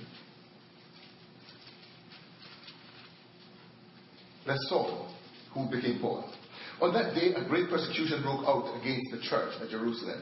That's 4.45 4.67
Saul, 4.69 5.13
who 5.53 5.69
became 5.69 5.99
Paul. 5.99 6.31
On 6.81 6.93
that 6.93 7.13
day, 7.13 7.33
a 7.35 7.47
great 7.47 7.69
persecution 7.69 8.21
broke 8.21 8.45
out 8.47 8.79
against 8.81 9.11
the 9.11 9.19
church 9.21 9.53
at 9.61 9.69
Jerusalem. 9.69 10.21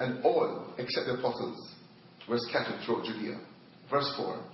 And 0.00 0.24
all, 0.24 0.74
except 0.78 1.06
the 1.06 1.14
apostles, 1.14 1.74
were 2.28 2.38
scattered 2.38 2.80
throughout 2.84 3.04
Judea. 3.04 3.40
Verse 3.90 4.12
4 4.16 4.44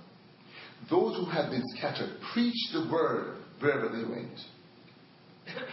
Those 0.89 1.17
who 1.17 1.25
had 1.25 1.49
been 1.49 1.63
scattered 1.77 2.17
preached 2.33 2.73
the 2.73 2.87
word 2.91 3.37
wherever 3.59 3.89
they 3.89 4.07
went. 4.07 4.39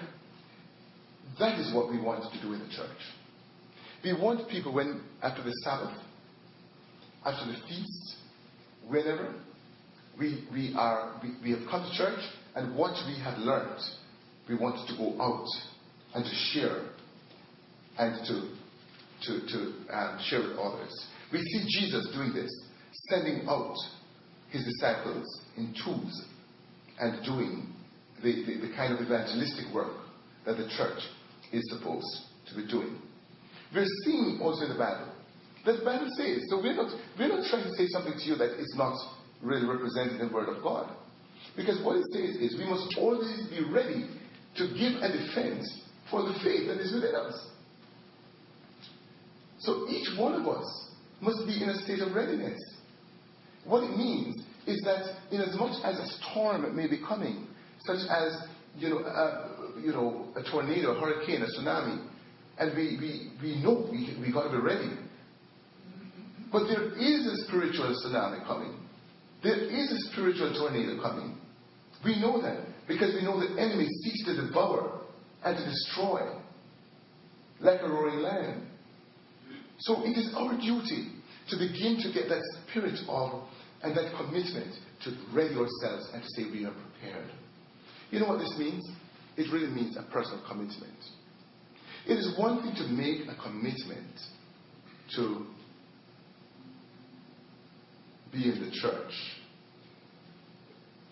That 1.39 1.59
is 1.59 1.75
what 1.75 1.91
we 1.91 1.99
want 1.99 2.31
to 2.31 2.41
do 2.43 2.53
in 2.53 2.61
the 2.61 2.69
church. 2.69 2.99
We 4.05 4.13
want 4.13 4.49
people 4.51 4.75
when, 4.75 5.03
after 5.23 5.43
the 5.43 5.53
Sabbath, 5.65 5.97
after 7.25 7.51
the 7.51 7.57
feast, 7.67 8.17
whenever, 8.87 9.35
we, 10.19 10.45
we, 10.53 10.75
are, 10.77 11.21
we, 11.23 11.31
we 11.43 11.51
have 11.59 11.69
come 11.71 11.89
to 11.89 11.97
church 11.97 12.21
and 12.55 12.77
what 12.77 12.95
we 13.07 13.19
have 13.23 13.39
learned, 13.39 13.81
we 14.49 14.57
want 14.57 14.87
to 14.89 14.97
go 14.97 15.21
out 15.21 15.47
and 16.15 16.25
to 16.25 16.35
share 16.53 16.83
and 17.99 18.25
to, 18.27 18.51
to, 19.23 19.47
to 19.47 19.59
um, 19.93 20.19
share 20.25 20.41
with 20.41 20.59
others. 20.59 21.07
We 21.33 21.41
see 21.41 21.81
Jesus 21.81 22.09
doing 22.15 22.33
this, 22.35 22.51
sending 23.09 23.47
out 23.49 23.75
his 24.51 24.65
disciples 24.65 25.25
in 25.57 25.75
twos 25.85 26.25
and 26.99 27.25
doing 27.25 27.73
the, 28.23 28.45
the, 28.45 28.69
the 28.69 28.75
kind 28.77 28.93
of 28.93 29.01
evangelistic 29.01 29.73
work 29.75 29.93
that 30.45 30.57
the 30.57 30.69
church 30.77 31.01
is 31.53 31.63
supposed 31.71 32.27
to 32.49 32.57
be 32.57 32.67
doing. 32.71 33.01
We're 33.75 33.87
seeing 34.05 34.41
also 34.43 34.65
in 34.65 34.73
the 34.73 34.79
Bible 34.79 35.13
that 35.65 35.79
the 35.79 35.85
Bible 35.85 36.09
says, 36.19 36.43
so 36.51 36.61
we're 36.61 36.75
not, 36.75 36.93
we're 37.19 37.29
not 37.29 37.47
trying 37.49 37.65
to 37.65 37.75
say 37.77 37.87
something 37.89 38.15
to 38.15 38.25
you 38.25 38.37
that 38.37 38.59
is 38.59 38.75
not 38.77 38.99
really 39.43 39.67
represented 39.67 40.21
in 40.21 40.29
the 40.29 40.33
Word 40.33 40.49
of 40.49 40.63
God. 40.63 40.95
Because 41.57 41.83
what 41.85 41.97
it 41.97 42.07
says 42.13 42.37
is 42.37 42.57
we 42.59 42.65
must 42.65 42.97
always 42.99 43.47
be 43.51 43.65
ready 43.71 44.07
to 44.57 44.69
give 44.69 45.03
a 45.03 45.11
defense 45.11 45.83
for 46.11 46.23
the 46.23 46.35
faith 46.45 46.69
that 46.69 46.79
is 46.79 46.93
within 46.95 47.15
us. 47.15 47.49
So 49.61 49.89
each 49.89 50.09
one 50.19 50.35
of 50.35 50.47
us 50.47 50.91
must 51.21 51.47
be 51.47 51.63
in 51.63 51.69
a 51.69 51.83
state 51.83 52.01
of 52.01 52.15
readiness. 52.15 52.59
What 53.65 53.85
it 53.85 53.97
means 53.97 54.43
is 54.67 54.81
that 54.85 55.17
in 55.31 55.41
as 55.41 55.57
much 55.57 55.77
as 55.85 55.99
a 55.99 56.07
storm 56.19 56.75
may 56.75 56.89
be 56.89 56.99
coming, 57.07 57.47
such 57.85 58.01
as 58.09 58.49
you 58.77 58.89
know, 58.89 58.99
uh, 59.01 59.49
you 59.81 59.93
know, 59.93 60.29
a 60.37 60.43
tornado, 60.51 60.97
a 60.97 61.01
hurricane, 61.01 61.43
a 61.43 61.47
tsunami, 61.47 62.09
and 62.59 62.77
we, 62.77 62.97
we, 63.01 63.31
we 63.43 63.63
know 63.63 63.89
we, 63.91 64.17
we 64.21 64.33
got 64.33 64.45
to 64.45 64.51
be 64.51 64.63
ready. 64.63 64.91
But 66.51 66.65
there 66.67 66.93
is 66.93 67.27
a 67.27 67.37
spiritual 67.47 67.95
tsunami 68.05 68.47
coming. 68.47 68.79
There 69.43 69.59
is 69.59 69.91
a 69.91 69.99
spiritual 70.13 70.55
tornado 70.55 71.03
coming. 71.03 71.37
We 72.05 72.21
know 72.21 72.41
that 72.43 72.65
because 72.87 73.15
we 73.15 73.23
know 73.23 73.39
the 73.41 73.61
enemy 73.61 73.87
seeks 74.03 74.25
to 74.27 74.47
devour 74.47 75.01
and 75.45 75.57
to 75.57 75.65
destroy 75.65 76.21
like 77.61 77.81
a 77.81 77.89
roaring 77.89 78.19
lion. 78.21 78.69
So 79.79 80.05
it 80.05 80.17
is 80.17 80.33
our 80.37 80.57
duty 80.59 81.09
to 81.49 81.57
begin 81.57 81.99
to 82.03 82.13
get 82.13 82.29
that 82.29 82.43
spirit 82.67 82.99
of 83.09 83.45
and 83.83 83.97
that 83.97 84.15
commitment 84.17 84.75
to 85.05 85.17
ready 85.33 85.55
ourselves 85.55 86.09
and 86.13 86.23
to 86.23 86.29
say 86.37 86.51
we 86.51 86.65
are 86.65 86.73
prepared. 86.73 87.31
You 88.11 88.21
know 88.21 88.29
what 88.29 88.39
this 88.39 88.55
means? 88.59 88.89
It 89.37 89.53
really 89.53 89.73
means 89.73 89.97
a 89.97 90.03
personal 90.13 90.43
commitment. 90.47 90.99
It 92.07 92.15
is 92.15 92.37
one 92.39 92.63
thing 92.63 92.75
to 92.77 92.93
make 92.93 93.29
a 93.29 93.35
commitment 93.43 94.21
to 95.17 95.47
be 98.33 98.49
in 98.49 98.61
the 98.65 98.71
church, 98.71 99.13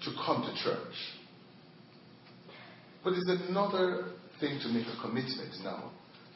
to 0.05 0.11
come 0.25 0.43
to 0.43 0.65
church. 0.65 0.95
But 3.05 3.13
it's 3.15 3.49
another 3.49 4.13
thing 4.41 4.59
to 4.63 4.69
make 4.69 4.87
a 4.87 5.01
commitment 5.01 5.55
now 5.63 5.91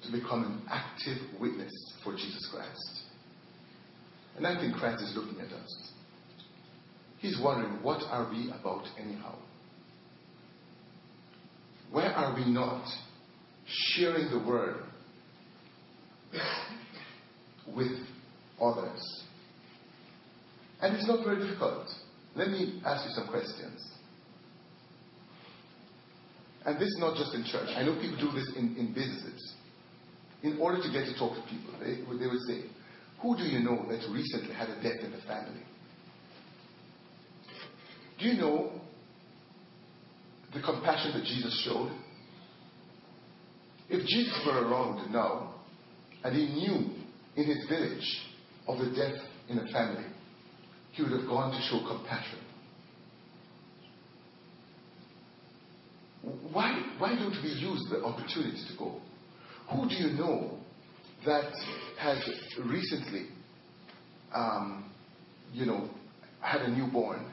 to 0.05 0.13
become 0.13 0.45
an 0.45 0.63
active 0.71 1.19
witness 1.41 1.73
for 2.03 2.13
Jesus 2.13 2.47
Christ. 2.53 3.01
And 4.37 4.47
I 4.47 4.61
think 4.61 4.75
Christ 4.75 5.03
is 5.03 5.15
looking 5.17 5.41
at 5.41 5.53
us. 5.53 5.91
he's 7.19 7.39
wondering, 7.43 7.83
what 7.83 8.03
are 8.11 8.29
we 8.31 8.51
about 8.51 8.85
anyhow? 8.99 9.37
Where 11.91 12.13
are 12.13 12.35
we 12.35 12.45
not 12.51 12.87
sharing 13.67 14.31
the 14.31 14.47
word 14.47 14.77
with 17.75 17.93
others? 18.61 19.24
And 20.85 20.97
it's 20.97 21.07
not 21.09 21.25
very 21.25 21.39
difficult. 21.39 21.89
Let 22.37 22.49
me 22.49 22.83
ask 22.85 23.09
you 23.09 23.15
some 23.15 23.29
questions. 23.29 23.81
And 26.67 26.77
this 26.77 26.89
is 26.89 26.99
not 26.99 27.17
just 27.17 27.33
in 27.35 27.43
church. 27.45 27.71
I 27.75 27.85
know 27.85 27.99
people 27.99 28.19
do 28.21 28.31
this 28.33 28.53
in, 28.55 28.77
in 28.77 28.93
businesses. 28.93 29.55
In 30.43 30.59
order 30.61 30.83
to 30.83 30.93
get 30.93 31.07
to 31.07 31.19
talk 31.19 31.37
to 31.37 31.43
people, 31.49 31.73
they, 31.81 31.95
they 32.19 32.27
would 32.27 32.43
say, 32.47 32.69
Who 33.23 33.35
do 33.35 33.45
you 33.45 33.61
know 33.61 33.87
that 33.89 34.07
recently 34.13 34.53
had 34.55 34.69
a 34.69 34.83
death 34.83 35.03
in 35.03 35.13
the 35.13 35.23
family? 35.27 35.63
Do 38.21 38.27
you 38.27 38.39
know 38.39 38.73
the 40.53 40.61
compassion 40.61 41.13
that 41.15 41.25
Jesus 41.25 41.63
showed? 41.65 41.93
If 43.89 44.07
Jesus 44.07 44.39
were 44.47 44.69
around 44.69 45.11
now 45.11 45.55
and 46.23 46.37
he 46.37 46.45
knew 46.45 46.91
in 47.37 47.45
his 47.47 47.67
village 47.71 48.21
of 48.69 48.79
the 48.81 48.95
death 48.95 49.19
in 49.49 49.59
a 49.59 49.73
family, 49.73 50.14
he 50.95 51.03
would 51.03 51.13
have 51.13 51.27
gone 51.27 51.51
to 51.51 51.61
show 51.63 51.85
compassion. 51.87 52.39
Why, 56.53 56.83
why 56.99 57.15
don't 57.17 57.37
we 57.43 57.51
use 57.51 57.85
the 57.91 58.03
opportunity 58.05 58.63
to 58.71 58.79
go? 58.79 59.01
Who 59.71 59.89
do 59.89 59.95
you 59.95 60.17
know 60.17 60.59
that 61.27 61.53
has 61.99 62.19
recently, 62.65 63.27
um, 64.33 64.91
you 65.53 65.67
know, 65.67 65.89
had 66.41 66.63
a 66.63 66.71
newborn? 66.71 67.31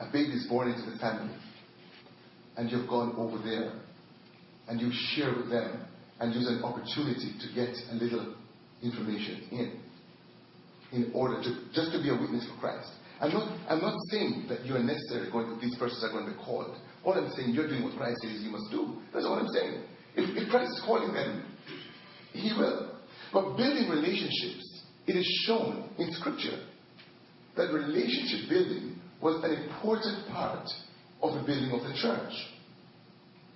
A 0.00 0.06
baby 0.06 0.32
is 0.32 0.46
born 0.48 0.70
into 0.70 0.90
the 0.90 0.98
family, 0.98 1.34
and 2.56 2.70
you've 2.70 2.88
gone 2.88 3.14
over 3.16 3.38
there, 3.38 3.72
and 4.68 4.80
you 4.80 4.90
share 5.14 5.34
with 5.36 5.50
them, 5.50 5.84
and 6.20 6.34
use 6.34 6.48
an 6.48 6.62
opportunity 6.64 7.34
to 7.38 7.54
get 7.54 7.76
a 7.90 7.94
little 7.94 8.34
information 8.82 9.42
in, 9.52 9.80
in 10.92 11.10
order 11.14 11.42
to 11.42 11.50
just 11.72 11.92
to 11.92 11.98
be 12.02 12.10
a 12.10 12.16
witness 12.16 12.46
for 12.48 12.60
Christ. 12.60 12.90
I'm 13.20 13.32
not, 13.32 13.46
I'm 13.68 13.80
not 13.80 13.94
saying 14.10 14.46
that 14.48 14.66
you 14.66 14.74
are 14.74 14.82
necessarily 14.82 15.30
going 15.30 15.46
to, 15.46 15.60
these 15.60 15.76
persons 15.76 16.02
are 16.02 16.10
going 16.10 16.26
to 16.26 16.32
be 16.32 16.44
called. 16.44 16.76
All 17.04 17.14
I'm 17.14 17.30
saying, 17.32 17.54
you're 17.54 17.68
doing 17.68 17.84
what 17.84 17.96
Christ 17.96 18.18
says 18.22 18.42
you 18.42 18.50
must 18.50 18.70
do. 18.70 18.98
That's 19.14 19.24
all 19.24 19.34
I'm 19.34 19.48
saying. 19.48 19.82
If, 20.16 20.36
if 20.36 20.50
Christ 20.50 20.72
is 20.72 20.82
calling 20.84 21.14
them, 21.14 21.44
He 22.32 22.52
will. 22.52 22.98
But 23.32 23.56
building 23.56 23.88
relationships, 23.88 24.82
it 25.06 25.16
is 25.16 25.26
shown 25.46 25.88
in 25.98 26.12
Scripture 26.12 26.66
that 27.56 27.72
relationship 27.72 28.48
building 28.48 29.00
was 29.20 29.42
an 29.44 29.52
important 29.52 30.28
part 30.28 30.66
of 31.22 31.34
the 31.34 31.46
building 31.46 31.70
of 31.70 31.82
the 31.86 31.94
church. 31.94 32.32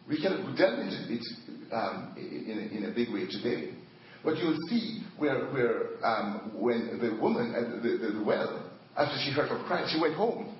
We 0.08 0.22
can 0.22 0.54
delve 0.54 0.78
into 0.78 1.12
it 1.12 1.22
um, 1.72 2.14
in, 2.16 2.70
in, 2.72 2.84
a 2.84 2.94
big 2.94 3.12
way 3.12 3.26
today. 3.26 3.74
But 4.26 4.38
you'll 4.38 4.58
see 4.68 5.04
where, 5.18 5.46
where 5.54 6.04
um, 6.04 6.50
when 6.58 6.98
the 6.98 7.14
woman 7.22 7.54
at 7.54 7.80
the, 7.80 7.90
the, 7.90 8.18
the 8.18 8.24
well 8.24 8.72
after 8.98 9.16
she 9.24 9.30
heard 9.30 9.48
from 9.48 9.62
Christ, 9.66 9.94
she 9.94 10.00
went 10.00 10.16
home 10.16 10.52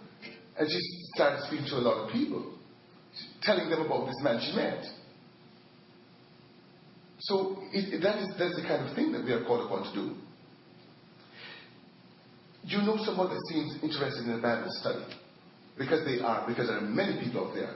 and 0.57 0.71
she 0.71 0.79
started 1.17 1.43
speaking 1.49 1.67
to 1.67 1.75
a 1.75 1.83
lot 1.83 2.07
of 2.07 2.13
people, 2.13 2.55
telling 3.43 3.69
them 3.69 3.81
about 3.81 4.07
this 4.07 4.15
man 4.23 4.41
she 4.41 4.55
met. 4.55 4.85
So 7.19 7.59
it, 7.73 8.01
that 8.03 8.19
is, 8.19 8.29
that's 8.39 8.55
the 8.55 8.63
kind 8.63 8.89
of 8.89 8.95
thing 8.95 9.11
that 9.11 9.25
we 9.25 9.33
are 9.33 9.45
called 9.45 9.67
upon 9.67 9.93
to 9.93 9.93
do. 9.93 10.15
You 12.63 12.83
know 12.83 12.99
someone 13.05 13.31
that 13.31 13.43
seems 13.51 13.83
interested 13.83 14.27
in 14.27 14.39
a 14.39 14.41
Bible 14.41 14.71
study 14.81 15.13
because 15.77 16.07
they 16.07 16.21
are, 16.23 16.47
because 16.47 16.69
there 16.69 16.79
are 16.79 16.83
many 16.83 17.19
people 17.25 17.49
out 17.49 17.55
there. 17.55 17.75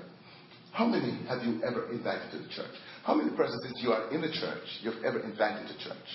How 0.73 0.87
many 0.87 1.27
have 1.27 1.43
you 1.43 1.61
ever 1.65 1.91
invited 1.91 2.31
to 2.33 2.39
the 2.39 2.49
church? 2.49 2.75
How 3.05 3.15
many 3.15 3.35
persons 3.37 3.63
that 3.63 3.79
you 3.81 3.91
are 3.91 4.11
in 4.11 4.21
the 4.21 4.31
church 4.31 4.63
you've 4.83 5.05
ever 5.05 5.21
invited 5.21 5.67
to 5.67 5.75
church? 5.85 6.09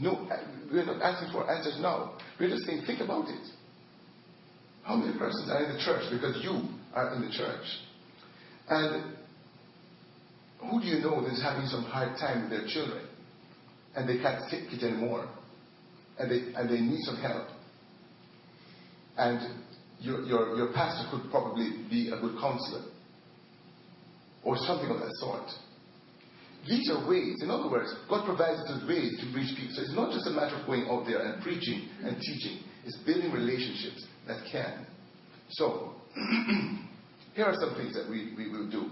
No, 0.00 0.28
we're 0.70 0.84
not 0.84 1.02
asking 1.02 1.32
for 1.32 1.50
answers 1.50 1.78
now. 1.80 2.18
We're 2.38 2.50
just 2.50 2.64
saying, 2.66 2.82
think 2.86 3.00
about 3.00 3.28
it. 3.28 3.48
How 4.84 4.96
many 4.96 5.18
persons 5.18 5.50
are 5.50 5.64
in 5.64 5.72
the 5.72 5.80
church 5.84 6.04
because 6.12 6.42
you 6.42 6.68
are 6.94 7.14
in 7.14 7.22
the 7.22 7.32
church? 7.32 7.64
And 8.68 9.14
who 10.70 10.80
do 10.80 10.86
you 10.86 11.00
know 11.00 11.22
that's 11.26 11.42
having 11.42 11.66
some 11.66 11.84
hard 11.84 12.18
time 12.18 12.42
with 12.42 12.50
their 12.50 12.68
children 12.68 13.06
and 13.96 14.08
they 14.08 14.18
can't 14.18 14.44
take 14.50 14.70
it 14.72 14.82
anymore 14.84 15.28
and 16.18 16.30
they, 16.30 16.54
and 16.54 16.68
they 16.68 16.80
need 16.80 17.00
some 17.02 17.16
help? 17.16 17.48
And 19.16 19.40
your, 20.00 20.22
your, 20.24 20.56
your 20.56 20.72
pastor 20.74 21.08
could 21.10 21.30
probably 21.30 21.70
be 21.90 22.10
a 22.10 22.20
good 22.20 22.38
counselor 22.40 22.84
or 24.48 24.56
something 24.64 24.88
of 24.88 24.98
that 24.98 25.12
sort. 25.20 25.44
These 26.66 26.90
are 26.90 27.06
ways. 27.06 27.36
In 27.42 27.50
other 27.50 27.68
words, 27.70 27.92
God 28.08 28.24
provides 28.24 28.60
us 28.60 28.80
ways 28.88 29.20
to 29.20 29.26
reach 29.36 29.52
people. 29.52 29.76
So 29.76 29.82
it's 29.82 29.94
not 29.94 30.10
just 30.10 30.26
a 30.26 30.30
matter 30.30 30.56
of 30.56 30.64
going 30.64 30.88
out 30.88 31.04
there 31.06 31.20
and 31.20 31.42
preaching 31.42 31.86
and 32.02 32.16
teaching. 32.16 32.64
It's 32.86 32.96
building 33.04 33.30
relationships 33.30 34.06
that 34.26 34.40
can. 34.50 34.86
So, 35.50 35.92
here 37.34 37.44
are 37.44 37.54
some 37.60 37.76
things 37.76 37.92
that 37.92 38.08
we, 38.08 38.32
we 38.36 38.48
will 38.48 38.70
do 38.70 38.90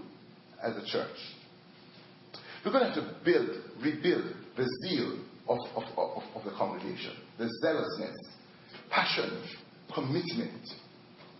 as 0.61 0.77
a 0.77 0.85
church. 0.85 1.17
We're 2.63 2.71
going 2.71 2.85
to 2.85 2.93
have 2.93 3.01
to 3.01 3.15
build, 3.25 3.49
rebuild 3.81 4.33
the 4.55 4.67
zeal 4.85 5.19
of, 5.49 5.57
of, 5.75 5.83
of, 5.97 6.23
of 6.35 6.43
the 6.45 6.51
congregation, 6.51 7.13
the 7.39 7.49
zealousness, 7.63 8.15
passion, 8.91 9.41
commitment 9.93 10.67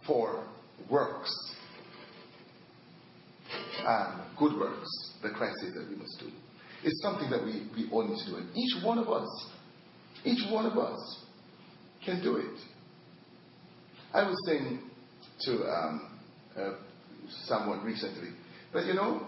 for 0.07 0.43
works, 0.89 1.29
and 3.85 4.21
good 4.37 4.57
works 4.57 5.13
that 5.23 5.33
Christ 5.33 5.55
says 5.61 5.73
that 5.73 5.89
we 5.89 5.95
must 5.95 6.19
do. 6.19 6.27
It's 6.83 7.01
something 7.01 7.29
that 7.29 7.43
we, 7.43 7.67
we 7.75 7.89
all 7.91 8.07
need 8.07 8.17
to 8.25 8.31
do. 8.31 8.37
And 8.37 8.55
each 8.55 8.83
one 8.83 8.97
of 8.97 9.09
us, 9.09 9.27
each 10.23 10.51
one 10.51 10.65
of 10.65 10.77
us 10.77 11.25
can 12.05 12.21
do 12.21 12.37
it. 12.37 12.59
I 14.13 14.23
was 14.27 14.37
saying 14.45 14.81
to 15.41 15.51
um, 15.65 16.19
uh, 16.57 16.71
someone 17.45 17.83
recently 17.83 18.29
that, 18.73 18.85
you 18.85 18.93
know, 18.93 19.27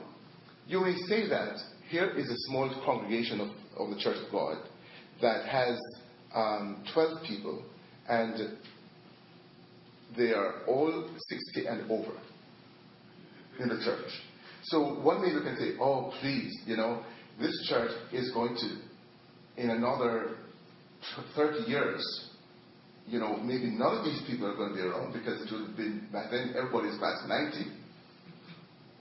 you 0.68 0.82
may 0.82 0.96
say 1.08 1.28
that 1.30 1.58
here 1.90 2.12
is 2.12 2.30
a 2.30 2.38
small 2.50 2.70
congregation 2.86 3.42
of, 3.42 3.50
of 3.78 3.90
the 3.90 4.00
Church 4.00 4.18
of 4.26 4.32
God 4.32 4.58
that 5.22 5.46
has 5.48 5.78
um, 6.34 6.84
12 6.94 7.24
people 7.28 7.64
and 8.08 8.58
they 10.18 10.32
are 10.32 10.64
all 10.68 11.10
60 11.30 11.66
and 11.68 11.92
over 11.92 12.12
in 13.60 13.70
the 13.70 13.84
church. 13.84 14.10
So 14.64 15.00
one 15.02 15.22
look 15.34 15.46
and 15.46 15.58
say, 15.58 15.78
oh, 15.80 16.12
please, 16.22 16.58
you 16.66 16.78
know, 16.78 17.04
this 17.40 17.68
church 17.70 17.92
is 18.12 18.32
going 18.32 18.56
to, 18.56 19.62
in 19.62 19.70
another 19.70 20.36
30 21.36 21.70
years, 21.70 22.30
you 23.08 23.20
know, 23.20 23.38
maybe 23.38 23.72
none 23.72 23.98
of 23.98 24.06
these 24.06 24.22
people 24.28 24.48
are 24.48 24.56
going 24.56 24.70
to 24.70 24.76
be 24.76 24.82
around 24.82 25.14
because 25.14 25.42
it 25.42 25.52
would 25.52 25.68
have 25.68 25.78
been, 25.78 26.08
back 26.12 26.30
then, 26.32 26.54
everybody's 26.58 27.00
past 27.00 27.28
90 27.28 27.66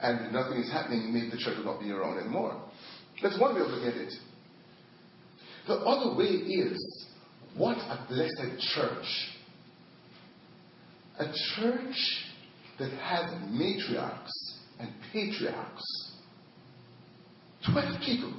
and 0.00 0.32
nothing 0.32 0.58
is 0.58 0.70
happening, 0.70 1.12
maybe 1.12 1.30
the 1.30 1.36
church 1.36 1.56
will 1.58 1.64
not 1.64 1.80
be 1.80 1.90
around 1.90 2.18
anymore. 2.18 2.62
That's 3.22 3.38
one 3.38 3.54
way 3.54 3.60
of 3.60 3.66
looking 3.68 3.88
at 3.88 3.96
it. 3.96 4.12
The 5.66 5.74
other 5.74 6.16
way 6.16 6.24
is, 6.24 7.06
what 7.56 7.76
a 7.76 8.06
blessed 8.08 8.60
church. 8.74 9.06
A 11.18 11.26
church 11.56 12.24
that 12.78 12.92
has 12.92 13.32
matriarchs 13.50 14.47
patriarchs. 15.12 16.12
Twelve 17.70 18.00
people 18.04 18.32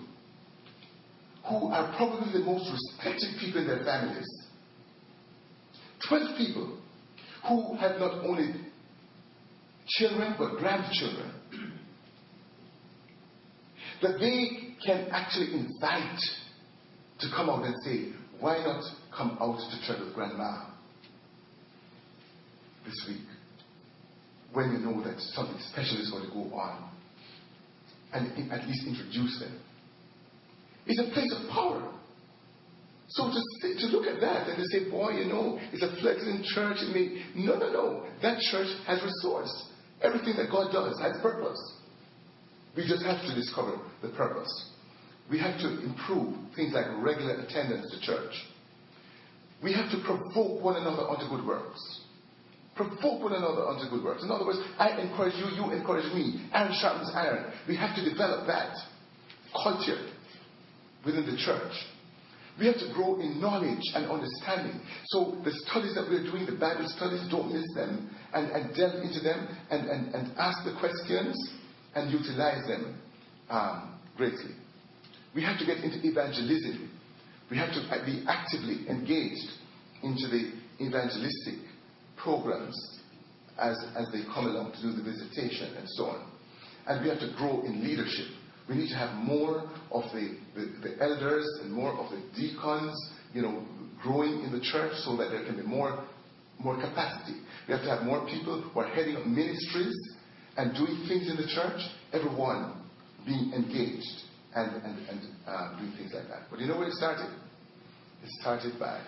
who 1.47 1.67
are 1.67 1.95
probably 1.97 2.32
the 2.34 2.45
most 2.45 2.72
respected 2.72 3.39
people 3.39 3.61
in 3.61 3.67
their 3.67 3.84
families. 3.84 4.28
Twelve 6.07 6.38
people 6.38 6.78
who 7.47 7.76
have 7.78 7.99
not 7.99 8.24
only 8.26 8.53
children 9.88 10.36
but 10.38 10.57
grandchildren. 10.57 11.34
that 14.01 14.20
they 14.20 14.76
can 14.86 15.07
actually 15.11 15.53
invite 15.53 16.20
to 17.20 17.28
come 17.36 17.49
out 17.49 17.65
and 17.65 17.76
say, 17.84 18.13
why 18.39 18.57
not 18.63 18.84
come 19.15 19.38
out 19.41 19.57
to 19.57 19.88
church 19.88 19.99
with 19.99 20.13
grandma 20.13 20.67
this 22.86 23.05
week? 23.07 23.28
When 24.53 24.71
you 24.71 24.79
know 24.79 25.03
that 25.03 25.19
something 25.33 25.59
special 25.71 25.97
is 26.01 26.09
going 26.11 26.25
to 26.25 26.33
go 26.33 26.55
on. 26.55 26.89
And 28.11 28.51
at 28.51 28.67
least 28.67 28.87
introduce 28.87 29.39
them. 29.39 29.59
It's 30.87 30.99
a 30.99 31.13
place 31.13 31.31
of 31.37 31.49
power. 31.51 31.93
So 33.09 33.29
to, 33.29 33.75
to 33.75 33.85
look 33.87 34.05
at 34.05 34.19
that 34.21 34.49
and 34.49 34.57
to 34.57 34.65
say, 34.65 34.89
boy, 34.89 35.11
you 35.11 35.25
know, 35.25 35.59
it's 35.71 35.83
a 35.83 35.95
fledgling 36.01 36.43
church. 36.43 36.77
No, 37.35 37.57
no, 37.57 37.71
no. 37.71 38.05
That 38.21 38.39
church 38.51 38.67
has 38.87 39.01
resource. 39.03 39.69
Everything 40.01 40.35
that 40.37 40.49
God 40.51 40.71
does 40.71 40.99
has 41.01 41.21
purpose. 41.21 41.59
We 42.75 42.87
just 42.87 43.03
have 43.03 43.21
to 43.21 43.35
discover 43.35 43.77
the 44.01 44.09
purpose. 44.09 44.49
We 45.29 45.39
have 45.39 45.59
to 45.59 45.83
improve 45.83 46.35
things 46.55 46.73
like 46.73 46.85
regular 46.97 47.41
attendance 47.41 47.91
to 47.91 48.01
church. 48.01 48.33
We 49.61 49.73
have 49.73 49.91
to 49.91 49.97
provoke 50.05 50.63
one 50.63 50.77
another 50.77 51.07
unto 51.09 51.27
good 51.29 51.45
works. 51.45 52.01
Provoke 52.80 53.23
one 53.23 53.34
another 53.34 53.67
unto 53.67 53.89
good 53.89 54.05
works. 54.05 54.23
In 54.23 54.32
other 54.32 54.45
words, 54.45 54.59
I 54.80 54.95
encourage 55.01 55.36
you, 55.36 55.51
you 55.51 55.69
encourage 55.69 56.07
me. 56.15 56.47
Iron 56.53 56.71
sharpens 56.80 57.11
iron. 57.13 57.51
We 57.67 57.75
have 57.75 57.93
to 57.97 58.09
develop 58.09 58.47
that 58.47 58.71
culture 59.51 59.99
within 61.05 61.25
the 61.25 61.36
church. 61.36 61.75
We 62.57 62.67
have 62.67 62.80
to 62.80 62.88
grow 62.95 63.19
in 63.19 63.41
knowledge 63.41 63.84
and 63.95 64.09
understanding. 64.09 64.80
So 65.07 65.36
the 65.43 65.51
studies 65.67 65.95
that 65.95 66.07
we're 66.07 66.23
doing, 66.23 66.45
the 66.45 66.55
Bible 66.55 66.88
studies, 66.88 67.27
don't 67.30 67.51
miss 67.51 67.67
them 67.75 68.15
and, 68.32 68.49
and 68.51 68.73
delve 68.73 69.03
into 69.03 69.19
them 69.19 69.49
and, 69.69 69.84
and, 69.89 70.15
and 70.15 70.32
ask 70.39 70.63
the 70.63 70.80
questions 70.80 71.36
and 71.95 72.09
utilize 72.09 72.63
them 72.65 72.95
um, 73.49 73.99
greatly. 74.15 74.55
We 75.36 75.43
have 75.43 75.59
to 75.59 75.65
get 75.65 75.84
into 75.84 75.99
evangelism. 76.07 76.89
We 77.51 77.57
have 77.57 77.73
to 77.75 77.84
be 78.05 78.23
actively 78.25 78.88
engaged 78.88 79.51
into 80.01 80.32
the 80.32 80.55
evangelistic 80.80 81.59
programs 82.24 82.76
as, 83.59 83.78
as 83.95 84.07
they 84.11 84.24
come 84.34 84.45
along 84.45 84.72
to 84.74 84.82
do 84.82 84.91
the 84.93 85.03
visitation 85.03 85.76
and 85.78 85.88
so 85.89 86.05
on. 86.05 86.32
And 86.88 87.03
we 87.03 87.09
have 87.09 87.20
to 87.20 87.32
grow 87.38 87.61
in 87.65 87.84
leadership. 87.84 88.28
We 88.67 88.76
need 88.76 88.89
to 88.89 88.95
have 88.95 89.15
more 89.15 89.70
of 89.91 90.03
the, 90.13 90.38
elders 91.01 91.47
and 91.61 91.72
more 91.72 91.93
of 91.93 92.11
the 92.11 92.22
deacons, 92.36 92.95
you 93.34 93.41
know, 93.41 93.65
growing 94.01 94.43
in 94.43 94.51
the 94.51 94.61
church 94.61 94.93
so 95.03 95.17
that 95.17 95.30
there 95.30 95.43
can 95.45 95.57
be 95.57 95.63
more, 95.63 96.03
more 96.59 96.76
capacity. 96.76 97.39
We 97.67 97.74
have 97.74 97.84
to 97.84 97.89
have 97.89 98.03
more 98.03 98.26
people 98.28 98.61
who 98.61 98.80
are 98.80 98.88
heading 98.88 99.17
up 99.17 99.26
ministries 99.26 99.95
and 100.57 100.74
doing 100.74 101.05
things 101.07 101.30
in 101.30 101.36
the 101.36 101.47
church, 101.47 101.82
everyone 102.13 102.82
being 103.26 103.53
engaged 103.53 104.24
and 104.55 104.82
uh, 105.47 105.80
doing 105.80 105.93
things 105.97 106.11
like 106.13 106.28
that. 106.30 106.49
But 106.49 106.59
you 106.59 106.67
know 106.67 106.78
where 106.78 106.88
it 106.88 106.93
started? 106.93 107.30
It 108.24 108.30
started 108.41 108.80
by, 108.80 109.01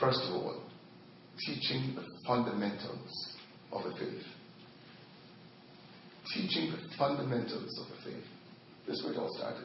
first 0.00 0.20
of 0.24 0.34
all, 0.34 0.67
teaching 1.46 1.94
the 1.94 2.04
fundamentals 2.26 3.34
of 3.72 3.84
the 3.84 3.90
faith. 3.98 4.22
Teaching 6.34 6.72
the 6.72 6.96
fundamentals 6.96 7.78
of 7.80 7.86
the 7.88 8.10
faith. 8.10 8.24
This 8.86 8.98
is 8.98 9.04
where 9.04 9.14
it 9.14 9.18
all 9.18 9.34
started. 9.36 9.64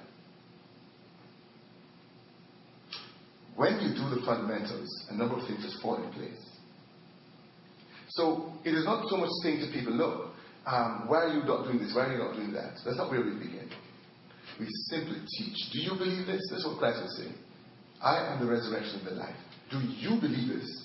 When 3.56 3.80
you 3.80 3.94
do 3.94 4.10
the 4.16 4.26
fundamentals, 4.26 4.90
a 5.10 5.16
number 5.16 5.40
of 5.40 5.48
things 5.48 5.64
just 5.64 5.82
fall 5.82 6.02
in 6.04 6.12
place. 6.12 6.50
So 8.10 8.54
it 8.64 8.72
is 8.72 8.86
not 8.86 9.08
so 9.10 9.18
much 9.18 9.30
saying 9.44 9.66
to 9.66 9.72
people, 9.72 9.94
look, 9.94 10.34
um, 10.66 11.06
why 11.08 11.24
are 11.24 11.34
you 11.34 11.44
not 11.44 11.66
doing 11.66 11.80
this? 11.80 11.94
Why 11.96 12.08
are 12.08 12.14
you 12.14 12.20
not 12.20 12.36
doing 12.36 12.54
that? 12.54 12.78
That's 12.86 12.98
not 12.98 13.12
where 13.12 13.22
we 13.22 13.32
begin. 13.32 13.70
We 14.60 14.68
simply 14.90 15.20
teach. 15.38 15.58
Do 15.72 15.80
you 15.80 15.92
believe 15.98 16.28
this? 16.28 16.42
That's 16.52 16.66
what 16.66 16.78
Christ 16.78 17.02
was 17.02 17.18
saying. 17.18 17.36
I 18.02 18.34
am 18.34 18.46
the 18.46 18.52
resurrection 18.52 19.00
and 19.00 19.08
the 19.08 19.22
life. 19.22 19.36
Do 19.72 19.80
you 19.80 20.22
believe 20.22 20.48
this? 20.48 20.83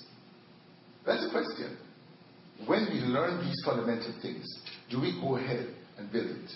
That's 1.05 1.23
the 1.23 1.31
question. 1.31 1.77
When 2.65 2.87
we 2.91 2.99
learn 2.99 3.45
these 3.45 3.61
fundamental 3.65 4.13
things, 4.21 4.45
do 4.89 4.99
we 5.01 5.19
go 5.21 5.37
ahead 5.37 5.73
and 5.97 6.11
build 6.11 6.27
it? 6.27 6.51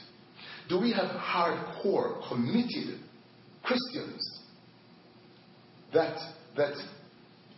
Do 0.69 0.79
we 0.79 0.91
have 0.93 1.09
hardcore, 1.09 2.27
committed 2.27 2.99
Christians 3.63 4.41
that, 5.93 6.17
that 6.57 6.73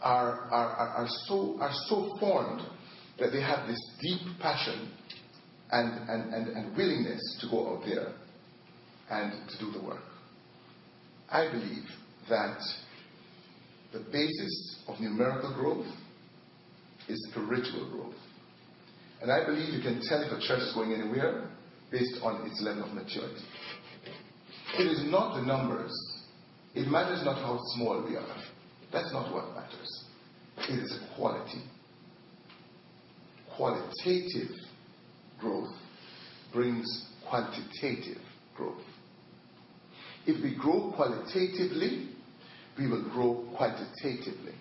are, 0.02 0.42
are, 0.52 0.70
are, 0.70 1.08
so, 1.26 1.58
are 1.60 1.74
so 1.88 2.16
formed 2.20 2.62
that 3.20 3.32
they 3.32 3.42
have 3.42 3.68
this 3.68 3.80
deep 4.02 4.22
passion 4.40 4.92
and, 5.72 6.10
and, 6.10 6.34
and, 6.34 6.48
and 6.50 6.78
willingness 6.78 7.38
to 7.42 7.50
go 7.50 7.76
out 7.76 7.84
there 7.86 8.14
and 9.10 9.50
to 9.50 9.58
do 9.60 9.72
the 9.72 9.84
work? 9.84 10.04
I 11.30 11.52
believe 11.52 11.86
that 12.30 12.60
the 13.92 14.00
basis 14.12 14.84
of 14.88 15.00
numerical 15.00 15.54
growth 15.54 15.88
is 17.08 17.28
spiritual 17.32 17.90
growth. 17.92 18.16
And 19.22 19.32
I 19.32 19.46
believe 19.46 19.74
you 19.74 19.82
can 19.82 20.02
tell 20.08 20.22
if 20.22 20.32
a 20.32 20.40
church 20.40 20.62
is 20.62 20.74
going 20.74 20.94
anywhere 20.94 21.50
based 21.92 22.20
on 22.22 22.46
its 22.48 22.62
level 22.62 22.84
of 22.84 22.94
maturity. 22.94 23.44
It 24.78 24.88
is 24.88 25.04
not 25.10 25.36
the 25.36 25.42
numbers. 25.42 25.94
It 26.74 26.88
matters 26.88 27.24
not 27.24 27.38
how 27.38 27.60
small 27.76 28.06
we 28.08 28.18
are. 28.18 28.38
That's 28.92 29.12
not 29.14 29.34
what 29.34 29.54
matters. 29.56 30.04
It 30.70 30.80
is 30.84 31.00
quality. 31.16 31.64
Qualitative 33.56 34.52
growth 35.40 35.74
brings 36.52 36.86
quantitative 37.28 38.22
growth. 38.56 38.82
If 40.26 40.44
we 40.44 40.56
grow 40.56 40.92
qualitatively, 40.96 42.10
we 42.78 42.88
will 42.88 43.10
grow 43.10 43.46
quantitatively. 43.56 44.56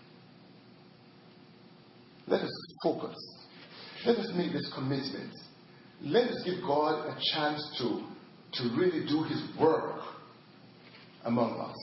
Let 2.26 2.40
us 2.42 2.52
focus. 2.82 3.16
Let 4.06 4.16
us 4.16 4.30
make 4.36 4.52
this 4.52 4.70
commitment. 4.74 5.32
Let 6.02 6.24
us 6.24 6.42
give 6.44 6.62
God 6.62 7.06
a 7.06 7.16
chance 7.34 7.62
to, 7.78 8.02
to 8.54 8.76
really 8.76 9.06
do 9.06 9.22
His 9.24 9.42
work 9.58 10.00
among 11.24 11.60
us. 11.60 11.76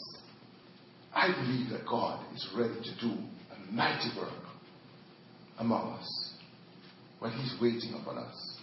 I 1.13 1.31
believe 1.31 1.71
that 1.71 1.85
God 1.85 2.23
is 2.33 2.47
ready 2.55 2.75
to 2.75 3.07
do 3.07 3.13
a 3.51 3.71
mighty 3.71 4.09
work 4.17 4.43
among 5.59 5.93
us. 5.93 6.33
But 7.19 7.31
He's 7.31 7.55
waiting 7.61 7.99
upon 8.01 8.17
us 8.17 8.59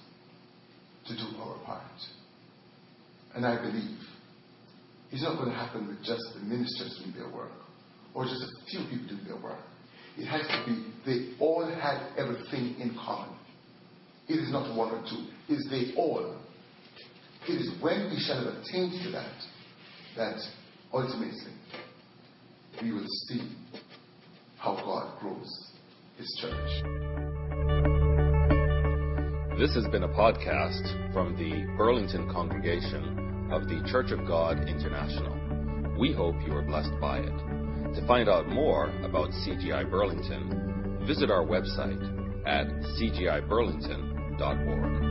to 1.07 1.15
do 1.15 1.41
our 1.41 1.59
part. 1.65 1.83
And 3.35 3.47
I 3.47 3.61
believe 3.61 3.99
it's 5.11 5.23
not 5.23 5.37
going 5.37 5.51
to 5.51 5.57
happen 5.57 5.87
with 5.89 5.99
just 6.05 6.23
the 6.35 6.41
ministers 6.41 7.01
doing 7.03 7.17
their 7.17 7.35
work 7.35 7.53
or 8.15 8.25
just 8.25 8.43
a 8.43 8.67
few 8.71 8.81
people 8.91 9.17
doing 9.17 9.25
their 9.25 9.43
work. 9.43 9.61
It 10.19 10.27
has 10.27 10.43
to 10.49 10.65
be 10.67 10.85
they 11.07 11.35
all 11.39 11.65
had 11.65 12.09
everything 12.19 12.75
in 12.81 12.95
common. 12.95 13.37
It 14.27 14.35
is 14.35 14.51
not 14.51 14.77
one 14.77 14.91
or 14.91 15.03
two. 15.09 15.27
It 15.49 15.55
is 15.55 15.69
they 15.71 15.95
all. 15.97 16.37
It 17.49 17.53
is 17.53 17.71
when 17.81 18.11
we 18.11 18.19
shall 18.19 18.45
have 18.45 18.55
attained 18.55 19.01
to 19.05 19.11
that 19.13 19.33
that 20.17 20.41
ultimately 20.93 21.53
we 22.83 22.93
will 22.93 23.07
see 23.29 23.49
how 24.59 24.75
God 24.75 25.21
grows 25.21 25.71
His 26.17 26.39
church. 26.41 26.83
This 29.59 29.75
has 29.75 29.87
been 29.89 30.03
a 30.03 30.09
podcast 30.09 31.13
from 31.13 31.37
the 31.37 31.75
Burlington 31.77 32.29
congregation 32.33 33.51
of 33.53 33.69
the 33.69 33.87
Church 33.91 34.11
of 34.11 34.27
God 34.27 34.69
International. 34.69 35.97
We 35.99 36.13
hope 36.13 36.35
you 36.45 36.53
are 36.55 36.63
blessed 36.63 36.93
by 37.01 37.19
it. 37.19 37.58
To 37.99 38.07
find 38.07 38.29
out 38.29 38.49
more 38.49 38.91
about 39.03 39.31
CGI 39.31 39.91
Burlington, 39.91 41.05
visit 41.05 41.33
our 41.33 41.45
website 41.45 42.01
at 42.47 42.69
cgiburlington.org. 42.95 45.08